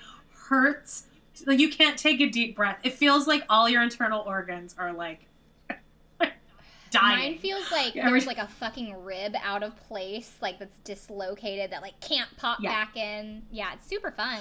[0.48, 1.06] hurts.
[1.46, 2.80] Like you can't take a deep breath.
[2.84, 5.26] It feels like all your internal organs are like
[6.92, 7.32] dying.
[7.32, 11.72] Mine feels like Every- there's like a fucking rib out of place, like that's dislocated
[11.72, 12.70] that like can't pop Yeah.
[12.72, 13.44] back in.
[13.52, 14.40] Yeah, it's super fun.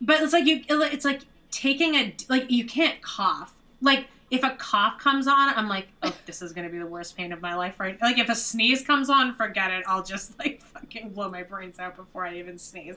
[0.00, 0.62] But it's like you.
[0.68, 3.54] It's like taking a like you can't cough.
[3.80, 7.16] Like if a cough comes on, I'm like, oh, this is gonna be the worst
[7.16, 8.00] pain of my life, right?
[8.00, 9.84] Like if a sneeze comes on, forget it.
[9.86, 12.96] I'll just like fucking blow my brains out before I even sneeze.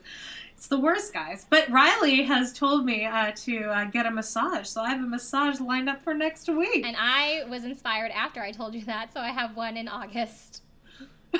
[0.55, 1.45] It's the worst, guys.
[1.49, 5.07] But Riley has told me uh, to uh, get a massage, so I have a
[5.07, 6.85] massage lined up for next week.
[6.85, 10.63] And I was inspired after I told you that, so I have one in August.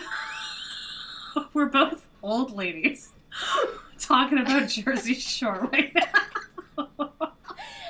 [1.53, 3.11] We're both old ladies
[3.99, 7.28] talking about Jersey Shore right now.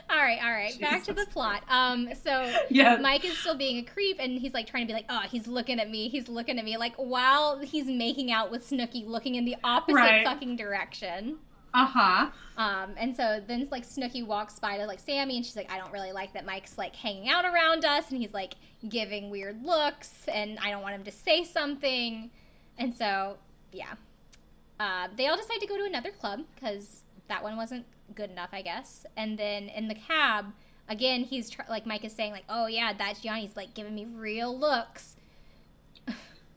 [0.09, 0.79] All right, all right.
[0.81, 1.63] Back to the plot.
[1.69, 2.97] Um, so Yeah.
[2.97, 5.47] Mike is still being a creep, and he's like trying to be like, oh, he's
[5.47, 9.35] looking at me, he's looking at me, like while he's making out with Snooki, looking
[9.35, 10.25] in the opposite Right.
[10.25, 11.37] fucking direction.
[11.71, 12.29] Uh huh.
[12.57, 15.77] Um, and so then like Snooki walks by to like Sammy, and she's like, I
[15.77, 18.55] don't really like that Mike's like hanging out around us, and he's like
[18.87, 22.31] giving weird looks, and I don't want him to say something.
[22.79, 23.37] And so
[23.71, 23.93] yeah,
[24.79, 26.98] uh, they all decide to go to another club because
[27.29, 29.05] that one wasn't good enough, I guess.
[29.15, 30.53] And then in the cab,
[30.87, 34.05] again, he's tr- like Mike is saying like, oh yeah, that Jionni's like giving me
[34.05, 35.15] real looks.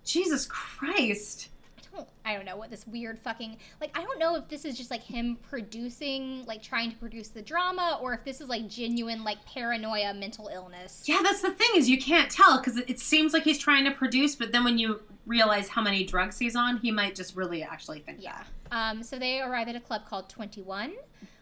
[0.04, 1.48] Jesus Christ.
[1.92, 4.64] I don't I don't know what this weird fucking like I don't know if this
[4.64, 8.48] is just like him producing like trying to produce the drama or if this is
[8.48, 11.02] like genuine like paranoia mental illness.
[11.06, 13.84] Yeah, that's the thing is you can't tell because it, it seems like he's trying
[13.84, 17.36] to produce, but then when you realize how many drugs he's on, he might just
[17.36, 18.42] really actually think Yeah.
[18.70, 18.76] that.
[18.76, 20.92] Um so they arrive at a club called 21.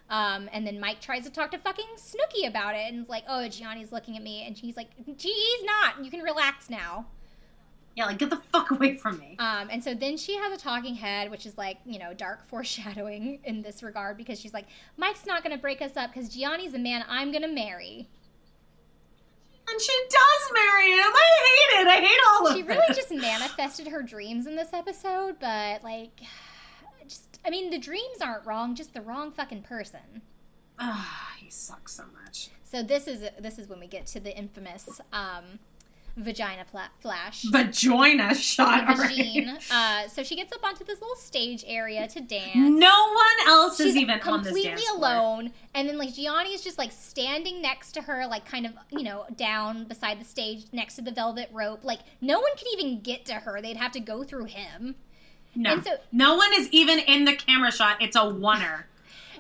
[0.09, 3.23] Um, and then Mike tries to talk to fucking Snooki about it and is like,
[3.29, 6.05] "Oh, Jionni's looking at me," and she's like, "Gee, he's not.
[6.05, 7.07] You can relax now."
[8.01, 9.37] Yeah, like get the fuck away from me.
[9.39, 12.47] Um, and so then she has a talking head, which is like, you know, dark
[12.49, 14.65] foreshadowing in this regard because she's like,
[14.97, 18.09] Mike's not going to break us up because Jionni's a man I'm going to marry.
[19.71, 21.13] And she does marry him.
[21.15, 21.87] I hate it.
[21.89, 26.21] I hate all of She really just manifested her dreams in this episode, but like,
[27.07, 30.23] just, I mean, the dreams aren't wrong, just the wrong fucking person.
[30.79, 32.49] ah, he sucks so much.
[32.65, 35.59] So this is this is when we get to the infamous um,
[36.17, 37.43] vagina pla- flash.
[37.45, 39.59] Vagina shot Vagine.
[39.71, 42.55] Uh, so she gets up onto this little stage area to dance.
[42.55, 44.99] No one else She's is even on this completely dance floor.
[45.13, 48.73] alone, and then like Jionni is just like standing next to her, like kind of
[48.91, 51.85] you know down beside the stage next to the velvet rope.
[51.85, 54.97] Like no one could even get to her; they'd have to go through him.
[55.55, 58.01] No, And so- no one is even in the camera shot.
[58.01, 58.85] It's a oneer.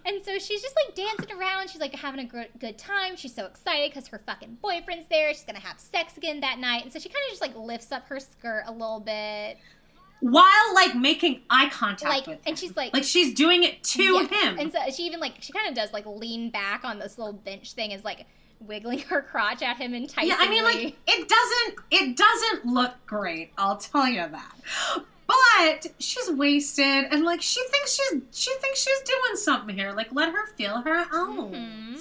[0.07, 1.71] And so she's just like dancing around.
[1.71, 3.17] She's like having a good, good time.
[3.17, 5.33] She's so excited because her fucking boyfriend's there.
[5.35, 6.85] She's gonna have sex again that night.
[6.85, 9.59] And so she kind of just like lifts up her skirt a little bit.
[10.21, 12.43] while like making eye contact Like, with him.
[12.47, 14.31] and she's like- like she's doing it to Yes.
[14.31, 14.59] him.
[14.59, 17.33] And so she even like she kind of does like lean back on this little
[17.33, 18.27] bench thing, is like
[18.61, 20.29] wiggling her crotch at him enticingly.
[20.29, 23.53] yeah, I mean, like it doesn't it doesn't look great.
[23.57, 25.03] I'll tell you that.
[25.59, 29.93] But she's wasted, and like she thinks she's she thinks she's doing something here.
[29.93, 31.53] Like let her feel her own.
[31.53, 31.97] Mm-hmm.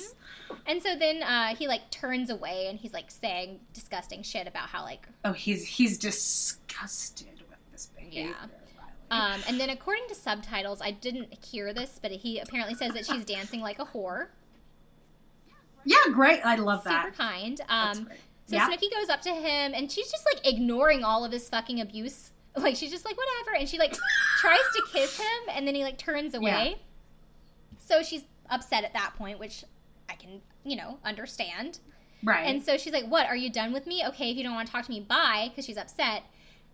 [0.65, 4.67] And so then uh, he like turns away and he's like saying disgusting shit about
[4.69, 8.33] how like Oh, he's he's disgusted with this behavior.
[8.39, 9.33] Riley.
[9.35, 13.05] um and then according to subtitles I didn't hear this but he apparently says that
[13.05, 14.27] she's dancing like a whore.
[15.85, 16.41] yeah, great.
[16.45, 17.15] I love Super that.
[17.17, 17.57] kind.
[17.67, 18.09] That's Um
[18.47, 18.67] so Yeah.
[18.69, 22.31] Snooki goes up to him and she's just like ignoring all of his fucking abuse.
[22.57, 23.95] Like she's just like whatever and she like
[24.39, 26.75] tries to kiss him and then he like turns away.
[26.77, 27.77] Yeah.
[27.79, 29.63] So she's upset at that point, which
[30.09, 31.79] I can, you know, understand.
[32.23, 32.43] Right.
[32.47, 33.27] And so she's like, "What?
[33.27, 34.03] Are you done with me?
[34.09, 36.23] Okay, if you don't want to talk to me, bye." Because she's upset.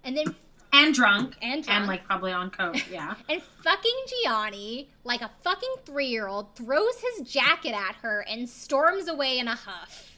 [0.04, 0.34] And then
[0.74, 1.36] and drunk.
[1.42, 1.80] And drunk.
[1.80, 3.14] And like probably on coke, yeah.
[3.30, 8.50] and fucking Gianni, like a fucking three year old, throws his jacket at her and
[8.50, 10.18] storms away in a huff.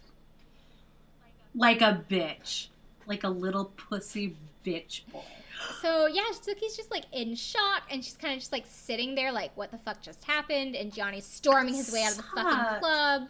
[1.53, 2.67] like a bitch.
[3.05, 4.35] Like a little pussy
[4.65, 5.21] bitch boy.
[5.81, 9.31] So yeah, Snooki's just like in shock, and she's kind of just like sitting there,
[9.31, 12.79] like, "What the fuck just happened?" And Jionni's storming his way out of the fucking
[12.79, 13.29] club.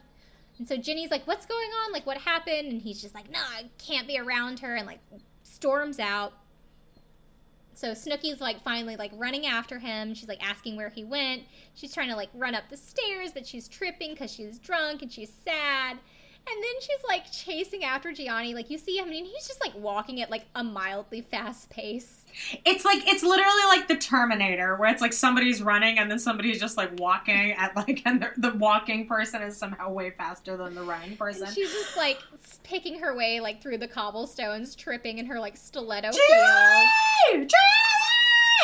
[0.57, 1.91] And so Jenni's like, "What's going on?
[1.91, 4.99] Like, what happened?" And he's just like, "No, I can't be around her," and like
[5.43, 6.33] storms out.
[7.73, 10.15] So Snooki's like finally like running after him.
[10.15, 11.43] She's like asking where he went.
[11.75, 15.11] She's trying to like run up the stairs, but she's tripping because she's drunk and
[15.11, 15.99] she's sad.
[16.49, 18.53] And then she's like chasing after Jionni.
[18.53, 22.23] Like you see him, and he's just like walking at like a mildly fast pace.
[22.65, 26.59] It's like it's literally like the Terminator, where it's like somebody's running and then somebody's
[26.59, 30.73] just like walking at like, and the, the walking person is somehow way faster than
[30.73, 31.47] the running person.
[31.47, 32.19] And she's just like
[32.63, 37.51] picking her way like through the cobblestones, tripping in her like stiletto heels.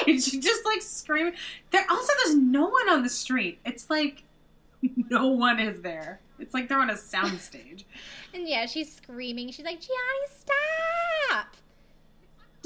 [0.06, 1.34] She's just like screaming.
[1.72, 3.60] There also there's no one on the street.
[3.66, 4.24] It's like
[5.10, 6.20] no one is there.
[6.44, 7.86] It's like they're on a soundstage.
[8.36, 9.52] And yeah, she's screaming.
[9.52, 11.56] She's like, Jionni, stop!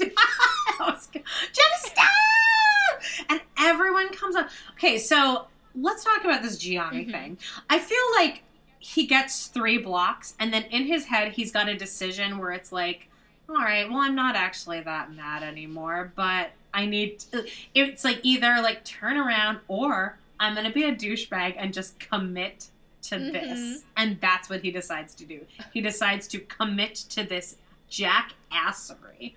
[0.00, 3.26] I was go- Jenna, stop!
[3.28, 4.48] And everyone comes up.
[4.72, 7.10] Okay, so let's talk about this Jionni Mm-hmm.
[7.10, 7.38] thing.
[7.68, 8.44] I feel like
[8.78, 12.72] he gets three blocks, and then in his head, he's got a decision where it's
[12.72, 13.08] like,
[13.48, 17.18] all right, well, I'm not actually that mad anymore, but I need.
[17.32, 17.44] To,
[17.74, 21.98] it's like either like turn around or I'm going to be a douchebag and just
[21.98, 22.68] commit
[23.02, 23.32] to Mm-hmm.
[23.32, 23.84] this.
[23.96, 25.46] And that's what he decides to do.
[25.72, 27.56] He decides to commit to this
[27.90, 29.34] jackassery.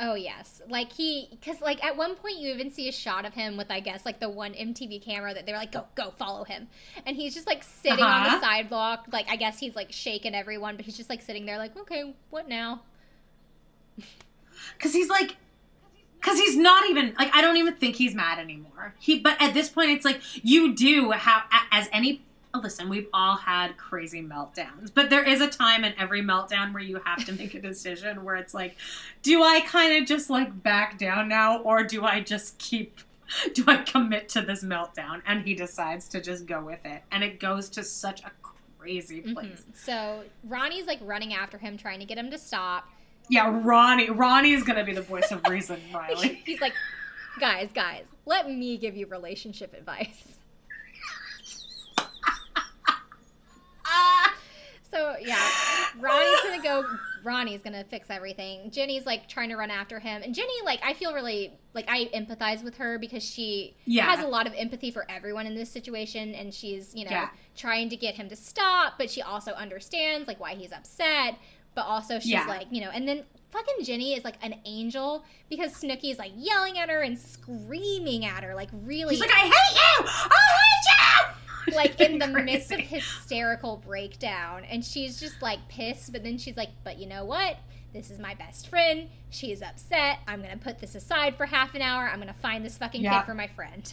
[0.00, 3.32] Oh yes, like he, because like at one point you even see a shot of
[3.32, 6.42] him with I guess like the one MTV camera that they're like go go follow
[6.42, 6.66] him,
[7.06, 8.40] and he's just like sitting on the Uh-huh.
[8.40, 9.06] sidewalk.
[9.12, 12.12] Like I guess he's like shaking everyone, but he's just like sitting there like okay,
[12.30, 12.82] what now?
[14.76, 15.36] because he's like
[16.20, 19.52] because he's not even like i don't even think he's mad anymore he but at
[19.54, 22.22] this point it's like you do have as any
[22.56, 26.72] Oh, listen we've all had crazy meltdowns but there is a time in every meltdown
[26.72, 28.76] where you have to make a decision where it's like
[29.22, 33.00] do i kind of just like back down now or do i just keep
[33.54, 35.22] do i commit to this meltdown?
[35.26, 37.02] And he decides to just go with it.
[37.10, 38.30] And it goes to such a
[38.78, 39.32] crazy mm-hmm.
[39.32, 39.64] place.
[39.74, 42.88] So Ronnie's like running after him, trying to get him to stop.
[43.30, 46.42] yeah ronnie ronnie is gonna be the voice of reason riley.
[46.44, 46.74] He's like,
[47.40, 50.33] guys, guys, let me give you relationship advice.
[54.94, 55.40] So yeah,
[55.98, 56.84] Ronnie's gonna go.
[57.24, 58.70] Ronnie's gonna fix everything.
[58.70, 62.04] Jenni's like trying to run after him, and Jenni, like, I feel really like I
[62.14, 64.04] empathize with her because she Yeah.
[64.14, 67.28] has a lot of empathy for everyone in this situation, and she's you know Yeah.
[67.56, 71.38] trying to get him to stop, but she also understands like why he's upset,
[71.74, 72.46] but also she's Yeah.
[72.46, 76.32] like you know, and then fucking Jenni is like an angel because Snooki is like
[76.36, 80.06] yelling at her and screaming at her, like really She's like, I hate you!
[80.06, 80.63] I hate you!
[81.74, 86.56] like in the midst of hysterical breakdown and she's just like pissed but then she's
[86.56, 87.56] like but you know what
[87.92, 91.82] this is my best friend she's upset i'm gonna put this aside for half an
[91.82, 93.20] hour i'm gonna find this fucking Yeah.
[93.20, 93.92] kid for my friend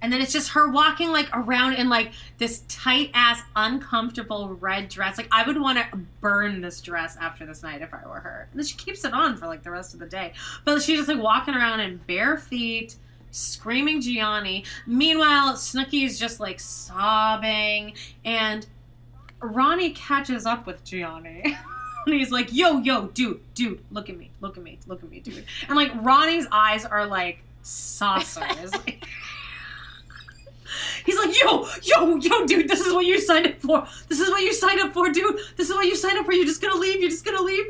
[0.00, 4.88] And then it's just her walking like around in like this tight ass, uncomfortable red
[4.88, 5.18] dress.
[5.18, 8.46] Like I would want to burn this dress after this night if I were her.
[8.52, 10.34] And then she keeps it on for like the rest of the day.
[10.64, 12.94] But she's just like walking around in bare feet,
[13.30, 14.64] screaming Jionni.
[14.86, 17.94] Meanwhile, Snooki's just like sobbing,
[18.24, 18.66] and
[19.40, 21.44] Ronnie catches up with Jionni.
[22.06, 25.10] and he's like, "Yo, yo, dude, dude, look at me, look at me, look at
[25.10, 28.72] me, dude." And like Ronnie's eyes are like saucers.
[28.72, 29.04] like,
[31.04, 33.86] he's like, "Yo, yo, yo, dude, this is what you signed up for.
[34.08, 35.38] This is what you signed up for, dude.
[35.56, 36.32] This is what you signed up for.
[36.32, 37.00] You're just gonna leave.
[37.00, 37.66] You're just gonna leave."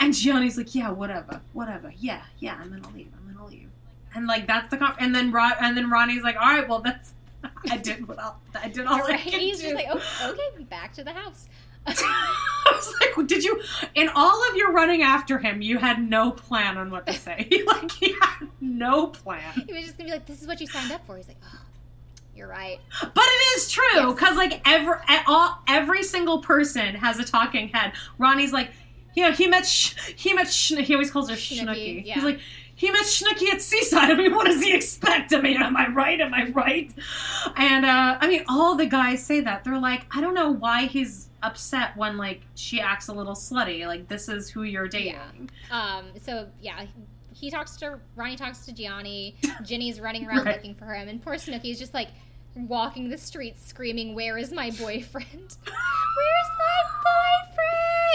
[0.00, 1.92] And Jionni's like, "Yeah, whatever, whatever.
[1.98, 3.12] Yeah, yeah, I'm gonna leave.
[4.14, 6.36] I'm gonna leave." And like that's the con- and then Ron and then Ronnie's like,
[6.36, 7.12] "All right, well that's."
[7.70, 9.20] I did what all, I did all I Right?
[9.22, 9.64] could He's do.
[9.64, 11.48] just like, oh, okay, back to the house.
[11.86, 13.62] I was like, did you?
[13.94, 17.48] In all of your running after him, you had no plan on what to say.
[17.66, 19.52] like he had no plan.
[19.66, 21.38] He was just gonna be like, "This is what you signed up for." He's like,
[21.44, 21.60] "Oh,
[22.34, 24.94] you're right." But it is true because like every
[25.26, 27.92] all every single person has a talking head.
[28.18, 28.70] Ronnie's like,
[29.14, 32.02] yeah, he met sh- he met Schn- he always calls her Schnooky, Schnooky.
[32.04, 32.14] yeah.
[32.16, 32.40] He's like.
[32.78, 34.08] He met Schnooky at Seaside.
[34.10, 35.34] I mean, what does he expect?
[35.34, 36.20] I mean, am I right?
[36.20, 36.88] Am I right?
[37.56, 39.64] And uh, I mean, all the guys say that.
[39.64, 43.84] They're like, I don't know why he's upset when like she acts a little slutty.
[43.86, 45.50] Like this is who you're dating.
[45.70, 45.96] Yeah.
[45.98, 46.86] Um, so yeah,
[47.34, 49.34] he talks to Ronnie talks to Jionni.
[49.66, 50.54] Jenni's running around Right.
[50.56, 52.08] looking for him, and poor Snooki's just like
[52.54, 55.56] walking the streets screaming, "Where is my boyfriend?
[55.64, 56.80] Where's my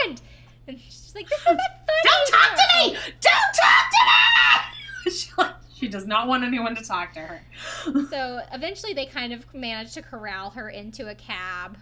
[0.06, 0.22] boyfriend?"
[0.68, 2.98] And she's like, "This isn't funny." Don't talk to me!
[3.22, 5.12] Don't talk to me!
[5.16, 7.42] she, like, she does not want anyone to talk to her.
[8.10, 11.78] So eventually, they kind of manage to corral her into a cab.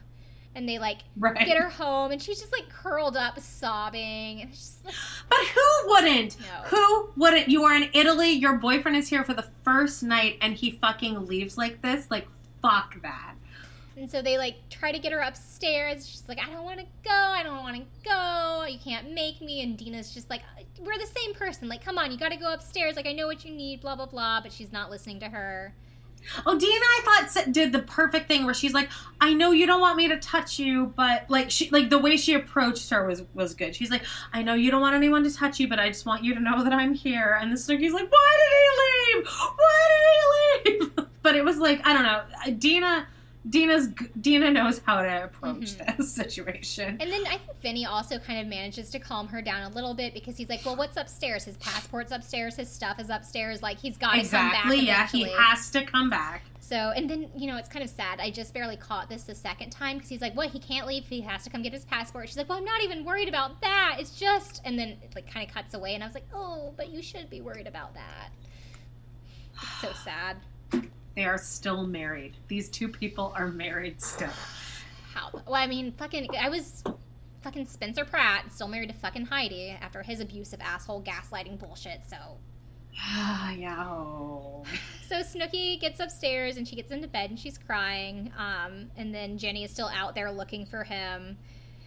[0.53, 1.45] And they like Right.
[1.45, 4.41] get her home, and she's just like curled up, sobbing.
[4.41, 4.95] And it's just like,
[5.30, 6.38] But who wouldn't?
[6.41, 6.45] No.
[6.66, 7.48] Who wouldn't?
[7.48, 11.26] You are in Italy, your boyfriend is here for the first night, and he fucking
[11.28, 12.08] leaves like this?
[12.12, 12.28] Like,
[12.62, 13.31] fuck that.
[14.02, 16.10] And so they like try to get her upstairs.
[16.10, 17.11] She's like, I don't want to go.
[17.11, 18.65] I don't want to go.
[18.68, 19.61] You can't make me.
[19.61, 21.69] And Deena's just like, uh, we're the same person.
[21.69, 22.95] Like, come on, you got to go upstairs.
[22.95, 23.82] Like, I know what you need.
[23.82, 24.41] Blah blah blah.
[24.41, 25.76] But she's not listening to her.
[26.48, 29.82] Oh, Deena, I thought did the perfect thing where she's like, "I know you don't
[29.82, 33.22] want me to touch you, but like she like the way she approached her was
[33.36, 33.76] was good.
[33.76, 34.03] She's like,
[34.34, 36.40] "I know you don't want anyone to touch you, but I just want you to
[36.40, 39.28] know that I'm here." And the Snooki's like, "Why did he leave?
[39.57, 39.88] Why
[40.64, 42.57] did he leave?" but it was like I don't know.
[42.57, 43.07] Deena,
[43.49, 43.88] Deena's
[44.19, 45.97] Deena knows how to approach mm-hmm.
[45.97, 46.97] this situation.
[46.99, 49.95] And then I think Vinny also kind of manages to calm her down a little
[49.95, 51.45] bit because he's like, well, what's upstairs?
[51.45, 52.55] His passport's upstairs.
[52.55, 53.63] His stuff is upstairs.
[53.63, 54.65] Like, he's got to come back.
[54.65, 54.85] Exactly.
[54.85, 56.43] Yeah, he has to come back.
[56.59, 58.19] So, and then, you know, it's kind of sad.
[58.19, 60.49] I just barely caught this the second time because he's like, what?
[60.49, 61.05] He can't leave.
[61.05, 62.30] He has to come get his passport.
[62.30, 63.97] She's like, well, I'm not even worried about that.
[63.99, 65.95] It's just, and then it like kind of cuts away.
[65.95, 68.30] And I was like, oh, but you should be worried about that.
[69.53, 70.38] It's so sad.
[71.16, 72.38] They are still married.
[72.48, 74.30] These two people are married still.
[75.14, 75.30] How?
[75.34, 76.84] Well, I mean, fucking, I was
[77.42, 82.02] fucking Spencer Pratt, still married to fucking Heidi after his abusive asshole gaslighting bullshit.
[82.08, 82.16] So,
[83.58, 83.86] yeah.
[83.86, 84.64] oh.
[85.08, 88.32] so Snooki gets upstairs and she gets into bed and she's crying.
[88.38, 91.38] Um, and then Jenni is still out there looking for him.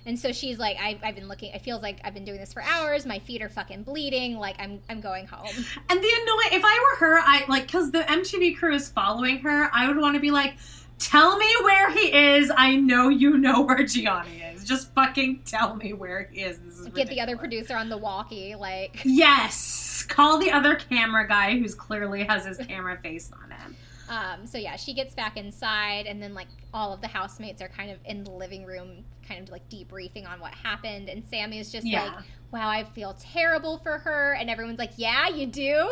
[0.07, 1.53] And so she's like, I've, I've been looking.
[1.53, 3.07] It feels like I've been doing this for hours.
[3.07, 4.37] My feet are fucking bleeding.
[4.39, 5.49] Like I'm, I'm going home.
[5.91, 9.39] And the annoying, if I were her, I like because the MTV crew is following
[9.39, 9.71] her.
[9.73, 10.57] I would want to be like,
[10.99, 12.51] "Tell me where he is.
[12.57, 14.65] I know you know where Jionni is.
[14.65, 17.97] Just fucking tell me where he is." This is Get the other producer on the
[17.99, 18.55] walkie.
[18.55, 23.77] Like, Yes, call the other camera guy who's clearly has his camera face on him.
[24.09, 27.69] Um, so yeah, she gets back inside, and then like all of the housemates are
[27.69, 31.09] kind of in the living room, kind of like debriefing on what happened.
[31.09, 32.05] And Sammy is just Yeah.
[32.05, 32.13] like,
[32.51, 35.89] "Wow, I feel terrible for her," and everyone's like, "Yeah, you do."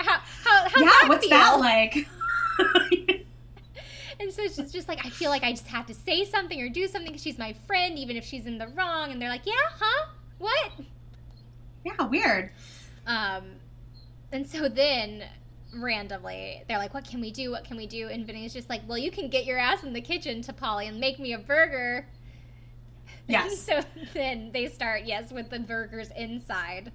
[0.00, 1.30] How, how, how's yeah, that what's feel?
[1.30, 2.08] that like?
[4.20, 6.68] And so she's just like, I feel like I just have to say something or
[6.68, 9.10] do something because she's my friend, even if she's in the wrong.
[9.10, 10.06] And they're like, Yeah, huh?
[10.38, 10.70] What?
[11.84, 12.50] yeah, weird.
[13.06, 13.44] Um,
[14.30, 15.24] and so then
[15.74, 17.50] randomly they're like, "What can we do?
[17.50, 19.92] What can we do?" And Vinny's just like, "Well, you can get your ass in
[19.92, 22.06] the kitchen to Pauly and make me a burger."
[23.28, 23.58] Yes.
[23.62, 23.80] so
[24.14, 26.90] then they start, yes, with the burgers inside.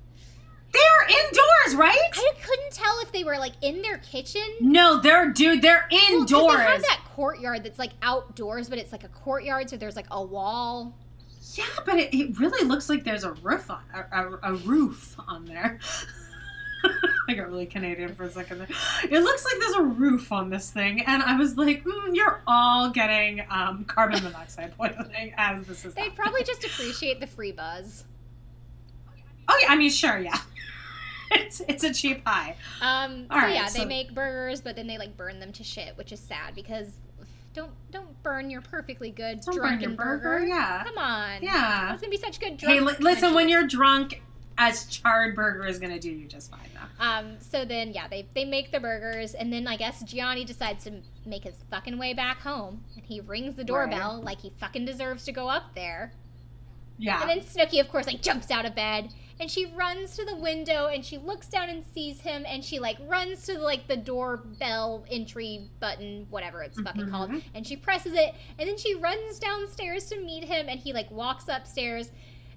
[0.74, 1.98] They're indoors, right?
[1.98, 4.44] I couldn't tell if they were like in their kitchen.
[4.60, 5.62] No, they're dude.
[5.62, 6.58] They're Well, indoors.
[6.58, 10.08] they have that courtyard that's like outdoors, but it's like a courtyard, so there's like
[10.12, 10.94] a wall.
[11.54, 15.16] Yeah, but it, it really looks like there's a roof on a, a, a roof
[15.28, 15.80] on there.
[17.28, 18.68] I got really Canadian for a second there.
[19.04, 22.42] It looks like there's a roof on this thing, and I was like, mm, "You're
[22.48, 26.16] all getting um, carbon monoxide poisoning as this is." They happening.
[26.18, 28.06] probably just appreciate the free buzz.
[29.50, 30.38] Oh yeah, I mean, sure, yeah.
[31.32, 32.56] it's it's a cheap high.
[32.82, 35.52] Um, All so right, yeah, so- they make burgers, but then they like burn them
[35.54, 36.94] to shit, which is sad because
[37.54, 40.84] don't don't burn your perfectly good Don't burn drunken your burger, yeah.
[40.86, 41.92] Come on, Yeah.
[41.94, 42.60] it's gonna be such good.
[42.62, 44.22] Hey, li- listen, when you're drunk,
[44.58, 47.04] as charred burger is gonna do you just fine though.
[47.04, 50.84] Um, so then, yeah, they, they make the burgers, and then I guess Jionni decides
[50.86, 54.86] to make his fucking way back home, and he rings the doorbell like he fucking
[54.86, 56.14] deserves to go up there.
[56.98, 57.22] Yeah.
[57.22, 60.36] And then Snooki, of course, like jumps out of bed, and she runs to the
[60.36, 63.98] window, and she looks down and sees him, and she like runs to like the
[63.98, 69.38] doorbell entry button, whatever it's fucking called, and she presses it, and then she runs
[69.38, 72.10] downstairs to meet him, and he like walks upstairs,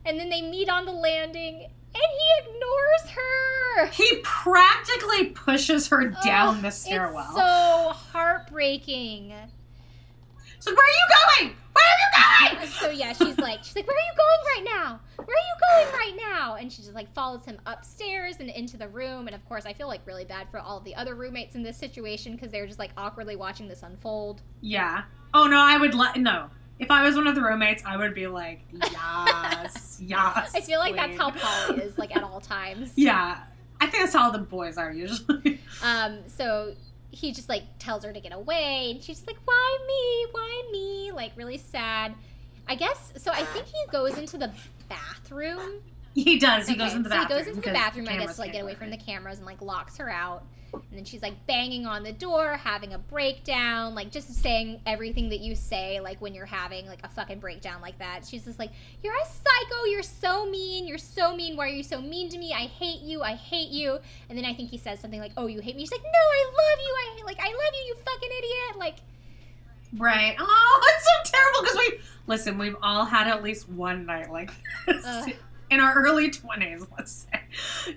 [0.07, 3.87] and then they meet on the landing, and he ignores her.
[3.93, 7.25] he practically pushes her down the stairwell.
[7.27, 9.33] It's so heartbreaking.
[10.59, 11.07] So where are you
[11.49, 11.57] going?
[11.73, 12.69] Where are you going?
[12.81, 15.01] So yeah, she's like, she's like, where are you going right now?
[15.17, 16.55] Where are you going right now?
[16.55, 19.27] And she just like follows him upstairs and into the room.
[19.27, 21.77] And of course, I feel like really bad for all the other roommates in this
[21.77, 24.41] situation because they're just like awkwardly watching this unfold.
[24.63, 25.03] Yeah.
[25.35, 26.49] Oh no, I would let no.
[26.81, 30.53] If I was one of the roommates, I would be like, yes, yes.
[30.55, 32.93] I feel like that's how Pauly is like at all times.
[32.97, 33.39] Yeah,
[33.81, 35.61] I think that's how the boys are usually.
[35.83, 36.75] Um, so
[37.11, 40.27] he just like tells her to get away, and she's like, "Why me?
[40.33, 42.15] Why me?" Like really sad.
[42.69, 43.31] I guess so.
[43.33, 44.51] I think he goes into the
[44.91, 45.81] bathroom.
[46.15, 46.69] he does.
[46.69, 47.39] He goes into the so bathroom.
[47.39, 49.47] he goes into the bathroom, I guess, to like get away from the cameras and
[49.47, 50.45] like locks her out.
[50.73, 55.29] And then she's like banging on the door, having a breakdown, like just saying everything
[55.31, 58.27] that you say, like when you're having like a fucking breakdown like that.
[58.27, 58.71] She's just like,
[59.03, 62.39] You're a psycho, you're so mean, you're so mean, why are you so mean to
[62.39, 62.53] me?
[62.53, 63.99] I hate you, I hate you.
[64.29, 65.83] And then I think he says something like, Oh, you hate me?
[65.83, 68.79] She's like, No, I love you, I like I love you, you fucking idiot.
[68.79, 68.97] Like
[69.97, 70.37] Right.
[70.39, 72.59] Oh, it's so terrible because we listen.
[72.59, 74.53] We've all had at least one night like
[74.87, 75.33] this Ugh.
[75.71, 76.87] in our early twenties.
[76.97, 77.40] Let's say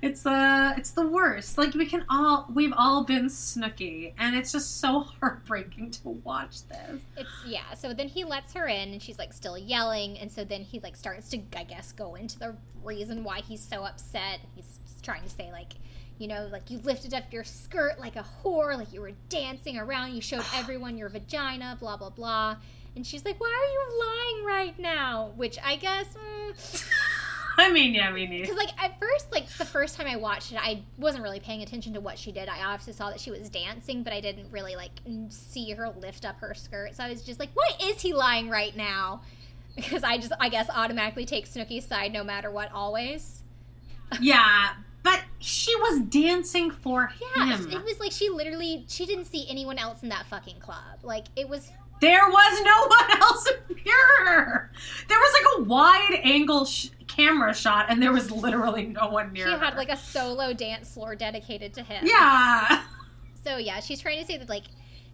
[0.01, 1.57] it's uh it's the worst.
[1.57, 6.67] Like we can all we've all been snooki, and it's just so heartbreaking to watch
[6.67, 7.01] this.
[7.17, 7.73] It's yeah.
[7.75, 10.79] So then he lets her in, and she's like still yelling, and so then he
[10.79, 14.39] like starts to, I guess, go into the reason why he's so upset.
[14.55, 15.73] He's trying to say like,
[16.17, 19.77] you know, like you lifted up your skirt like a whore, like you were dancing
[19.77, 22.57] around, you showed everyone your vagina, blah blah blah.
[22.95, 26.05] And she's like, "Why are you lying right now?" Which I guess.
[26.15, 26.89] Mm,
[27.57, 28.41] I mean, yeah, we need.
[28.41, 31.61] because like at first like the first time i watched it i wasn't really paying
[31.61, 34.51] attention to what she did i obviously saw that she was dancing but i didn't
[34.51, 34.91] really like
[35.29, 38.49] see her lift up her skirt so i was just like why is he lying
[38.49, 39.21] right now
[39.75, 43.43] because i just i guess automatically take snooki's side no matter what always
[44.21, 44.73] Yeah,
[45.03, 47.67] but she was dancing for yeah him.
[47.71, 50.99] Yeah, it was like she literally she didn't see anyone else in that fucking club
[51.03, 51.69] like it was
[52.01, 53.47] There was no one else
[53.85, 54.71] near her.
[55.07, 59.33] There was like a wide angle sh- camera shot, and there was literally no one
[59.33, 59.57] near she her.
[59.57, 62.83] had like a solo dance floor dedicated to him yeah.
[63.43, 64.63] So yeah, she's trying to say that like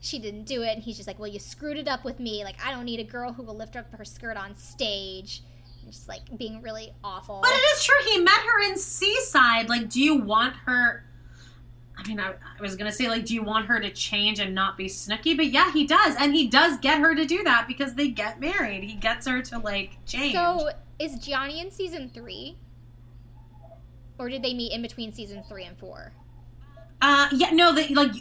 [0.01, 2.43] she didn't do it, and he's just like, "Well, you screwed it up with me.
[2.43, 5.41] Like I don't need a girl who will lift up her skirt on stage."
[5.83, 7.39] And just like being really awful.
[7.41, 7.95] But it is true.
[8.11, 9.67] He met her in Seaside.
[9.67, 11.05] Like, do you want her?
[11.99, 14.55] I mean, I, I was gonna say, like, do you want her to change and
[14.55, 15.35] not be Snooki?
[15.35, 18.39] But yeah, he does, and he does get her to do that because they get
[18.39, 18.83] married.
[18.83, 20.33] He gets her to like change.
[20.33, 22.57] So is Jionni in season three,
[24.17, 26.13] or did they meet in between season three and four?
[27.01, 28.11] Uh, yeah, no, they like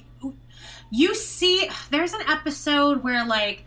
[0.91, 1.71] you see.
[1.91, 3.65] There's an episode where like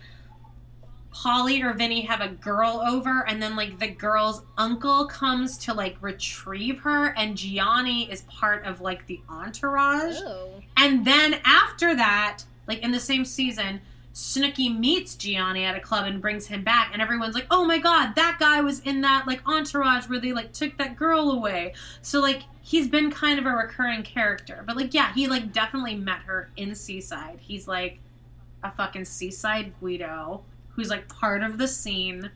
[1.13, 5.73] Pauly or Vinny have a girl over, and then like the girl's uncle comes to
[5.73, 10.17] like retrieve her, and Jionni is part of like the entourage.
[10.19, 13.81] Oh, And then after that, like in the same season,
[14.13, 17.77] Snooki meets Jionni at a club and brings him back, and everyone's like, "Oh my
[17.77, 21.73] god, that guy was in that like entourage where they like took that girl away."
[22.01, 25.95] So like he's been kind of a recurring character, but like yeah, he like definitely
[25.95, 27.39] met her in Seaside.
[27.41, 27.99] He's like
[28.63, 30.43] a fucking Seaside Guido
[30.75, 32.31] who's like part of the scene.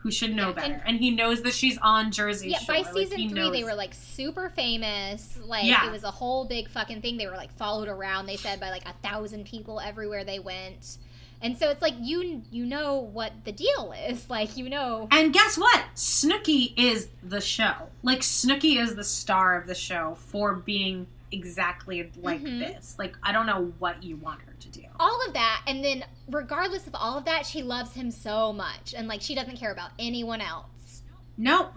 [0.00, 2.58] Who should know better, and- and, he knows that she's on Jersey yeah.
[2.58, 2.76] Shore.
[2.76, 5.36] By season he three, knows- they were like super famous.
[5.44, 5.84] Like Yeah.
[5.88, 7.16] it was a whole big fucking thing.
[7.16, 8.26] They were like followed around.
[8.26, 10.98] They said by like a thousand people everywhere they went.
[11.42, 14.30] And so it's like you you know what the deal is.
[14.36, 15.82] Like you know And guess what?
[15.96, 17.74] Snooki is the show.
[18.04, 22.58] Like Snooki is the star of the show for being exactly like Mhm.
[22.60, 22.96] this.
[22.98, 24.82] Like I don't know what you want her to do.
[25.00, 28.94] all of that and then regardless of all of that she loves him so much
[28.96, 31.02] and like she doesn't care about anyone else
[31.36, 31.72] Nope.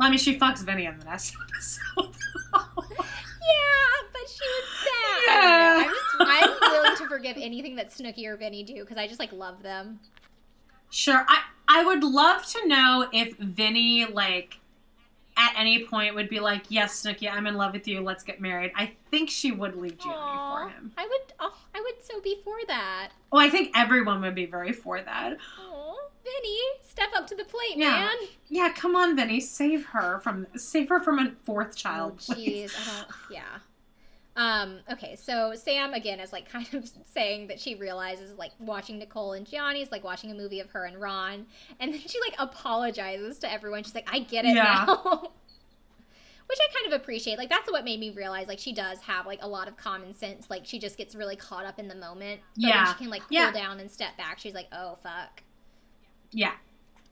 [0.00, 2.14] I mean, she fucks Vinny in the next episode.
[2.54, 5.84] yeah but she was sad Yeah.
[5.84, 9.20] i'm just i'm willing to forgive anything that snooki or vinny do because i just
[9.20, 10.00] like love them
[10.90, 11.24] sure.
[11.28, 14.58] I I would love to know if Vinny like
[15.36, 18.00] at any point would be like, "Yes, Snooki, I'm in love with you.
[18.00, 20.92] Let's get married." I think she would leave Jionni Aw, for him.
[20.96, 21.32] I would.
[21.40, 23.10] Oh, I would so be for that.
[23.32, 25.36] Oh, I think everyone would be very for that.
[25.60, 27.90] Oh, Vinny, step up to the plate, Yeah.
[27.90, 28.16] man.
[28.48, 32.20] Yeah, come on, Vinny, save her from save her from a fourth child.
[32.30, 33.08] Oh, jeez, don't.
[33.30, 33.58] Yeah.
[34.36, 34.80] Um.
[34.92, 35.16] Okay.
[35.16, 39.46] So Sam again is like kind of saying that she realizes like watching Nicole and
[39.46, 41.46] Jionni is like watching a movie of her and Ron,
[41.80, 43.82] and then she like apologizes to everyone.
[43.82, 44.84] She's like, "I get it Yeah.
[44.86, 45.30] now."
[46.48, 47.38] Which I kind of appreciate.
[47.38, 50.14] Like that's what made me realize like she does have like a lot of common
[50.14, 50.48] sense.
[50.48, 52.40] Like she just gets really caught up in the moment.
[52.54, 52.84] But Yeah.
[52.84, 53.50] when she can like cool Yeah.
[53.50, 55.42] down and step back, she's like, "Oh fuck."
[56.30, 56.52] Yeah.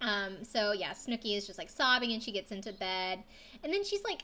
[0.00, 3.24] Um, so yeah, Snooki is just like sobbing and she gets into bed.
[3.64, 4.22] And then she's like,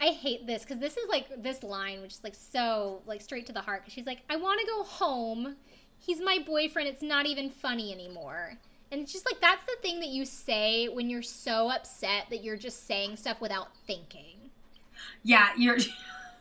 [0.00, 3.46] I hate this because this is like this line, which is like so like straight
[3.46, 3.82] to the heart.
[3.82, 5.56] Because she's like, I want to go home.
[5.98, 6.88] He's my boyfriend.
[6.88, 8.54] It's not even funny anymore.
[8.92, 12.44] And it's just like that's the thing that you say when you're so upset that
[12.44, 14.50] you're just saying stuff without thinking.
[15.22, 15.78] Yeah, you're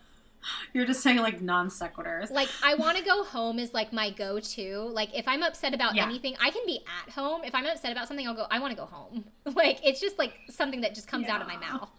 [0.73, 2.30] you're just saying like non sequiturs.
[2.30, 4.81] Like I want to go home is like my go-to.
[4.91, 6.05] Like if I'm upset about Yeah.
[6.05, 7.41] anything, I can be at home.
[7.43, 8.45] If I'm upset about something, I'll go.
[8.51, 9.26] I want to go home.
[9.55, 11.89] Like it's just like something that just comes out of my mouth.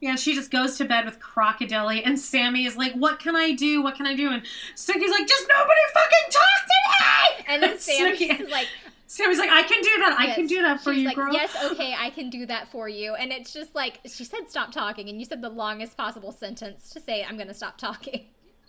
[0.00, 3.52] Yeah, she just goes to bed with Crocodile, and Sammy is like, "What can I
[3.52, 3.82] do?
[3.82, 4.42] What can I do?" And
[4.76, 8.68] Snooki's like, "Just nobody fucking talk to me!" And then Sammy's like,
[9.08, 10.16] Sammy's like, "I can do that.
[10.18, 12.70] I can do that for She's you, like, girl." Yes, okay, I can do that
[12.70, 13.14] for you.
[13.14, 16.90] And it's just like she said, stop talking, and you said the longest possible sentence
[16.90, 18.26] to say, I'm going to stop talking.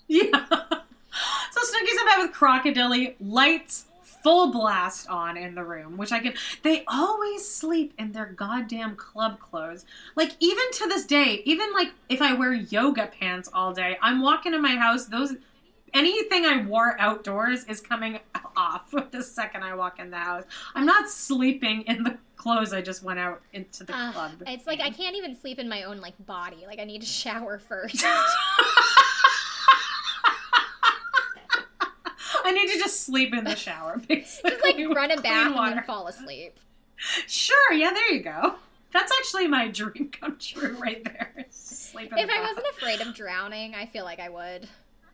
[0.08, 0.26] Yeah.
[1.52, 3.86] So Snooki's in bed with Crocodile, lights
[4.24, 6.34] full blast on in the room, which I can.
[6.64, 9.86] They always sleep in their goddamn club clothes.
[10.16, 14.22] Like even to this day, even like if I wear yoga pants all day, I'm
[14.22, 15.06] walking in my house.
[15.06, 15.36] Those
[15.94, 18.20] anything I wore outdoors is coming
[18.56, 20.44] off the second I walk in the house.
[20.76, 24.32] I'm not sleeping in the clothes I just went out into the Ugh, club.
[24.48, 26.64] it's like I can't even sleep in my own like body.
[26.68, 28.04] Like I need to shower first.
[32.50, 34.52] I need to just sleep in the shower, basically.
[34.52, 36.60] just like run a bath and fall asleep.
[37.28, 38.56] Sure, yeah, there you go.
[38.92, 41.46] That's actually my dream come true right there.
[41.52, 44.68] Sleep in If I wasn't afraid of drowning, I feel like I would.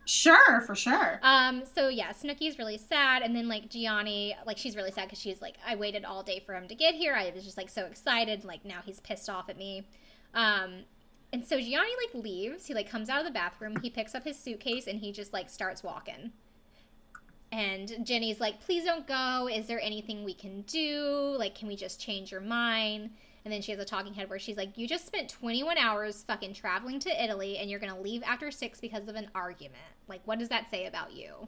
[0.05, 1.19] Sure, for sure.
[1.23, 5.19] Um, so yeah, Snooki's really sad, and then like Jionni, like she's really sad because
[5.19, 7.15] she's like, I waited all day for him to get here.
[7.15, 8.45] I was just like so excited.
[8.45, 9.85] Like now he's pissed off at me.
[10.33, 10.85] Um,
[11.33, 12.67] and so Jionni like leaves.
[12.67, 13.75] He like comes out of the bathroom.
[13.81, 16.31] He picks up his suitcase and he just like starts walking.
[17.55, 19.47] And Jenni's like, please don't go.
[19.47, 21.35] Is there anything we can do?
[21.39, 23.11] Like, can we just change your mind?
[23.45, 26.23] And then she has a talking head where she's like, You just spent 21 hours
[26.27, 29.75] fucking traveling to Italy and you're going to leave after six because of an argument.
[30.09, 31.47] Like, what does that say about you?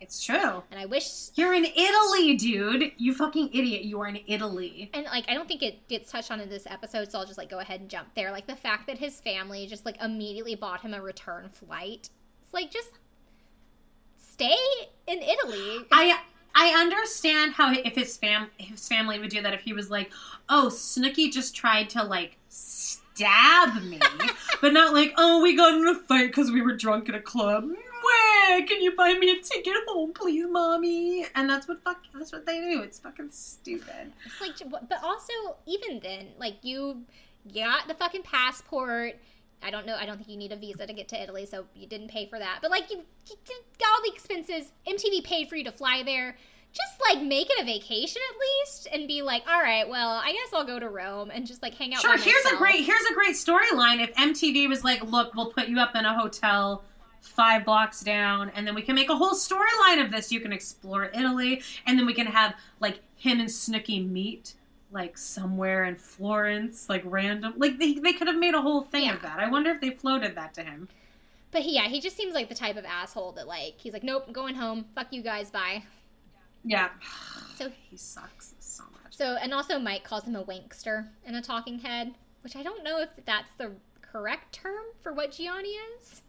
[0.00, 0.62] It's true.
[0.70, 2.92] And I wish, You're in Italy, dude.
[2.96, 3.82] You fucking idiot.
[3.82, 4.90] You are in Italy.
[4.94, 7.38] and like, I don't think it gets touched on in this episode, so I'll just
[7.38, 8.30] like go ahead and jump there.
[8.32, 12.08] Like, the fact that his family just like immediately bought him a return flight.
[12.42, 12.88] It's like, just
[14.42, 15.86] stay in Italy.
[15.90, 16.20] I
[16.54, 20.10] I understand how if his fam his family would do that if he was like,
[20.48, 24.00] oh, Snooki just tried to like stab me,
[24.60, 27.20] but not like, oh, we got in a fight because we were drunk at a
[27.20, 27.64] club.
[27.64, 31.24] Where can you buy me a ticket home, please, mommy?
[31.34, 32.82] And that's what fuck that's what they do.
[32.82, 34.12] It's fucking stupid.
[34.26, 35.32] It's like, but also
[35.66, 37.02] even then, like you
[37.54, 39.14] got the fucking passport.
[39.62, 39.96] I don't know.
[39.96, 42.26] I don't think you need a visa to get to Italy, so you didn't pay
[42.26, 42.58] for that.
[42.62, 42.98] But like you,
[43.28, 43.36] you
[43.78, 44.72] got all the expenses.
[44.86, 46.36] MTV paid for you to fly there.
[46.72, 50.32] Just like make it a vacation at least, and be like, all right, well, I
[50.32, 52.00] guess I'll go to Rome and just like hang out.
[52.00, 54.02] Sure, here's a great here's a great storyline.
[54.02, 56.82] If MTV was like, look, we'll put you up in a hotel
[57.20, 60.32] five blocks down, and then we can make a whole storyline of this.
[60.32, 64.54] You can explore Italy, and then we can have like him and Snooki meet
[64.92, 67.54] like somewhere in Florence, like random.
[67.56, 69.38] Like they they could have made a whole thing of that.
[69.38, 70.88] I wonder if they floated that to him.
[71.50, 74.04] But he, yeah, he just seems like the type of asshole that like he's like,
[74.04, 74.86] nope, going home.
[74.94, 75.82] Fuck you guys, bye.
[76.64, 76.90] Yeah,
[77.56, 79.14] So he sucks so much.
[79.16, 82.82] So, and also Mike calls him a wankster and a talking head, which I don't
[82.82, 86.22] know if that's the correct term for what Jionni is.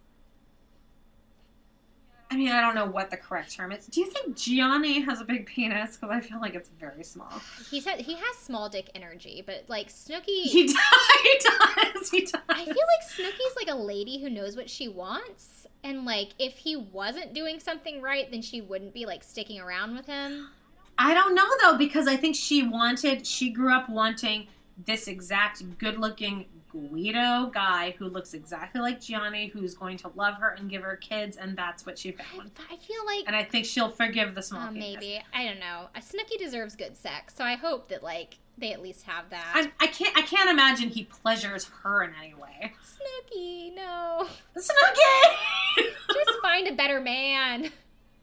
[2.33, 3.85] I mean, I don't know what the correct term is.
[3.85, 5.97] Do you think Jionni has a big penis?
[5.97, 7.31] Because I feel like it's very small.
[7.69, 10.77] He's had, he has small dick energy, but like Snooki, He does.
[11.21, 12.09] He does.
[12.09, 12.41] He does.
[12.49, 16.57] I feel like Snooki's like a lady who knows what she wants, and like if
[16.57, 20.49] he wasn't doing something right, then she wouldn't be like sticking around with him.
[20.97, 24.47] I don't know though because I think she wanted she grew up wanting
[24.87, 30.49] this exact good-looking, Guido guy who looks exactly like Jionni, who's going to love her
[30.49, 32.51] and give her kids, and that's what she found.
[32.69, 35.89] I feel like And I think she'll forgive the small uh, maybe I don't know.
[35.97, 39.51] Snooki deserves good sex, so I hope that like they at least have that.
[39.55, 40.15] I, I can't.
[40.17, 42.73] I can't imagine he pleasures her in any way.
[42.83, 44.27] Snooki, no,
[44.57, 45.83] Snooki.
[46.13, 47.71] just find a better man.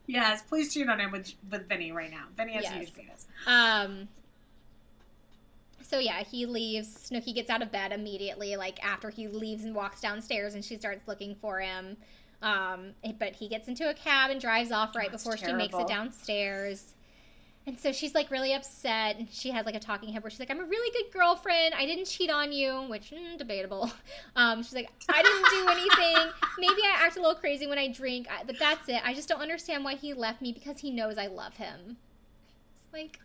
[0.07, 2.25] yes, please cheat on him with with Vinny right now.
[2.37, 2.73] Vinny has Yes.
[2.73, 3.27] a huge penis.
[3.47, 4.07] Um.
[5.91, 7.09] So yeah, he leaves.
[7.11, 10.77] Snooki gets out of bed immediately, like after he leaves and walks downstairs, and she
[10.77, 11.97] starts looking for him.
[12.41, 15.77] Um, but he gets into a cab and drives off right That's before she makes
[15.77, 16.93] it downstairs.
[17.67, 20.39] And so she's like really upset, and she has like a talking head where she's
[20.39, 21.75] like, "I'm a really good girlfriend.
[21.75, 23.91] I didn't cheat on you," which mm, debatable.
[24.37, 26.31] Um, she's like, "I didn't do anything.
[26.57, 29.01] Maybe I act a little crazy when I drink, but that's it.
[29.03, 31.97] I just don't understand why he left me because he knows I love him."
[32.77, 33.19] It's like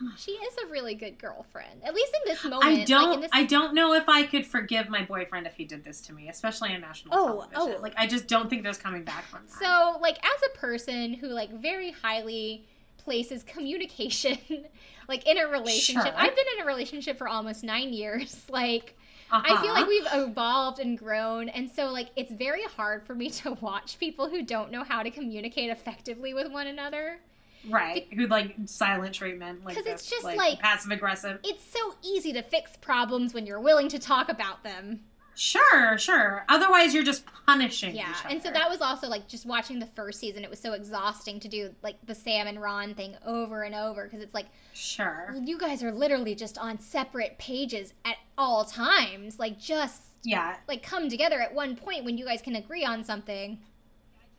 [0.16, 2.64] she is a really good girlfriend, at least in this moment.
[2.64, 3.20] I like, in don't.
[3.20, 6.12] this- I don't know if I could forgive my boyfriend if he did this to
[6.12, 7.74] me, especially on national Oh, television.
[7.78, 7.82] oh.
[7.82, 9.52] Like I just don't think there's coming back from that.
[9.58, 12.64] So, like, as a person who like very highly
[12.98, 14.38] places communication,
[15.08, 16.14] like in a relationship, Sure.
[16.16, 18.44] I've been in a relationship for almost nine years.
[18.50, 18.96] Like,
[19.30, 19.72] I feel Uh-huh.
[19.74, 23.98] like we've evolved and grown, and so like it's very hard for me to watch
[23.98, 27.18] people who don't know how to communicate effectively with one another.
[27.68, 31.40] Right, who like silent treatment, Like because it's just, like, like- passive aggressive.
[31.44, 35.00] It's so easy to fix problems when you're willing to talk about them.
[35.40, 36.44] Sure, sure.
[36.48, 37.94] Otherwise, you're just punishing.
[37.94, 40.42] Yeah, and so that was also like just watching the first season.
[40.42, 44.02] It was so exhausting to do like the Sam and Ron thing over and over
[44.02, 45.32] because it's like sure.
[45.40, 49.38] you guys are literally just on separate pages at all times.
[49.38, 53.04] Like just Yeah, like come together at one point when you guys can agree on
[53.04, 53.60] something.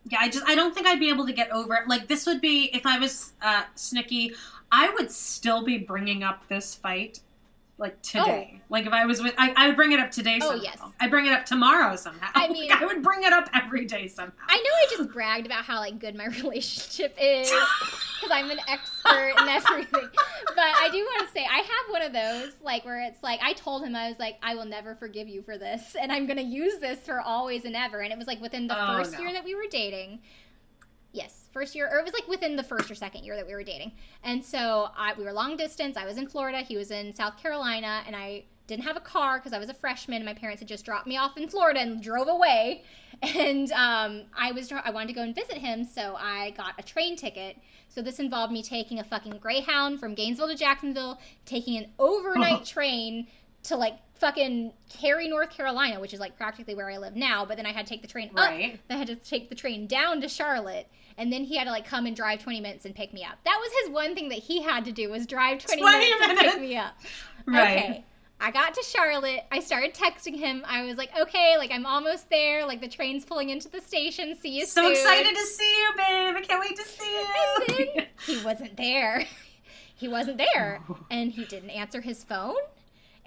[0.06, 0.20] Yeah.
[0.22, 1.88] I just I don't think I'd be able to get over it.
[1.88, 3.64] Like this would be if I was uh,
[4.72, 7.22] I would still be bringing up this fight.
[7.80, 7.98] Like oh.
[8.02, 10.38] today, like if I was with, I, I would bring it up today.
[10.42, 10.60] Oh, somehow.
[10.60, 10.80] Oh, yes.
[11.00, 12.28] I bring it up tomorrow somehow.
[12.36, 14.34] I Like, mean- I would bring it up every day somehow.
[14.48, 18.60] I know I just bragged about how like good my relationship is because I'm an
[18.68, 20.10] expert and everything.
[20.56, 23.40] But I do want to say I have one of those like where it's like
[23.42, 26.28] I told him I was like I will never forgive you for this and I'm
[26.28, 28.02] gonna use this for always and ever.
[28.02, 29.20] And it was like within the Oh, first no.
[29.22, 30.20] year that we were dating.
[31.12, 33.54] Yes, first year, or it was like within the first or second year that we
[33.54, 33.94] were dating.
[34.24, 35.98] And so I, we were long distance.
[35.98, 39.40] I was in Florida, he was in South Carolina, and I didn't have a car
[39.40, 40.18] because I was a freshman.
[40.18, 42.84] And my parents had just dropped me off in Florida and drove away.
[43.22, 46.84] And um, I was I wanted to go and visit him, so I got a
[46.84, 47.58] train ticket.
[47.90, 52.64] So this involved me taking a fucking Greyhound from Gainesville to Jacksonville, taking an overnight
[52.76, 53.28] train
[53.64, 57.46] to like fucking Cary, North Carolina, which is like practically where I live now.
[57.46, 58.74] But then I had to take the train Right.
[58.76, 58.80] up.
[58.90, 60.88] I had to take the train down to Charlotte,
[61.18, 63.38] and then he had to like come and drive 20 minutes and pick me up.
[63.46, 66.26] That was his one thing that he had to do was drive 20, 20 minutes,
[66.30, 66.96] and pick me up.
[67.46, 67.78] Right.
[67.78, 68.06] Okay.
[68.42, 69.42] I got to Charlotte.
[69.52, 70.64] I started texting him.
[70.68, 72.66] I was like, okay, like I'm almost there.
[72.66, 74.34] Like the train's pulling into the station.
[74.38, 74.96] See you so soon.
[74.96, 76.36] So excited to see you, babe.
[76.38, 78.04] I can't wait to see you.
[78.26, 79.26] He wasn't there.
[79.96, 80.80] He wasn't there.
[81.12, 82.56] And he didn't answer his phone.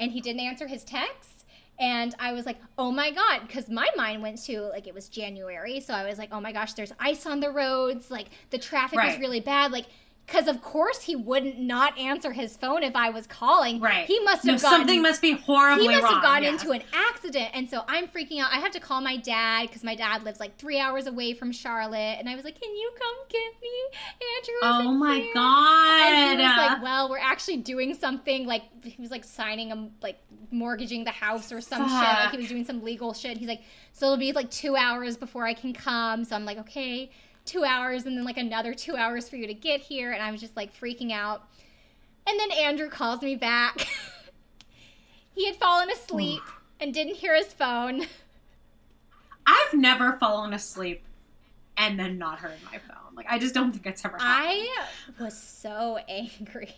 [0.03, 1.45] And he didn't answer his texts.
[1.79, 3.41] And I was like, oh my God.
[3.47, 5.81] Because my mind went to, like, it was January.
[5.81, 8.11] So I was like, oh my gosh, there's ice on the roads.
[8.11, 9.21] Like, the traffic was Right.
[9.21, 9.73] really bad.
[9.73, 9.87] Like,
[10.27, 13.81] because of course he wouldn't not answer his phone if I was calling.
[13.81, 14.07] Right.
[14.07, 15.95] He must No, have gotten something must be horribly wrong.
[15.97, 16.15] he must wrong.
[16.15, 16.63] have gotten yes.
[16.63, 19.85] into an accident and so i'm freaking out i have to call my dad because
[19.85, 22.91] my dad lives like three hours away from charlotte and i was like can you
[22.99, 23.99] come get me
[24.37, 24.55] andrew
[24.89, 26.13] Oh my here." god.
[26.13, 29.89] and he was like well we're actually doing something like he was like signing a
[30.03, 30.19] like
[30.51, 33.63] mortgaging the house or some shit like he was doing some legal shit he's like
[33.93, 37.11] so it'll be like two hours before i can come so i'm like okay
[37.45, 40.31] two hours and then like another two hours for you to get here and i
[40.31, 41.43] was just like freaking out
[42.27, 43.89] and then andrew calls me back
[45.35, 46.43] he had fallen asleep
[46.81, 48.07] and didn't hear his phone
[49.47, 51.03] I've never fallen asleep
[51.77, 53.17] and then not heard my phone.
[53.17, 54.69] Like I just don't think it's ever happened.
[55.19, 56.77] i was so angry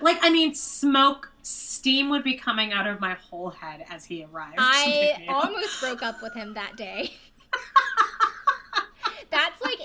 [0.00, 4.24] Like I mean, smoke, steam would be coming out of my whole head as he
[4.24, 4.54] arrived.
[4.56, 5.44] I pick me up.
[5.44, 7.12] almost broke up with him that day.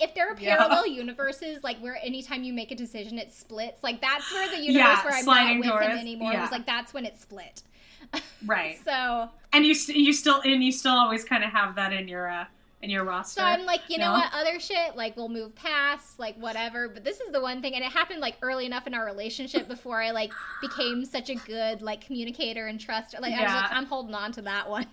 [0.02, 0.58] If there are Yeah.
[0.58, 3.84] parallel universes, like where anytime you make a decision, it splits.
[3.84, 6.42] Like that's where the universe Yeah, where I'm not with him anymore Yeah.
[6.42, 7.62] was like that's when it split.
[8.46, 8.80] right.
[8.84, 12.08] So, And you st- you still and you still always kind of have that in
[12.08, 12.46] your uh
[12.82, 13.42] in your roster.
[13.42, 14.14] so I'm like, you know No?
[14.14, 14.34] what?
[14.34, 16.90] Other shit, like we'll move past, like whatever.
[16.90, 19.68] But this is the one thing, and it happened like early enough in our relationship
[19.68, 23.14] before I like became such a good like communicator and trust.
[23.22, 24.88] Like I was like, I'm holding on to that one.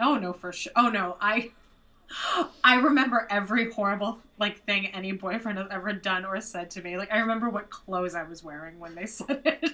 [0.00, 0.72] Oh no, for sure.
[0.76, 1.50] Oh no, I
[2.64, 6.96] I remember every horrible like thing any boyfriend has ever done or said to me.
[6.96, 9.72] Like I remember what clothes I was wearing when they said it.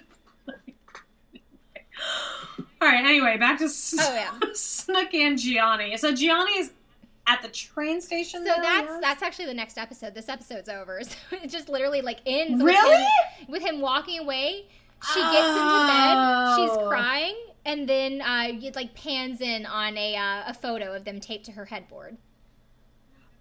[2.81, 3.05] All right.
[3.05, 4.32] Anyway, back to S- Oh, yeah.
[4.52, 5.98] Snooki and Jionni.
[5.98, 6.73] So Jionni is
[7.27, 8.44] at the train station.
[8.44, 9.01] So now, that's yes?
[9.01, 10.15] that's actually the next episode.
[10.15, 11.01] This episode's over.
[11.05, 12.90] So it just literally like ends Really?
[12.90, 14.66] with, him, with him walking away.
[15.12, 16.56] She gets into bed.
[16.56, 16.89] She's Oh.
[16.89, 17.36] crying,
[17.66, 21.44] and then uh, it like pans in on a uh, a photo of them taped
[21.47, 22.16] to her headboard.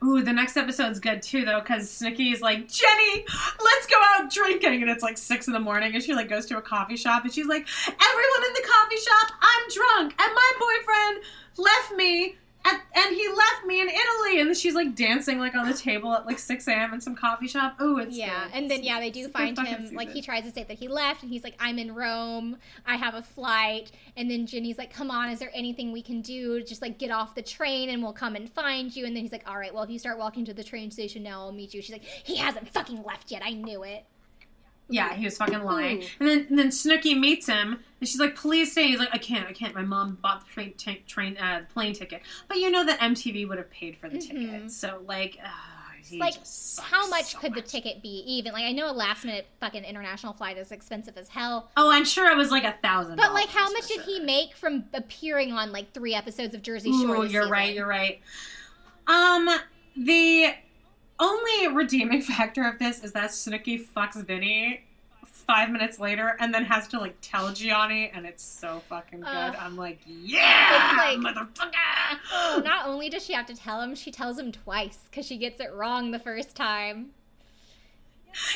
[0.04, 3.24] Ooh, the next episode's good too, though, because Snooki is like, Jenni,
[3.64, 6.46] let's go out drinking, and it's like six in the morning, and she like goes
[6.48, 10.32] to a coffee shop, and she's like, everyone in the coffee shop, I'm drunk, and
[10.36, 11.24] my boyfriend
[11.58, 12.36] left me,
[12.66, 15.74] at, and he left me in Italy, and then she's like dancing like on the
[15.74, 16.94] table at like six a.m.
[16.94, 17.80] in some coffee shop.
[17.82, 18.54] Ooh, it's Yeah, good.
[18.56, 19.94] and then yeah, they do It's find him.
[19.94, 22.58] Like he tries to say that he left, and he's like, "I'm in Rome.
[22.86, 26.22] I have a flight." And then Jenni's like, "Come on, is there anything we can
[26.22, 26.64] do?
[26.64, 29.32] Just like get off the train, and we'll come and find you." And then he's
[29.32, 31.74] like, "All right, well, if you start walking to the train station now, I'll meet
[31.74, 33.42] you." She's like, "He hasn't fucking left yet.
[33.44, 34.06] I knew it."
[34.90, 36.04] Yeah, he was fucking lying.
[36.04, 36.08] Ooh.
[36.20, 39.18] And then and then Snooki meets him, and she's like, "Please stay." He's like, "I
[39.18, 39.74] can't, I can't.
[39.74, 43.48] My mom bought the train, t- train, uh, plane ticket." But you know that MTV
[43.48, 45.50] would have paid for the ticket, so like, uh,
[46.12, 46.20] Mm-hmm.
[46.20, 46.36] Like,
[46.82, 48.24] how much so could the ticket be?
[48.28, 51.70] Even like, I know a last minute fucking international flight is expensive as hell.
[51.78, 53.16] Oh, I'm sure it was like a thousand.
[53.16, 56.92] But like, how much did he make from appearing on like three episodes of Jersey
[56.92, 57.16] Shore?
[57.16, 57.50] Ooh, you're season?
[57.50, 57.74] right.
[57.74, 58.20] You're right.
[59.08, 59.50] Um,
[59.96, 60.54] the
[61.20, 64.82] only redeeming factor of this is that Snooki fucks Vinny
[65.26, 69.28] five minutes later and then has to like tell Jionni, and it's so fucking good.
[69.30, 69.56] Ugh.
[69.60, 72.18] I'm like, yeah, like- motherfucker.
[72.34, 75.38] Oh, not only does she have to tell him, she tells him twice because she
[75.38, 77.08] gets it wrong the first time.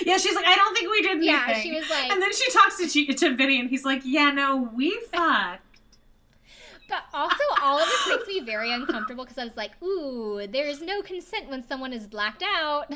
[0.03, 1.27] Yeah, she's like, I don't think we did anything.
[1.27, 4.01] Yeah, she was like- and then she talks to G- to Vinny, and he's like,
[4.05, 5.61] Yeah, no, we fucked.
[6.88, 10.81] But also, all of this makes me very uncomfortable because I was like, ooh, there's
[10.81, 12.93] no consent when someone is blacked out.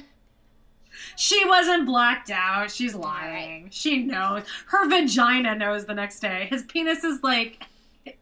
[1.16, 2.70] She wasn't blacked out.
[2.70, 3.04] She's right.
[3.04, 3.70] lying.
[3.72, 4.44] She knows.
[4.68, 6.48] Her vagina knows the next day.
[6.50, 7.64] His penis is like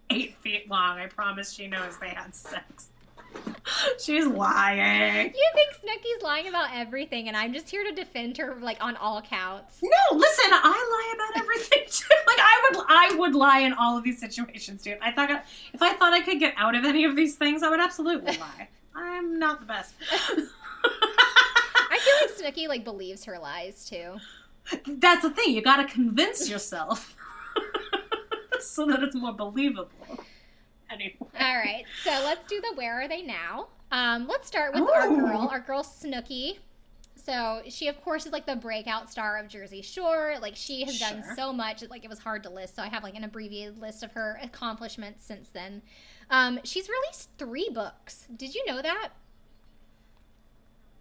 [0.09, 0.99] eight feet long.
[0.99, 2.89] I promise she knows they had sex.
[3.99, 5.33] She's lying.
[5.33, 8.95] You think Snooki's lying about everything, and I'm just here to defend her, like, on
[8.97, 9.79] all counts.
[9.83, 12.15] No, listen, I lie about everything too.
[12.27, 14.97] Like I would I would lie in all of these situations, dude.
[15.01, 15.29] I thought
[15.73, 18.37] if I thought I could get out of any of these things, I would absolutely
[18.39, 18.67] lie.
[18.95, 19.93] I'm not the best.
[20.81, 24.15] I feel like Snooki, like, believes her lies, too.
[24.87, 25.53] That's the thing.
[25.53, 27.15] You got to convince yourself
[28.59, 29.89] so that it's more believable.
[30.91, 31.15] Anyway.
[31.39, 33.67] All right, so let's do the where are they now?
[33.91, 36.57] Um, let's start with our girl, our girl Snooki.
[37.15, 40.35] So she, of course, is like the breakout star of Jersey Shore.
[40.41, 42.75] Like she has done so much, like it was hard to list.
[42.75, 45.81] So I have like an abbreviated list of her accomplishments since then.
[46.29, 48.25] Um, she's released three books.
[48.35, 49.09] Did you know that?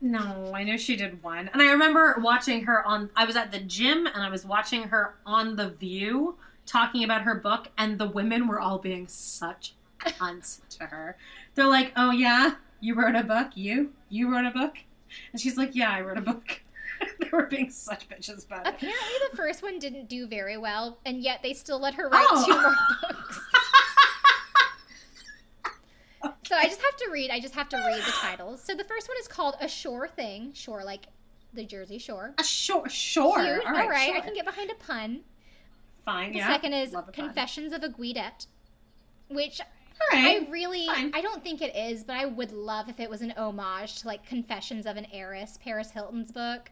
[0.00, 1.50] No, I knew she did one.
[1.52, 4.84] And I remember watching her on I was at the gym and I was watching
[4.84, 6.36] her on The View
[6.66, 11.16] talking about her book and the women were all being such cunts to her.
[11.54, 13.48] They're like, "Oh yeah, you wrote a book?
[13.54, 13.92] You?
[14.08, 14.78] You wrote a book?"
[15.32, 16.62] And she's like, "Yeah, I wrote a book."
[17.20, 18.74] they were being such bitches about it.
[18.74, 22.26] Apparently, the first one didn't do very well, and yet they still let her write
[22.30, 22.44] Oh.
[22.44, 23.40] two more books.
[26.48, 27.30] So I just have to read.
[27.30, 28.62] I just have to read the titles.
[28.62, 31.06] So the first one is called "A Shore Thing." Shore, like
[31.52, 32.34] the Jersey Shore.
[32.38, 33.38] Uh, shore, sure.
[33.42, 33.66] Cute.
[33.66, 34.22] All right, I sure.
[34.22, 35.20] can get behind a pun.
[36.04, 36.32] Fine.
[36.32, 36.48] The yeah.
[36.48, 37.12] second is a pun.
[37.12, 38.46] "Confessions of a Guidette,"
[39.28, 39.66] which All
[40.12, 40.46] right.
[40.46, 41.12] I really, fine.
[41.14, 44.06] I don't think it is, but I would love if it was an homage to
[44.06, 46.70] like "Confessions of an Heiress," Paris Hilton's book.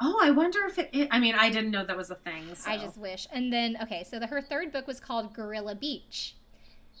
[0.00, 1.08] Oh, I wonder if it.
[1.10, 2.54] I mean, I didn't know that was a thing.
[2.54, 2.70] So.
[2.70, 3.26] I just wish.
[3.32, 6.34] And then, okay, so the, her third book was called Gorilla Beach,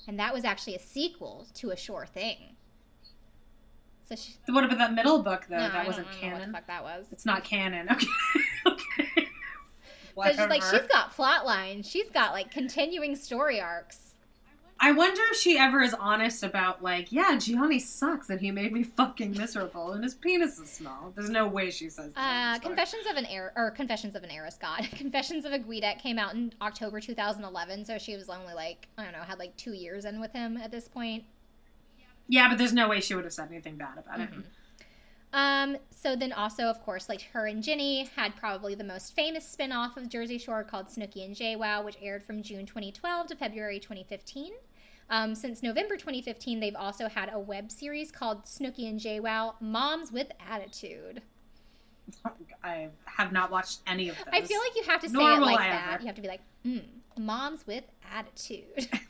[0.08, 2.56] and that was actually a sequel to A Shore Thing.
[4.08, 5.56] So she, What about that middle book though?
[5.58, 6.52] no, I that don't wasn't know what canon.
[6.52, 7.06] the fuck that was.
[7.12, 7.88] It's not canon.
[8.66, 8.66] Okay.
[8.66, 9.28] okay.
[10.16, 11.86] So she's like, she's got plot lines.
[11.88, 14.05] She's got like continuing story arcs.
[14.78, 18.72] I wonder if she ever is honest about like, yeah, Jionni sucks and he made
[18.72, 21.12] me fucking miserable and his penis is small.
[21.14, 22.56] There's no way she says that.
[22.56, 22.58] Uh.
[22.60, 24.86] Confessions of an Heir or Confessions of an Heiress God.
[24.92, 29.04] Confessions of a Guidette came out in October 2011, so she was only like I
[29.04, 31.24] don't know, had like two years in with him at this point.
[32.28, 34.28] Yeah, but there's no way she would have said anything bad about it.
[35.32, 39.46] Um, so then also, of course, like her and Jenni had probably the most famous
[39.46, 43.78] spin-off of Jersey Shore called Snooki and JWoww, which aired from June 2012 to February
[43.78, 44.52] 2015.
[45.08, 50.10] Um, since November 2015, they've also had a web series called Snooki and JWoww Moms
[50.10, 51.22] with Attitude.
[52.62, 54.26] I have not watched any of those.
[54.32, 55.94] I feel like you have to say Nor it like that.
[55.94, 56.00] ever.
[56.02, 56.82] You have to be like, mm,
[57.18, 58.88] Moms with Attitude.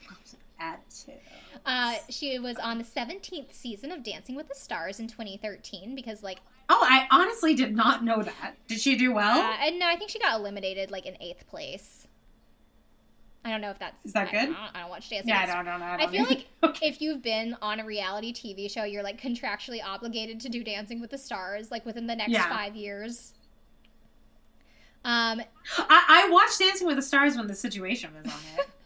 [0.59, 1.21] attitude.
[1.65, 6.23] uh, she was on the 17th season of Dancing with the Stars in 2013 because,
[6.23, 8.57] like, Oh, I honestly did not know that.
[8.67, 9.39] Did she do well?
[9.41, 12.09] Uh, and no, I think she got eliminated like in eighth place.
[13.45, 14.41] I don't know if that's Is that I- good?
[14.41, 15.29] I don't, I don't watch Dancing.
[15.29, 15.87] Yeah, I don't know.
[15.87, 16.43] I, I don't feel either.
[16.63, 20.65] like if you've been on a reality TV show, you're like contractually obligated to do
[20.65, 22.49] Dancing with the Stars, like within the next Yeah.
[22.49, 23.35] five years.
[25.05, 25.41] Um,
[25.79, 28.67] I, I watched Dancing with the Stars when the situation was on it.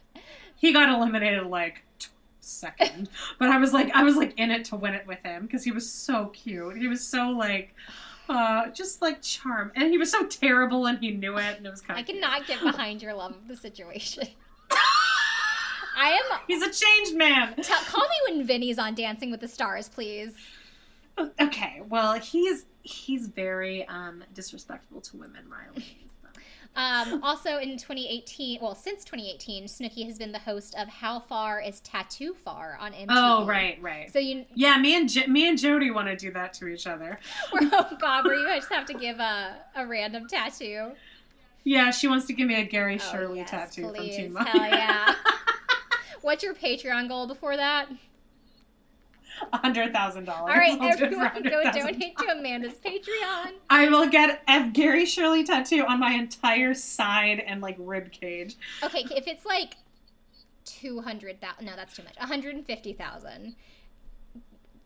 [0.61, 2.09] he got eliminated like t-
[2.39, 3.09] second,
[3.39, 5.63] but I was like, I was like in it to win it with him because
[5.63, 6.77] he was so cute.
[6.77, 7.73] He was so like,
[8.29, 11.71] uh, just like charm, and he was so terrible, and he knew it, and it
[11.71, 12.05] was kind of.
[12.05, 14.27] I cannot get behind your love of the situation.
[15.97, 16.39] I am.
[16.47, 17.55] He's a changed man.
[17.55, 20.33] Tell, call me when Vinny's on Dancing with the Stars, please.
[21.39, 25.97] Okay, well, he's he's very um disrespectful to women, Riley.
[26.75, 31.59] Um, also in 2018, well, since 2018, Snooki has been the host of How Far
[31.61, 33.07] Is Tattoo Far on MTV.
[33.09, 34.11] Oh, right, right.
[34.11, 36.87] So you, Yeah, me and J- me and Jody want to do that to each
[36.87, 37.19] other.
[37.51, 40.91] where, oh god, where you I just have to give a, a random tattoo.
[41.65, 44.15] Yeah, she wants to give me a Gary Oh, Shirley yes, tattoo please.
[44.23, 44.45] from Maya.
[44.47, 45.15] Hell yeah.
[46.21, 47.87] What's your Patreon goal before that?
[49.53, 50.51] Hundred thousand dollars.
[50.53, 53.51] All right, everyone, go donate to Amanda's Patreon.
[53.69, 58.55] I will get a Gary Shirley tattoo on my entire side and like rib cage.
[58.83, 59.75] Okay, if it's like
[60.65, 62.15] two hundred thousand, no, that's too much.
[62.17, 63.55] One hundred and fifty thousand.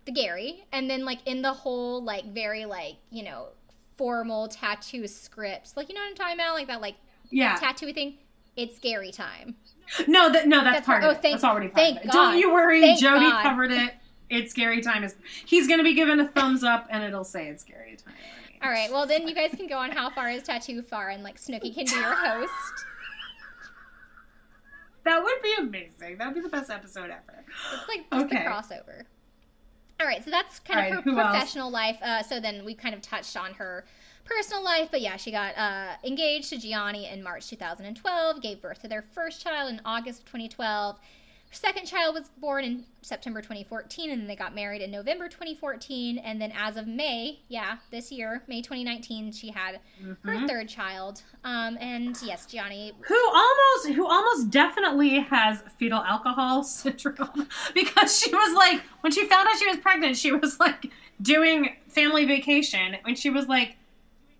[0.05, 3.47] The Gary, and then like in the whole like very like you know
[3.97, 6.95] formal tattoo scripts, like you know what I'm talking about, like that like
[7.29, 7.55] Yeah.
[7.55, 8.17] tattoo thing.
[8.55, 9.55] It's Gary time.
[10.07, 11.21] no, that no, that's, That's part part- of oh, it.
[11.21, 12.11] thank- that's already part thank of it.
[12.11, 12.13] God.
[12.31, 13.43] Don't you worry, Thank Jody God.
[13.43, 13.93] covered it.
[14.29, 15.03] It's scary time.
[15.03, 15.15] Is
[15.45, 18.13] he's gonna be given a thumbs up and it'll say it's scary time.
[18.63, 21.23] All right, well then you guys can go on how far is tattoo far, and
[21.23, 22.85] like Snooki can be your host.
[25.03, 26.17] That would be amazing.
[26.17, 27.45] That would be the best episode ever.
[27.73, 28.43] It's like just Okay.
[28.43, 29.03] the crossover.
[29.99, 31.29] All right, so that's kind All of right, her who else?
[31.31, 31.97] professional life.
[32.01, 33.85] Uh, so then we kind of touched on her
[34.25, 38.81] personal life, but yeah, she got uh, engaged to Jionni in March 2012, gave birth
[38.81, 40.97] to their first child in August of 2012.
[41.55, 45.29] Her second child was born in September 2014, and then they got married in November
[45.29, 46.17] 2014.
[46.17, 50.27] And then as of May, yeah, this year, May 2019, she had Mm-hmm.
[50.27, 51.23] her third child.
[51.45, 58.33] Um, and yes, Jionni who almost who almost definitely has fetal alcohol syndrome because she
[58.35, 60.91] was like when she found out she was pregnant she was like
[61.21, 63.77] doing family vacation when she was like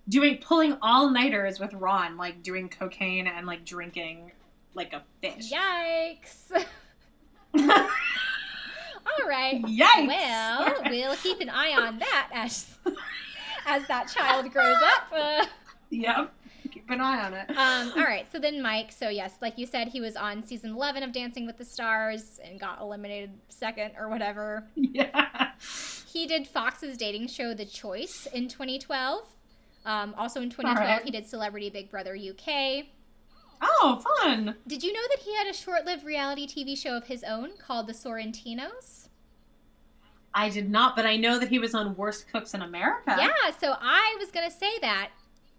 [0.09, 4.31] doing pulling all nighters with Ron like doing cocaine and like drinking
[4.73, 5.51] like a fish.
[5.51, 6.51] Yikes.
[7.60, 9.61] All right.
[9.64, 10.07] Yikes.
[10.07, 10.90] Well, right.
[10.90, 12.76] we'll keep an eye on that as
[13.65, 15.11] as that child grows up.
[15.15, 15.45] Uh,
[15.91, 16.34] Yep.
[16.72, 17.49] Keep an eye on it.
[17.52, 18.26] um, all right.
[18.32, 18.91] So then Mike.
[18.91, 22.40] So yes, like you said, he was on season eleven of Dancing with the Stars
[22.44, 24.68] and got eliminated second or whatever.
[24.76, 25.52] yeah.
[26.07, 29.26] He did Fox's dating show The Choice in 2012.
[29.86, 31.03] Um, also in 2012, right.
[31.03, 32.86] he did Celebrity Big Brother UK.
[33.61, 34.56] Oh, fun.
[34.68, 37.88] Did you know that he had a short-lived reality TV show of his own called
[37.88, 39.10] The Sorrentinos?
[40.34, 43.15] I did not, but I know that he was on Worst Cooks in America.
[43.18, 45.10] Yeah, so I was gonna say that.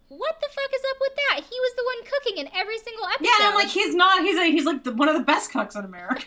[0.09, 1.41] What the fuck is up with that?
[1.51, 3.25] He was the one cooking in every single episode.
[3.25, 4.23] Yeah, and I'm like, he's not.
[4.23, 6.27] He's a, he's like the, one of the best cooks in America.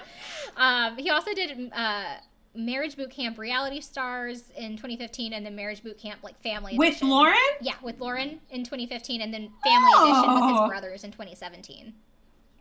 [0.56, 2.14] um, he also did uh,
[2.54, 6.78] Marriage Boot Camp Reality Stars in 2015, and then Marriage Boot Camp like Family edition.
[6.78, 7.08] With Edition.
[7.08, 7.36] Lauren?
[7.60, 10.68] Yeah, with Lauren in 2015, and then Family Edition with his Oh.
[10.68, 11.94] brothers in 2017.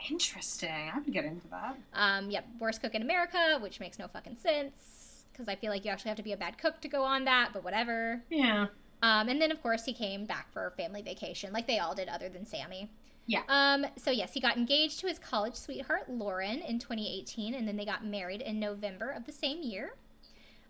[0.10, 0.70] Interesting.
[0.94, 1.76] I would get into that.
[1.94, 5.86] Um, yep, Worst Cook in America, which makes no fucking sense because I feel like
[5.86, 8.22] you actually have to be a bad cook to go on that, but whatever.
[8.30, 8.68] Yeah.
[9.04, 12.08] Um, and then, of course, he came back for family vacation, like they all did,
[12.08, 12.90] other than Sammy.
[13.28, 13.44] Yeah.
[13.48, 17.78] Um, so, yes, he got engaged to his college sweetheart, Lauren, in 2018, and then
[17.78, 19.94] they got married in November of the same year.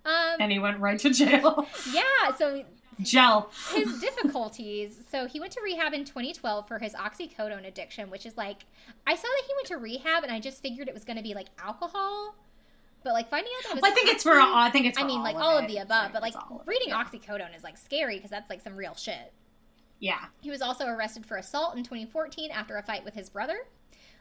[0.05, 1.65] Um, And he went right to jail.
[1.93, 2.63] yeah, so
[3.01, 3.49] Gel.
[3.73, 4.99] his difficulties.
[5.09, 8.65] So he went to rehab in 2012 for his oxycodone addiction, which is like,
[9.07, 11.23] I saw that he went to rehab, and I just figured it was going to
[11.23, 12.35] be like alcohol.
[13.03, 14.33] But like finding out that was Well, I think it's for.
[14.39, 14.99] I think it's.
[14.99, 15.69] I mean, like of all of it.
[15.69, 17.03] the above, like- but like it's it, reading yeah.
[17.03, 19.33] oxycodone is like scary because that's like some real shit.
[20.01, 20.25] Yeah.
[20.41, 23.59] He was also arrested for assault in 2014 after a fight with his brother.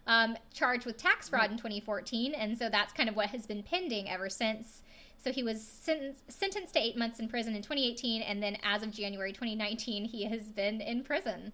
[0.06, 3.62] Um, charged with tax fraud in 2014, and so that's kind of what has been
[3.62, 4.82] pending ever since.
[5.22, 8.82] So he was sentenced, sentenced to eight months in prison in 2018, and then as
[8.82, 11.52] of January 2019, he has been in prison.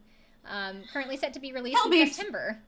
[0.48, 2.58] Um, currently set to be released He'll in be- September.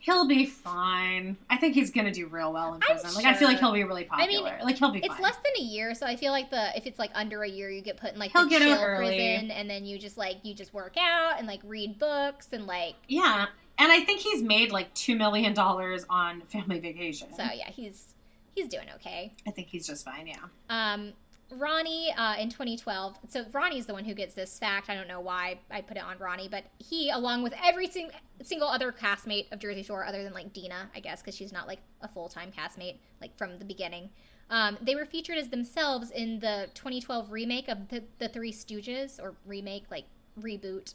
[0.00, 1.36] He'll be fine.
[1.50, 3.14] I think he's gonna do real well in I'm prison.
[3.14, 4.48] Like I feel like he'll be really popular.
[4.48, 5.22] I mean, like he'll be It's fine.
[5.22, 7.68] less than a year, so I feel like the if it's like under a year,
[7.70, 9.16] you get put in like He'll the get chill out early.
[9.16, 12.66] prison, and then you just like you just work out and like read books and
[12.66, 13.46] like yeah.
[13.80, 17.28] And I think he's made like two million dollars on family vacation.
[17.36, 18.14] so yeah, he's
[18.54, 19.32] he's doing okay.
[19.46, 20.26] I think he's just fine.
[20.28, 20.36] Yeah.
[20.70, 21.12] Um,
[21.50, 23.16] Ronnie uh, in 2012.
[23.28, 24.90] So Ronnie's the one who gets this fact.
[24.90, 28.10] I don't know why I put it on Ronnie, but he, along with every sing-
[28.42, 31.66] single other castmate of Jersey Shore, other than like Deena, I guess, because she's not
[31.66, 34.10] like a full time castmate like from the beginning.
[34.50, 39.20] Um, they were featured as themselves in the 2012 remake of the, the Three Stooges,
[39.22, 40.04] or remake, like
[40.40, 40.94] reboot.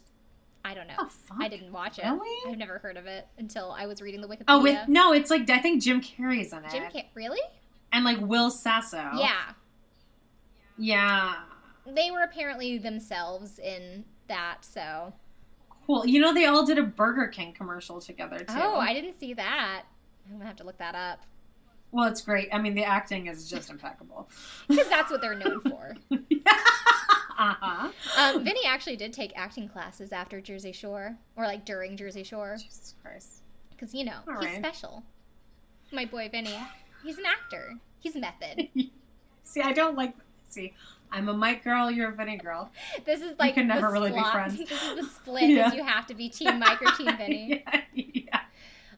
[0.64, 0.94] I don't know.
[0.98, 1.10] Oh.
[1.38, 2.04] I didn't watch it.
[2.04, 2.50] Really?
[2.50, 4.44] I've never heard of it until I was reading the Wikipedia.
[4.48, 7.40] Oh, with no, it's like I think Jim Carrey's in it, Jim Ca- really?
[7.92, 9.10] and like Will Sasso.
[9.16, 9.52] Yeah.
[10.78, 11.36] Yeah,
[11.86, 15.12] They were apparently themselves in that, so.
[15.86, 16.06] cool.
[16.06, 18.54] You know, they all did a Burger King commercial together too.
[18.56, 19.82] Oh, I didn't see that.
[20.26, 21.20] I'm gonna have to look that up
[21.94, 22.48] well, it's great.
[22.52, 24.28] I mean, the acting is just impeccable.
[24.68, 25.94] because that's what they're known for.
[27.36, 27.90] Uh huh.
[28.16, 32.56] Um, Vinny actually did take acting classes after Jersey Shore, or like during Jersey Shore,
[32.62, 33.42] Jesus Christ.
[33.70, 34.58] because you know All he's right.
[34.58, 35.02] special.
[35.90, 36.56] My boy Vinny,
[37.02, 37.72] he's an actor.
[37.98, 38.68] He's method.
[39.42, 40.14] See, I don't like.
[40.48, 40.72] See,
[41.10, 41.90] I'm a Mike girl.
[41.90, 42.70] You're a Vinny girl.
[43.04, 44.58] This is like you can never really be friends.
[44.58, 45.50] This is the split.
[45.50, 45.72] Yeah.
[45.72, 47.64] You have to be Team Mike or Team Vinny.
[47.74, 48.40] yeah, yeah.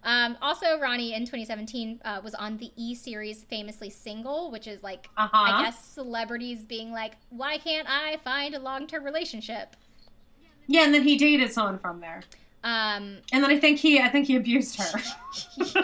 [0.04, 4.82] Um, also, Ronnie in 2017 uh, was on the E series Famously Single, which is
[4.84, 5.30] like, Uh-huh.
[5.34, 9.74] I guess, celebrities being like, why can't I find a long term relationship?
[10.68, 12.22] Yeah, and then he dated someone from there,
[12.64, 15.00] Um, and then I think he, I think he abused her.
[15.56, 15.82] yeah.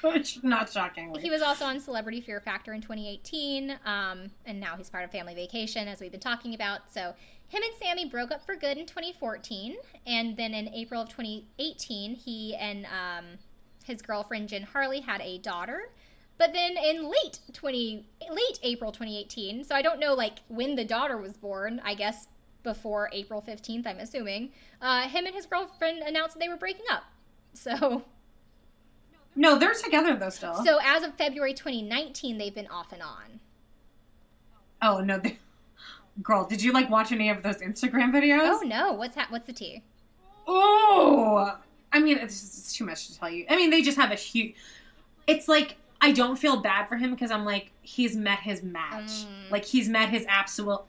[0.12, 1.20] Which, not shockingly.
[1.20, 5.10] He was also on Celebrity Fear Factor in 2018, um, and now he's part of
[5.10, 6.90] Family Vacation, as we've been talking about.
[6.90, 7.14] So,
[7.48, 12.14] him and Sammy broke up for good in 2014, and then in April of 2018,
[12.14, 13.24] he and um,
[13.84, 15.90] his girlfriend Jen Harley had a daughter.
[16.38, 20.84] But then in late 20 late April 2018, so I don't know like when the
[20.84, 21.82] daughter was born.
[21.84, 22.28] I guess
[22.62, 24.52] before April 15th, I'm assuming.
[24.80, 27.04] Uh, him and his girlfriend announced that they were breaking up.
[27.52, 28.04] So
[29.36, 30.54] no, they're together though still.
[30.64, 33.40] So as of February 2019, they've been off and on.
[34.82, 35.38] oh no, they,
[36.22, 38.40] girl, did you like watch any of those Instagram videos?
[38.42, 39.30] Oh no, what's that?
[39.30, 39.82] What's the tea?
[40.46, 41.56] Oh,
[41.92, 43.44] I mean, it's, it's too much to tell you.
[43.48, 44.54] I mean, they just have a huge.
[45.26, 49.10] It's like I don't feel bad for him because I'm like he's met his match.
[49.10, 49.50] Mm.
[49.50, 50.80] Like he's met his absolute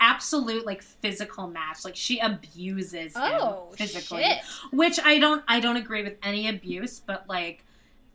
[0.00, 1.84] absolute like physical match.
[1.84, 4.38] Like she abuses Oh, him physically, shit.
[4.72, 5.42] which I don't.
[5.46, 7.64] I don't agree with any abuse, but like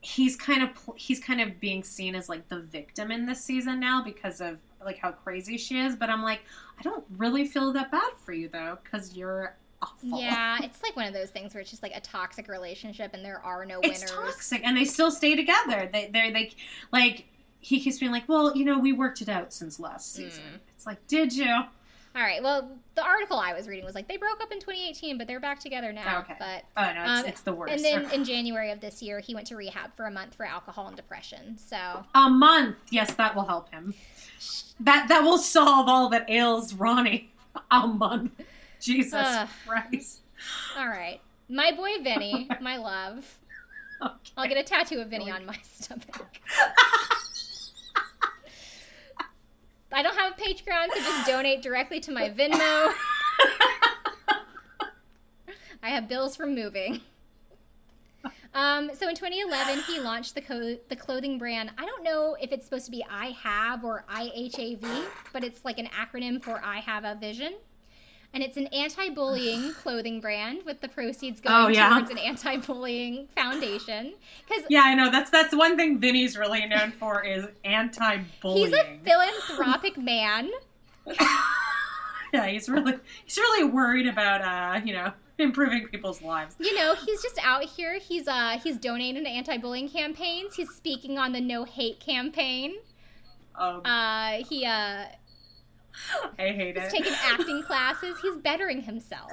[0.02, 3.80] he's kind of he's kind of being seen as like the victim in this season
[3.80, 5.95] now because of like how crazy she is.
[5.95, 6.41] But I'm like,
[6.80, 10.19] I don't really feel that bad for you though because you're awful.
[10.19, 13.23] Yeah, it's like one of those things where it's just like a toxic relationship, and
[13.23, 14.02] there are no winners.
[14.03, 16.56] it's toxic and they still stay together they they're like
[16.91, 17.26] like
[17.60, 20.18] he keeps being like well you know we worked it out since last mm.
[20.18, 21.64] season it's like did you
[22.16, 22.44] All right.
[22.44, 25.40] Well, the article I was reading was like they broke up in 2018, but they're
[25.40, 26.20] back together now.
[26.20, 26.36] Okay.
[26.38, 29.20] But oh no it's, um, it's the worst And then in January of this year,
[29.20, 31.58] he went to rehab for a month for alcohol and depression.
[31.58, 31.78] So
[32.16, 33.94] a month yes that will help him
[34.80, 37.30] that that will solve all that ails ronnie
[37.70, 38.32] a month
[38.80, 39.48] jesus Ugh.
[39.68, 40.22] christ
[40.78, 41.20] all right,
[41.50, 43.38] my boy Vinny, my love.
[44.02, 44.14] okay.
[44.38, 46.28] I'll get a tattoo of Vinny on my stomach.
[49.94, 52.94] I don't have a Patreon, so just donate directly to my Venmo.
[55.84, 57.02] I have bills from moving.
[58.54, 61.72] Um, so in 2011, he launched the co- the clothing brand.
[61.78, 65.80] I don't know if it's supposed to be I Have or IHAV, but it's like
[65.80, 67.54] an acronym for I Have a Vision.
[68.34, 71.90] And it's an anti-bullying clothing brand with the proceeds going Oh, yeah.
[71.90, 74.14] towards an anti-bullying foundation.
[74.48, 78.74] Because yeah i know that's that's one thing vinny's really known for is anti-bullying he's
[78.74, 80.49] a philanthropic man.
[82.34, 82.94] yeah he's really
[83.26, 87.64] he's really worried about uh you know improving people's lives You know, he's just out
[87.64, 87.98] here.
[87.98, 90.56] He's uh he's donating to anti-bullying campaigns.
[90.56, 92.76] He's speaking on the No Hate campaign.
[93.56, 95.06] um, Uh he uh
[96.40, 96.92] I hate he's it.
[96.92, 98.18] taking acting classes.
[98.22, 99.32] He's bettering himself.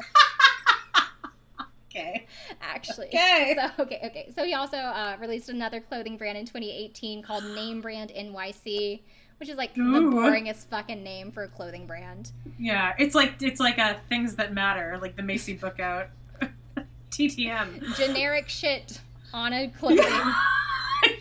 [1.91, 2.27] okay.
[2.61, 3.09] Actually.
[3.09, 3.57] Okay.
[3.57, 4.33] So okay, okay.
[4.35, 9.01] So he also uh, released another clothing brand in 2018 called Name Brand NYC,
[9.39, 10.13] which is like the Ooh.
[10.13, 12.33] boringest fucking name for a clothing brand.
[12.59, 16.09] Yeah, it's like it's like uh, things that matter, like the Macy book out.
[17.11, 17.97] TTM.
[17.97, 19.01] Generic shit
[19.33, 20.05] on a clothing.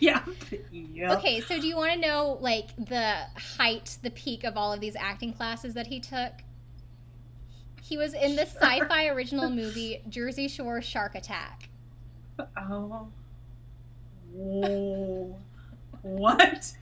[0.00, 1.14] yeah.
[1.16, 3.16] Okay, so do you want to know like the
[3.56, 6.32] height, the peak of all of these acting classes that he took?
[7.82, 11.68] He was in the sci-fi original movie Jersey Shore Shark Attack.
[12.56, 13.08] Oh.
[14.32, 15.36] Whoa.
[16.02, 16.72] What?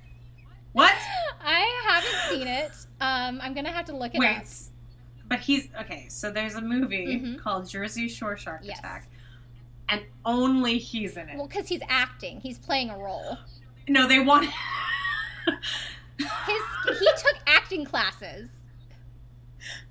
[0.72, 0.94] What?
[1.42, 2.72] I haven't seen it.
[3.00, 4.36] Um, I'm gonna have to look it Wait.
[4.36, 4.44] up.
[5.28, 6.06] But he's okay.
[6.08, 7.38] So there's a movie Mhm.
[7.38, 8.78] called Jersey Shore Shark Yes.
[8.80, 9.08] Attack,
[9.88, 11.36] and only he's in it.
[11.36, 13.38] Well, because he's acting, he's playing a role.
[13.88, 14.46] No, they want.
[15.46, 16.28] His
[16.98, 18.48] he took acting classes.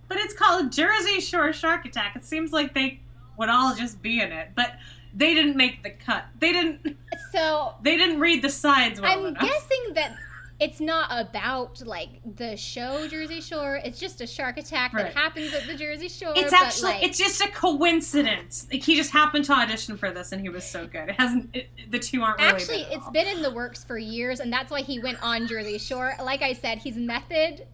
[0.07, 2.15] But it's called Jersey Shore Shark Attack.
[2.15, 2.99] It seems like they
[3.38, 4.73] would all just be in it, but
[5.13, 6.26] they didn't make the cut.
[6.39, 6.97] They didn't.
[7.31, 9.41] So They didn't read the sides well I'm enough.
[9.41, 10.15] guessing that
[10.60, 13.80] it's not about like the show Jersey Shore.
[13.84, 15.03] It's just a shark attack Right.
[15.03, 16.34] that happens at the Jersey Shore.
[16.36, 18.68] It's but, actually like, it's just a coincidence.
[18.72, 21.10] Like he just happened to audition for this and he was so good.
[21.10, 24.40] It hasn't it, the two aren't related Actually, it's been in the works for years,
[24.40, 26.14] and that's why he went on Jersey Shore.
[26.23, 27.68] Like I said, he's method.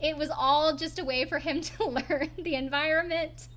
[0.00, 3.48] It was all just a way for him to learn the environment.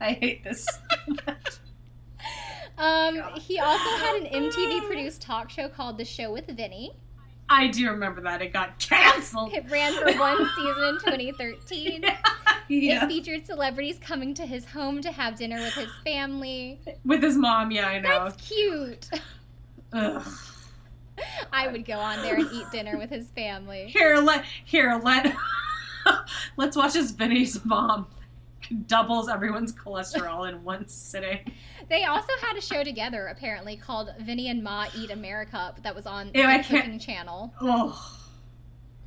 [0.00, 0.64] I hate this.
[0.64, 1.54] so much.
[2.78, 6.92] Um, he also had an MTV produced talk show called The Show with Vinny.
[7.52, 9.52] I do remember that it got canceled.
[9.52, 12.02] It ran for one season in 2013.
[12.68, 13.04] yeah.
[13.04, 16.80] It featured celebrities coming to his home to have dinner with his family.
[17.04, 18.24] With his mom, yeah, I know.
[18.24, 19.10] That's cute.
[19.92, 20.26] Ugh.
[21.52, 23.86] I would go on there and eat dinner with his family.
[23.88, 25.36] Here, let here let
[26.56, 28.06] let's watch as Vinny's mom
[28.72, 31.52] doubles everyone's cholesterol in one sitting.
[31.88, 36.06] They also had a show together, apparently, called Vinny and Ma Eat America that was
[36.06, 37.52] on Ew, the cooking channel.
[37.60, 38.18] Oh.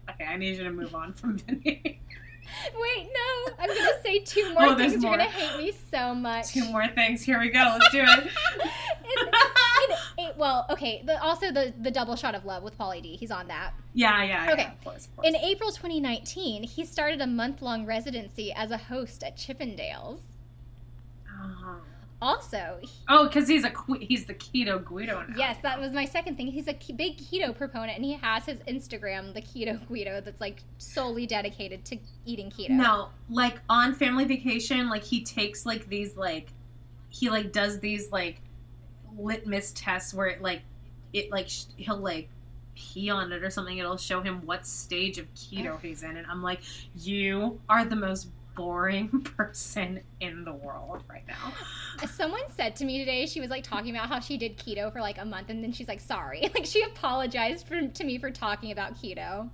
[0.10, 2.00] Okay, I need you to move on from Vinny.
[2.80, 4.97] Wait, no, I'm gonna say two more Oh, things.
[5.01, 5.11] more.
[5.11, 6.49] You're gonna hate me so much.
[6.53, 7.22] Two more things.
[7.22, 7.77] Here we go.
[7.80, 8.31] Let's do it.
[9.07, 9.30] And-
[10.17, 11.03] and it- well, okay.
[11.05, 13.15] The, also, the the double shot of love with Pauly D.
[13.17, 13.73] He's on that.
[13.93, 14.53] yeah, yeah, yeah.
[14.53, 14.65] Okay.
[14.65, 15.27] Of course, of course.
[15.27, 20.22] In April 2019, he started a month long residency as a host at Chippendales.
[21.30, 21.77] Oh.
[22.26, 25.35] Also, he- Oh, because he's a he's the keto Guido now.
[25.38, 26.47] yes, that was my second thing.
[26.47, 30.64] He's a big keto proponent, and he has his Instagram, the Keto Guido, that's like
[30.80, 32.72] solely dedicated to eating keto.
[32.72, 36.49] No, like on family vacation, like he takes like these like
[37.10, 38.41] he like does these like
[39.18, 40.61] litmus tests where it like
[41.14, 42.27] it like sh- he'll like
[42.76, 43.77] pee on it or something.
[43.77, 46.61] It'll show him what stage of keto he's in, and I'm like,
[46.97, 51.53] you are the most boring person in the world right now.
[52.07, 55.02] Someone said to me today, she was like talking about how she did keto for
[55.02, 56.49] like a month, and then she's like, sorry.
[56.56, 59.49] Like, she apologized for, to me for talking about keto.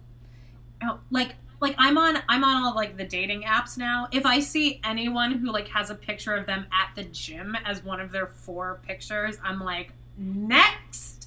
[0.84, 4.08] Oh, like like I'm on I'm on all like the dating apps now.
[4.12, 7.84] If I see anyone who like has a picture of them at the gym as
[7.84, 11.21] one of their four pictures, I'm like, next.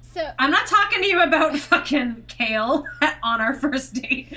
[0.00, 2.84] So, I'm not talking to you about fucking kale
[3.22, 4.32] on our first date.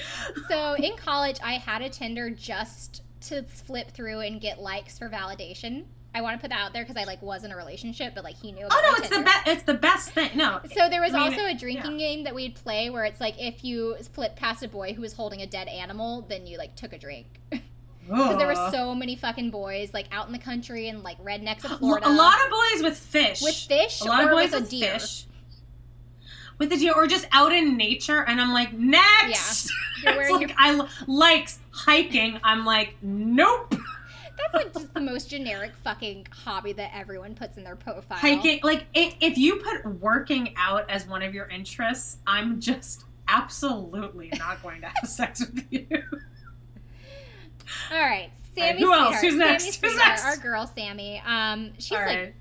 [0.49, 5.09] so in college, I had a Tinder just to flip through and get likes for
[5.09, 5.85] validation.
[6.13, 8.23] I want to put that out there because I like was in a relationship, but
[8.23, 8.65] like he knew.
[8.65, 9.47] About Oh no, it's the best.
[9.47, 10.31] It's the best thing.
[10.35, 10.59] No.
[10.75, 12.07] So there was I mean, also a drinking yeah.
[12.07, 15.13] game that we'd play where it's like if you flip past a boy who was
[15.13, 17.27] holding a dead animal, then you like took a drink.
[18.07, 21.63] Because there were so many fucking boys like out in the country and like rednecks
[21.63, 22.07] of Florida.
[22.07, 23.39] a lot of boys with fish.
[23.43, 24.93] With fish A lot of boys with with deer?
[24.97, 25.25] fish.
[26.59, 29.71] With a deer, or just out in nature, and I'm like, next.
[30.03, 32.39] You're wearing it's like I l- likes hiking.
[32.43, 33.73] I'm like, nope.
[34.37, 38.17] That's like just the most generic fucking hobby that everyone puts in their profile.
[38.17, 43.03] hiking like i if you put working out as one of your interests i'm just
[43.27, 45.85] absolutely not going to have sex with you
[47.91, 48.79] All right, Sammy.
[48.79, 49.19] who else?
[49.21, 49.63] Who's next?
[49.63, 50.25] Sammy Who's Sweetheart, next?
[50.25, 51.21] Our girl Sammy.
[51.25, 52.33] Um, she's All like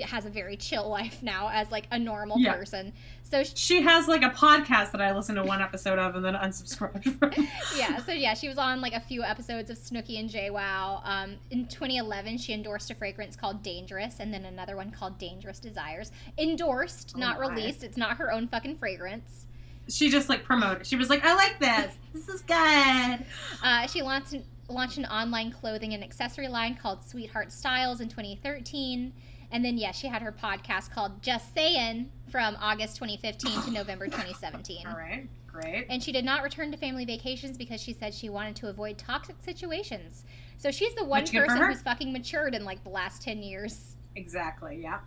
[0.00, 2.54] has a very chill life now as like a normal Yeah.
[2.54, 2.92] person.
[3.26, 6.24] So she, she has like a podcast that i listened to one episode of and
[6.24, 7.32] then unsubscribed from
[7.76, 11.00] yeah, so yeah, she was on like a few episodes of Snooki and JWoww.
[11.04, 15.58] Um, in 2011, she endorsed a fragrance called Dangerous, and then another one called Dangerous
[15.58, 16.12] Desires.
[16.38, 17.48] Endorsed, not my.
[17.48, 17.82] released.
[17.82, 19.46] It's not her own fucking fragrance.
[19.88, 23.24] she just like promoted she was like i like this this is good
[23.62, 24.34] Uh, she launched
[24.68, 29.12] launched an online clothing and accessory line called Sweetheart Styles in 2013.
[29.54, 34.06] And then, yes, she had her podcast called Just Sayin' from August 2015 to November
[34.06, 34.84] 2017.
[34.88, 38.28] all right great And she did not return to family vacations because she said she
[38.28, 40.24] wanted to avoid toxic situations.
[40.58, 43.94] So she's the one person who's fucking matured in like the last 10 years.
[44.16, 44.98] exactly yeah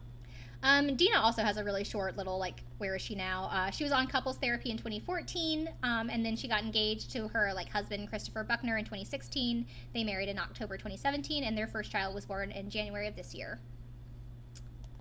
[0.64, 3.50] Um, Deena also has a really short little like where is she now?
[3.52, 7.28] Uh, she was on couples therapy in 2014, um, and then she got engaged to
[7.28, 9.66] her like husband Christopher Buckner in 2016.
[9.94, 13.36] They married in October 2017, and their first child was born in January of this
[13.36, 13.60] year.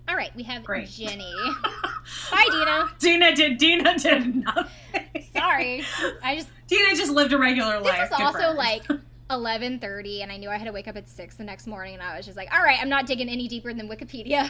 [0.07, 0.87] All right, we have Great.
[0.87, 1.33] Jenni.
[2.31, 2.89] Bye, Deena.
[2.99, 4.71] deena did deena did nothing
[5.33, 5.83] Sorry,
[6.23, 8.83] I just deena just lived a regular this life is Good also like
[9.29, 12.01] 11:30, and I knew I had to wake up at six the next morning, and
[12.03, 14.27] I was just like, all right, I'm not digging any deeper than Wikipedia.
[14.29, 14.49] yeah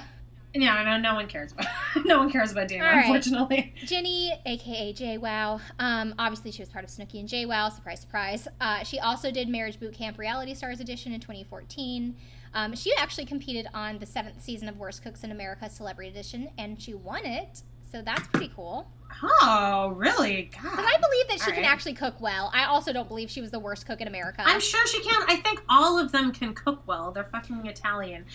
[0.56, 1.68] no no one cares about
[2.06, 3.06] no one cares about deena right.
[3.06, 7.72] unfortunately Jenni, aka JWoww, um, obviously she was part of Snooki and JWoww.
[7.74, 8.48] Surprise, surprise.
[8.60, 12.16] Uh, she also did Marriage Boot Camp Reality Stars Edition in 2014.
[12.58, 16.50] Um, she actually competed on the seventh season of Worst Cooks in America Celebrity Edition,
[16.58, 17.62] and she won it.
[17.92, 18.90] So that's pretty cool.
[19.22, 20.50] Oh, really?
[20.60, 20.76] God.
[20.76, 21.72] But I believe that she All can right.
[21.72, 22.50] actually cook well.
[22.56, 24.42] I also don't believe she was the worst cook in America.
[24.44, 25.22] I'm sure she can.
[25.28, 27.12] I think all of them can cook well.
[27.12, 28.26] They're fucking Italian.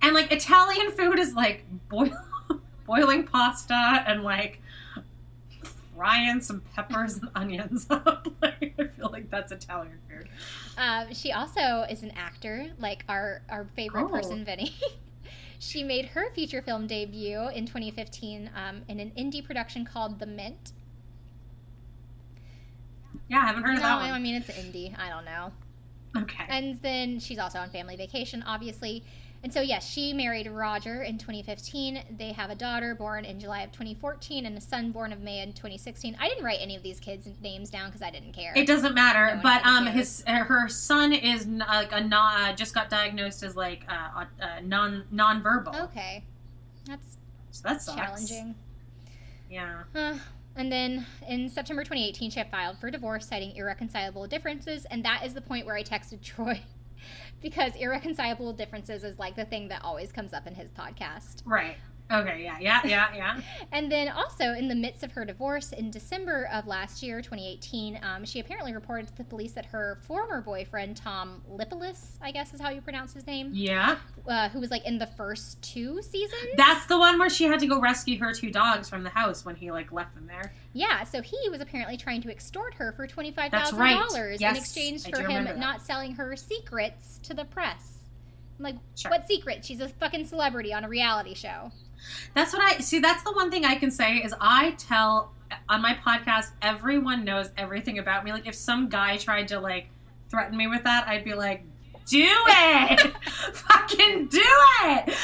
[0.00, 2.16] And like Italian food is like boil,
[2.86, 3.74] boiling pasta
[4.06, 4.62] and like
[5.94, 8.26] frying some peppers and onions up.
[8.42, 10.28] like, I feel like that's Italian food.
[10.76, 14.08] Um, she also is an actor, like our our favorite Oh.
[14.08, 14.74] person, Vinny.
[15.58, 20.26] she made her feature film debut in 2015 um, in an indie production called The
[20.26, 20.72] Mint.
[23.28, 24.96] Yeah, I haven't heard of No, that I mean it's indie.
[24.98, 25.52] I don't know.
[26.16, 26.44] Okay.
[26.48, 29.04] And then she's also on family vacation, obviously.
[29.46, 32.02] And so, yes, she married Roger in 2015.
[32.18, 35.38] They have a daughter born in July of 2014 and a son born of May
[35.38, 36.16] in 2016.
[36.18, 38.52] I didn't write any of these kids' names down because I didn't care.
[38.56, 39.94] It doesn't matter, No but um, cares.
[39.94, 44.42] his her son is like a non uh, just got diagnosed as like uh, aut-
[44.42, 45.80] uh, non nonverbal.
[45.90, 46.24] Okay.
[46.88, 47.16] That's
[47.52, 47.96] So that sucks.
[47.96, 48.56] challenging.
[49.48, 49.84] Yeah.
[49.94, 50.18] Uh,
[50.56, 54.86] and then in September 2018, she filed for divorce, citing irreconcilable differences.
[54.86, 56.62] And that is the point where I texted Troy
[57.48, 61.42] because irreconcilable differences is like the thing that always comes up in his podcast.
[61.44, 61.76] Right.
[62.10, 62.42] Okay.
[62.44, 62.56] Yeah.
[62.60, 62.80] Yeah.
[62.84, 63.06] Yeah.
[63.14, 63.40] Yeah.
[63.72, 67.98] And then also in the midst of her divorce in December of last year, 2018,
[68.02, 72.54] um, she apparently reported to the police that her former boyfriend, Tom Lippolis, I guess
[72.54, 73.96] is how you pronounce his name, yeah.
[74.28, 76.52] uh, who was like in the first two seasons.
[76.56, 79.44] That's the one where she had to go rescue her two dogs from the house
[79.44, 80.52] when he like left them there.
[80.72, 84.08] Yeah, so he was apparently trying to extort her for twenty five That's thousand right.
[84.08, 87.94] dollars Yes, in exchange for him not selling her secrets to the press.
[88.58, 89.10] I'm like, Sure.
[89.10, 89.64] what secret?
[89.64, 91.72] She's a fucking celebrity on a reality show.
[92.34, 92.98] That's what I see.
[93.00, 95.32] That's the one thing I can say is I tell
[95.68, 96.50] on my podcast.
[96.62, 98.32] Everyone knows everything about me.
[98.32, 99.88] Like if some guy tried to like
[100.30, 101.62] threaten me with that, I'd be like,
[102.08, 103.00] "Do it,
[103.52, 105.14] fucking do it."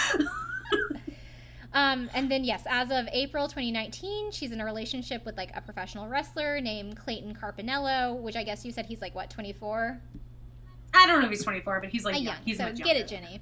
[1.74, 5.60] Um, and then yes, as of April 2019, she's in a relationship with like a
[5.62, 9.98] professional wrestler named Clayton Carpinello, which I guess you said he's like what 24.
[10.94, 12.26] I don't know if he's 24, but he's like Uh, young.
[12.26, 12.36] young.
[12.44, 13.40] He's so get it, Jenni.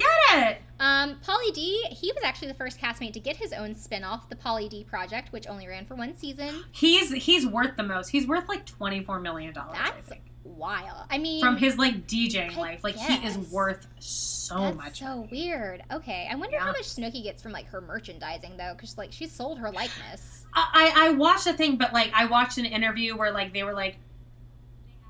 [0.00, 0.58] Get it.
[0.80, 4.36] Um, Pauly D, he was actually the first castmate to get his own spin-off, the
[4.36, 6.64] Pauly D Project, which only ran for one season.
[6.72, 8.08] He's he's worth the most.
[8.08, 9.76] He's worth like 24 million dollars.
[9.78, 10.22] I That's think.
[10.42, 11.06] wild.
[11.10, 14.98] I mean, From his like DJing I life, like he is worth so That's much.
[15.00, 15.82] so weird.
[15.92, 19.26] Okay, I wonder how much Snooki gets from like her merchandising though, because like she
[19.26, 20.46] sold her likeness.
[20.54, 23.74] I, I watched a thing, but like I watched an interview where like they were
[23.74, 23.98] like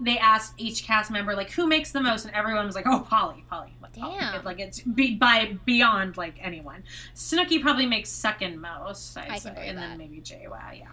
[0.00, 3.06] they asked each cast member like who makes the most, and everyone was like, "Oh,
[3.10, 4.44] Pauly, Pauly." Like, Damn.
[4.44, 6.84] Like it's be, by beyond like anyone.
[7.14, 9.88] Snooki probably makes second most, I'd I say, and that.
[9.90, 10.78] then maybe JWoww.
[10.78, 10.86] Yeah.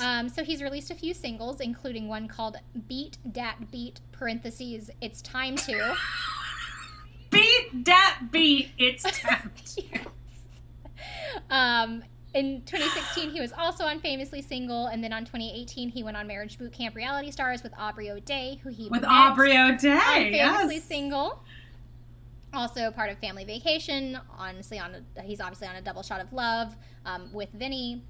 [0.00, 2.56] Um, so he's released a few singles, including one called
[2.88, 5.96] "Beat Dat Beat" (parentheses It's time to).
[7.30, 8.70] Beat Dat beat.
[8.78, 9.50] It's time.
[9.76, 9.82] to-
[11.50, 12.04] Um,
[12.34, 16.26] in 2016, he was also on Famously Single, and then on 2018, he went on
[16.26, 20.32] Marriage Boot Camp Reality Stars with Aubrey O'Day, who he With Aubrey O'Day.
[20.32, 20.84] Famously Yes.
[20.84, 21.42] Single.
[22.52, 24.18] Also part of Family Vacation.
[24.36, 28.02] Honestly, on a, he's obviously on a double shot of love um, with Vinny.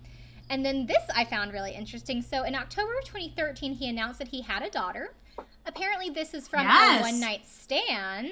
[0.51, 2.21] And then this I found really interesting.
[2.21, 5.15] So in October of 2013, he announced that he had a daughter.
[5.67, 7.01] Apparently, this is from Yes.
[7.01, 8.31] a one night stand.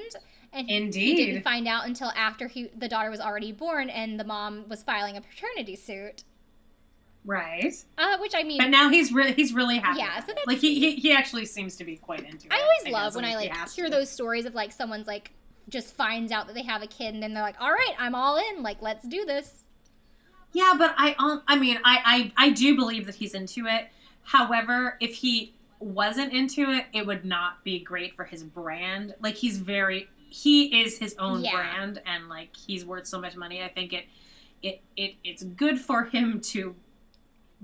[0.53, 4.25] And he didn't find out until after he, the daughter was already born and the
[4.25, 6.25] mom was filing a paternity suit.
[7.25, 7.73] Right.
[7.97, 10.01] Uh, which I mean, But now he's really he's really happy.
[10.01, 12.53] Yeah, so that's like he, he he actually seems to be quite into it.
[12.53, 15.31] I always guess, love when I like hear those stories of like someone's like
[15.69, 18.17] just finds out that they have a kid and then they're like, "All right, I'm
[18.17, 18.63] all in.
[18.63, 19.63] Like, let's do this."
[20.53, 23.89] Yeah, but I um, I mean I, I I do believe that he's into it.
[24.25, 29.15] However, if he wasn't into it, it would not be great for his brand.
[29.21, 31.53] Like he's very he is his own Yeah.
[31.53, 33.63] brand and like he's worth so much money.
[33.63, 34.07] I think it
[34.63, 36.75] it, it it's good for him to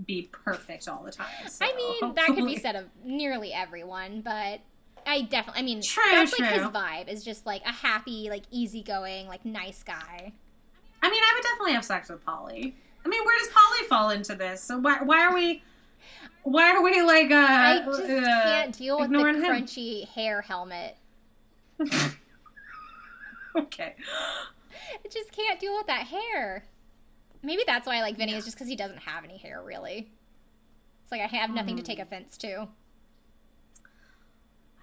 [0.06, 1.26] be perfect all the time.
[1.48, 4.60] So I mean, that could be said of nearly everyone, but
[5.06, 8.44] I definitely, I mean, True, that's like his vibe is just like a happy, like
[8.50, 10.32] easygoing, like nice guy.
[11.02, 12.74] I mean, I would definitely have sex with Pauly.
[13.04, 14.62] I mean, where does Pauly fall into this?
[14.62, 15.62] So why why are we
[16.42, 19.44] why are we like uh I just uh, can't deal with the ignoring him?
[19.44, 20.96] crunchy hair helmet.
[23.62, 23.94] Okay.
[25.04, 26.64] I just can't deal with that hair.
[27.42, 30.08] Maybe that's why I like Vinny is just because he doesn't have any hair, really.
[31.02, 31.86] It's like I have nothing to Hmm.
[31.86, 32.48] take offense to.
[32.48, 32.52] I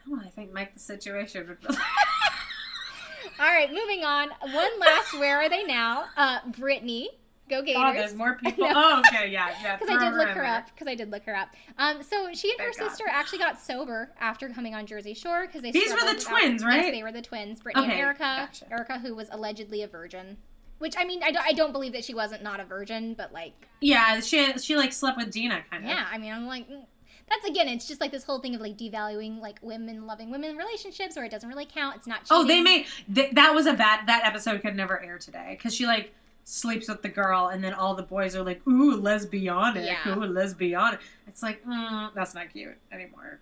[0.09, 1.57] don't know, I think Mike the situation would
[3.39, 4.29] All right, moving on.
[4.41, 6.05] One last, where are they now?
[6.15, 7.09] Uh, Brittany,
[7.49, 7.83] go Gators.
[7.85, 8.67] Oh, there's more people.
[8.69, 9.77] Oh, okay, yeah, yeah.
[9.79, 10.45] Because I did look her there.
[10.45, 10.65] up.
[10.73, 11.49] Because I did look her up.
[11.77, 12.89] Um, so she and her Thank God.
[12.89, 16.63] sister actually got sober after coming on Jersey Shore because they These were the twins,
[16.63, 16.83] right?
[16.83, 17.61] Yes, they were the twins.
[17.61, 18.19] Brittany and Erica.
[18.19, 18.71] gotcha.
[18.71, 20.37] Erica, who was allegedly a virgin.
[20.79, 23.31] Which I mean, I don't, I don't believe that she wasn't not a virgin, but
[23.31, 25.89] like, Yeah, she she like slept with Deena kind of.
[25.89, 26.83] yeah, I mean, I'm like, mm.
[27.29, 30.57] that's again, it's just like this whole thing of like devaluing like women loving women
[30.57, 31.95] relationships, where it doesn't really count.
[31.95, 32.25] It's not.
[32.25, 32.37] Cheating.
[32.37, 35.73] Oh, they made th- that was a bad that episode could never air today because
[35.73, 36.13] she like
[36.45, 40.07] sleeps with the girl and then all the boys are like, ooh, lesbianic, Yeah.
[40.07, 40.99] ooh, lesbianic.
[41.27, 43.39] It's like, mm, that's not cute anymore.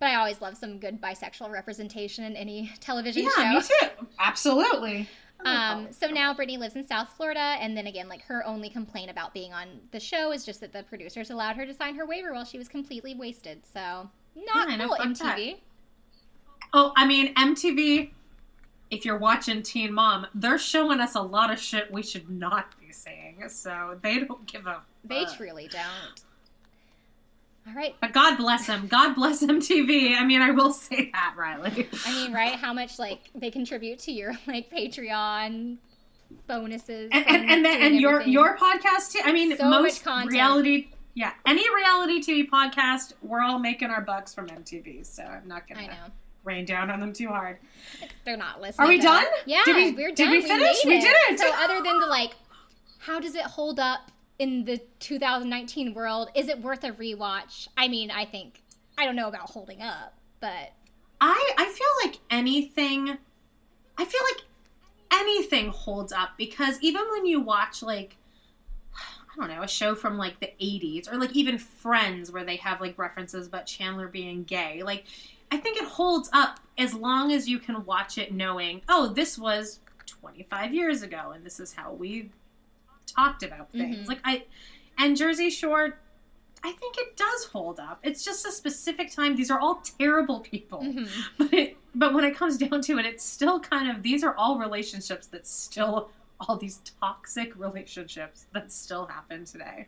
[0.00, 3.42] But I always love some good bisexual representation in any television Yeah, show.
[3.42, 4.06] Yeah, me too.
[4.18, 5.08] Absolutely.
[5.44, 9.10] Um, so now Brittany lives in South Florida, and then again, like her only complaint
[9.10, 12.06] about being on the show is just that the producers allowed her to sign her
[12.06, 13.60] waiver while she was completely wasted.
[13.66, 15.56] So not Yeah, cool, MTV.
[16.72, 18.10] Oh, I mean, MTV,
[18.92, 22.78] if you're watching Teen Mom, they're showing us a lot of shit we should not
[22.78, 23.42] be seeing.
[23.48, 25.36] So they don't give a They fuck.
[25.36, 26.20] truly don't.
[27.66, 27.94] All right.
[28.00, 28.88] But God bless them.
[28.88, 30.16] God bless MTV.
[30.16, 31.88] I mean, I will say that, Riley.
[32.04, 32.54] I mean, right?
[32.54, 35.78] How much like they contribute to your like Patreon
[36.46, 39.20] bonuses and and, and, then, and your your podcast too.
[39.24, 40.32] I mean, So much most content.
[40.32, 45.06] reality, yeah, any reality TV podcast, we're all making our bucks from MTV.
[45.06, 45.92] So I'm not gonna I know
[46.44, 47.58] rain down on them too hard.
[48.24, 48.86] they're not listening.
[48.86, 49.24] Are we done?
[49.46, 50.30] Yeah, Did we- we're did done.
[50.32, 50.84] we finish?
[50.84, 51.38] made We did it.
[51.38, 52.32] So other than the like,
[52.98, 56.28] how does it hold up in the 2019 world?
[56.34, 57.68] Is it worth a rewatch?
[57.76, 58.62] I mean, I think
[58.98, 60.72] I don't know about holding up, but
[61.20, 63.16] I I feel like anything,
[63.98, 64.42] I feel like
[65.12, 68.16] anything holds up because even when you watch like.
[69.34, 72.56] I don't know, a show from like the 80s or like even Friends where they
[72.56, 74.82] have like references about Chandler being gay.
[74.82, 75.06] Like,
[75.52, 79.38] I think it holds up as long as you can watch it knowing, oh, this
[79.38, 82.30] was 25 years ago and this is how we
[83.06, 84.06] talked about things.
[84.06, 84.08] Mhm.
[84.08, 84.44] Like, I,
[84.98, 85.98] and Jersey Shore,
[86.64, 87.98] I think it does hold up.
[88.02, 89.36] It's just a specific time.
[89.36, 90.80] These are all terrible people.
[90.80, 91.08] mhm.
[91.38, 94.34] But, it, but when it comes down to it, it's still kind of, these are
[94.36, 96.08] all relationships that still,
[96.40, 99.86] all these toxic relationships that still happen today.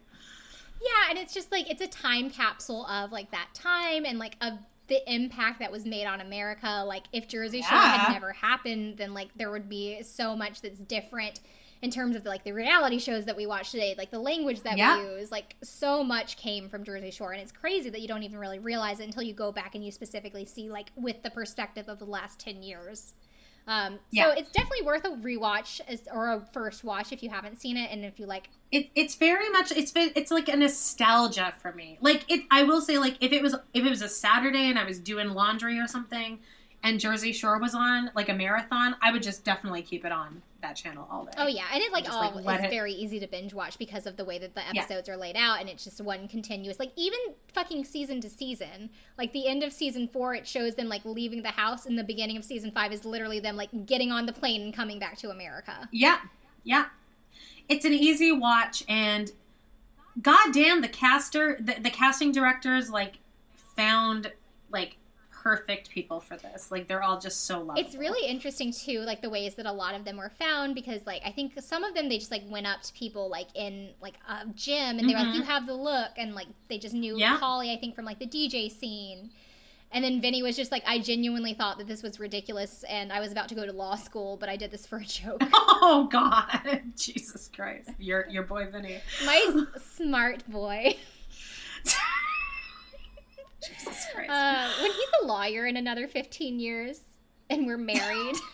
[0.83, 4.37] yeah, and it's just like it's a time capsule of like that time and like
[4.43, 4.59] of
[4.89, 6.85] the impact that was made on America.
[6.87, 10.79] Like if Jersey Shore had never happened, then like there would be so much that's
[10.79, 11.41] different
[11.83, 14.79] in terms of like the reality shows that we watch today, like the language that
[14.79, 14.97] Yeah.
[15.03, 15.31] we use.
[15.31, 18.59] Like so much came from Jersey Shore, and it's crazy that you don't even really
[18.59, 21.99] realize it until you go back and you specifically see like with the perspective of
[21.99, 23.15] the last ten years.
[23.67, 24.25] Um, Yeah.
[24.25, 27.77] So it's definitely worth a rewatch as, or a first watch if you haven't seen
[27.77, 31.55] it, and if you like it, it's very much it's been it's like a nostalgia
[31.63, 34.09] for me like it i will say like if it was if it was a
[34.09, 36.41] saturday and i was doing laundry or something
[36.85, 40.41] and jersey shore was on like a marathon i would just definitely keep it on
[40.63, 43.21] that channel all day Oh yeah, and it like all like, it's it- very easy
[43.21, 44.81] to binge watch because of the way that the Yeah.
[44.81, 46.79] episodes are laid out, and it's just one continuous.
[46.79, 47.19] Like even
[47.53, 48.89] fucking season to season,
[49.19, 52.03] like the end of season four, it shows them like leaving the house, and the
[52.03, 55.19] beginning of season five is literally them like getting on the plane and coming back
[55.19, 55.87] to America.
[55.93, 56.21] yeah
[56.63, 56.87] yeah
[57.69, 59.33] it's an easy watch and
[60.23, 63.19] goddamn the caster the, the casting directors like
[63.77, 64.33] found
[64.71, 64.97] like
[65.45, 69.21] perfect people for this like they're all just so lovable It's really interesting too, like
[69.21, 71.95] the ways that a lot of them were found because like I think some of
[71.95, 75.13] them they just like went up to people like in like a gym and they
[75.13, 75.35] were like.
[75.35, 75.51] "You mm-hmm.
[75.51, 77.39] have the look," and like they just knew Yeah.
[77.39, 79.31] Pauly I think from like the DJ scene.
[79.93, 83.21] And then Vinny was just like, I genuinely thought that this was ridiculous, and I
[83.21, 85.41] was about to go to law school, but I did this for a joke.
[85.53, 90.97] oh god jesus christ your your boy vinny My smart boy.
[93.69, 97.01] jesus christ Uh, when he's a lawyer in another 15 years,
[97.51, 98.37] and we're married.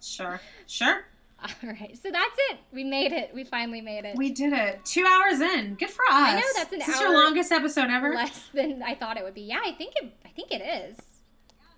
[0.00, 0.40] Sure.
[0.68, 1.04] Sure.
[1.42, 2.58] All right, so that's it.
[2.72, 3.32] We made it.
[3.34, 4.16] We finally made it.
[4.16, 4.84] We did it.
[4.84, 5.74] Two hours in.
[5.74, 6.12] Good for us.
[6.12, 8.14] I know, that's an Is this hour your longest episode ever?
[8.14, 9.42] less than I thought it would be.
[9.42, 10.12] Yeah, I think it.
[10.24, 10.96] I think it is.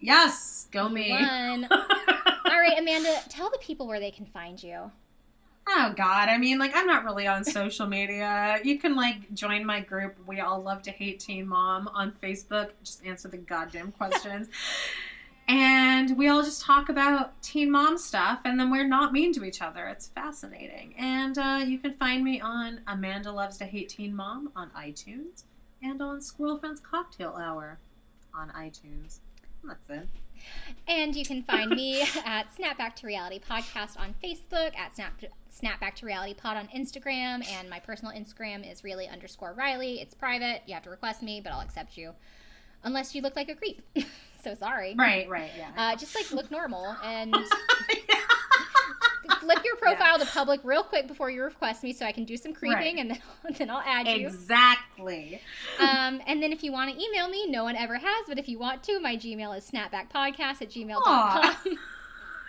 [0.01, 0.69] Yes.
[0.71, 1.11] Go me.
[1.11, 1.65] One.
[1.71, 4.91] All right, Amanda, tell the people where they can find you.
[5.71, 6.29] Oh God!
[6.31, 8.59] I mean, like, I'm not really on social media.
[8.65, 10.17] You can like join my group.
[10.27, 12.71] We all love to hate Teen Mom on Facebook.
[12.83, 14.49] Just answer the goddamn questions,
[15.49, 18.41] and we all just talk about Teen Mom stuff.
[18.47, 19.87] And then we're not mean to each other.
[19.89, 20.95] It's fascinating.
[20.97, 25.45] And uh, you can find me on Amanda Loves to Hate Teen Mom on iTunes
[25.83, 27.79] and on Squirrel Friends Cocktail Hour
[28.35, 29.19] on iTunes.
[29.65, 30.09] That's it.
[30.87, 35.21] And you can find me at Snapback to Reality Podcast on Facebook, at Snap
[35.61, 40.01] Snapback to Reality Pod on Instagram, and my personal Instagram is really underscore Riley.
[40.01, 40.63] It's private.
[40.67, 42.13] You have to request me, but I'll accept you.
[42.85, 43.83] Unless you look like a creep.
[44.45, 44.95] so sorry.
[44.97, 45.71] Right, right, yeah.
[45.77, 47.35] Uh, just like look normal and
[49.41, 52.37] flip your profile to public real quick before you request me so I can do
[52.37, 52.99] some creeping Right.
[52.99, 53.19] and then,
[53.59, 54.27] then I'll add you.
[54.27, 55.41] exactly.
[55.81, 58.49] Um, and then if you want to email me, no one ever has, but if
[58.49, 61.03] you want to, my Gmail is snapbackpodcast at gmail.com.
[61.05, 61.63] Aw.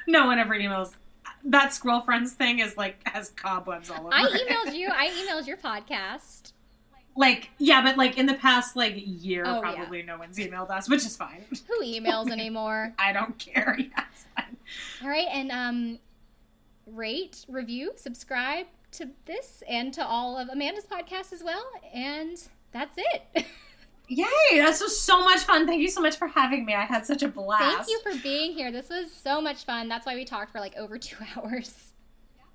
[0.07, 0.93] no one ever emails.
[1.45, 4.09] That Squirrel Friends thing is like has cobwebs all over.
[4.13, 4.47] I it.
[4.49, 4.89] emailed you.
[4.91, 6.53] I emailed your podcast.
[7.15, 9.59] Like yeah, but like in the past like year, Oh, yeah.
[9.75, 11.43] probably no one's emailed us, which is fine.
[11.67, 12.93] Who emails anymore?
[12.99, 13.77] I don't care.
[13.91, 14.57] Yeah, it's fine.
[15.01, 15.99] All right, and um,
[16.85, 21.63] rate, review, subscribe to this and to all of Amanda's podcasts as well.
[21.93, 22.41] And
[22.71, 23.45] that's it.
[24.09, 24.25] Yay!
[24.53, 25.67] This was so much fun.
[25.67, 26.73] Thank you so much for having me.
[26.73, 27.87] I had such a blast.
[27.87, 28.71] Thank you for being here.
[28.71, 29.87] This was so much fun.
[29.87, 31.93] That's why we talked for like over two hours.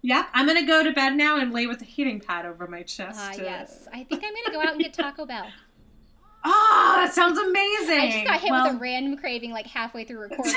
[0.03, 2.83] Yep, I'm gonna go to bed now and lay with a heating pad over my
[2.83, 3.19] chest.
[3.23, 3.89] Ah, to- yes.
[3.93, 5.47] I think I'm going to go out and get Taco Bell.
[6.45, 8.01] Oh, that sounds amazing.
[8.01, 10.53] I just got hit well, with a random craving like halfway through recording.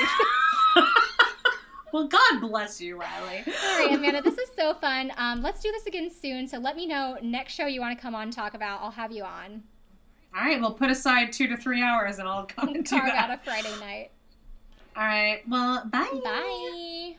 [1.94, 3.42] well, God bless you, Riley.
[3.46, 5.12] All right, Amanda, this is so fun.
[5.16, 6.46] Um, let's do this again soon.
[6.46, 8.82] So let me know next show you want to come on and talk about.
[8.82, 9.62] I'll have you on.
[10.34, 13.10] All right, we'll put aside two to three hours and I'll come and do Carve
[13.12, 14.10] out a Friday night.
[14.96, 16.20] All right, well, bye.
[16.24, 17.16] Bye.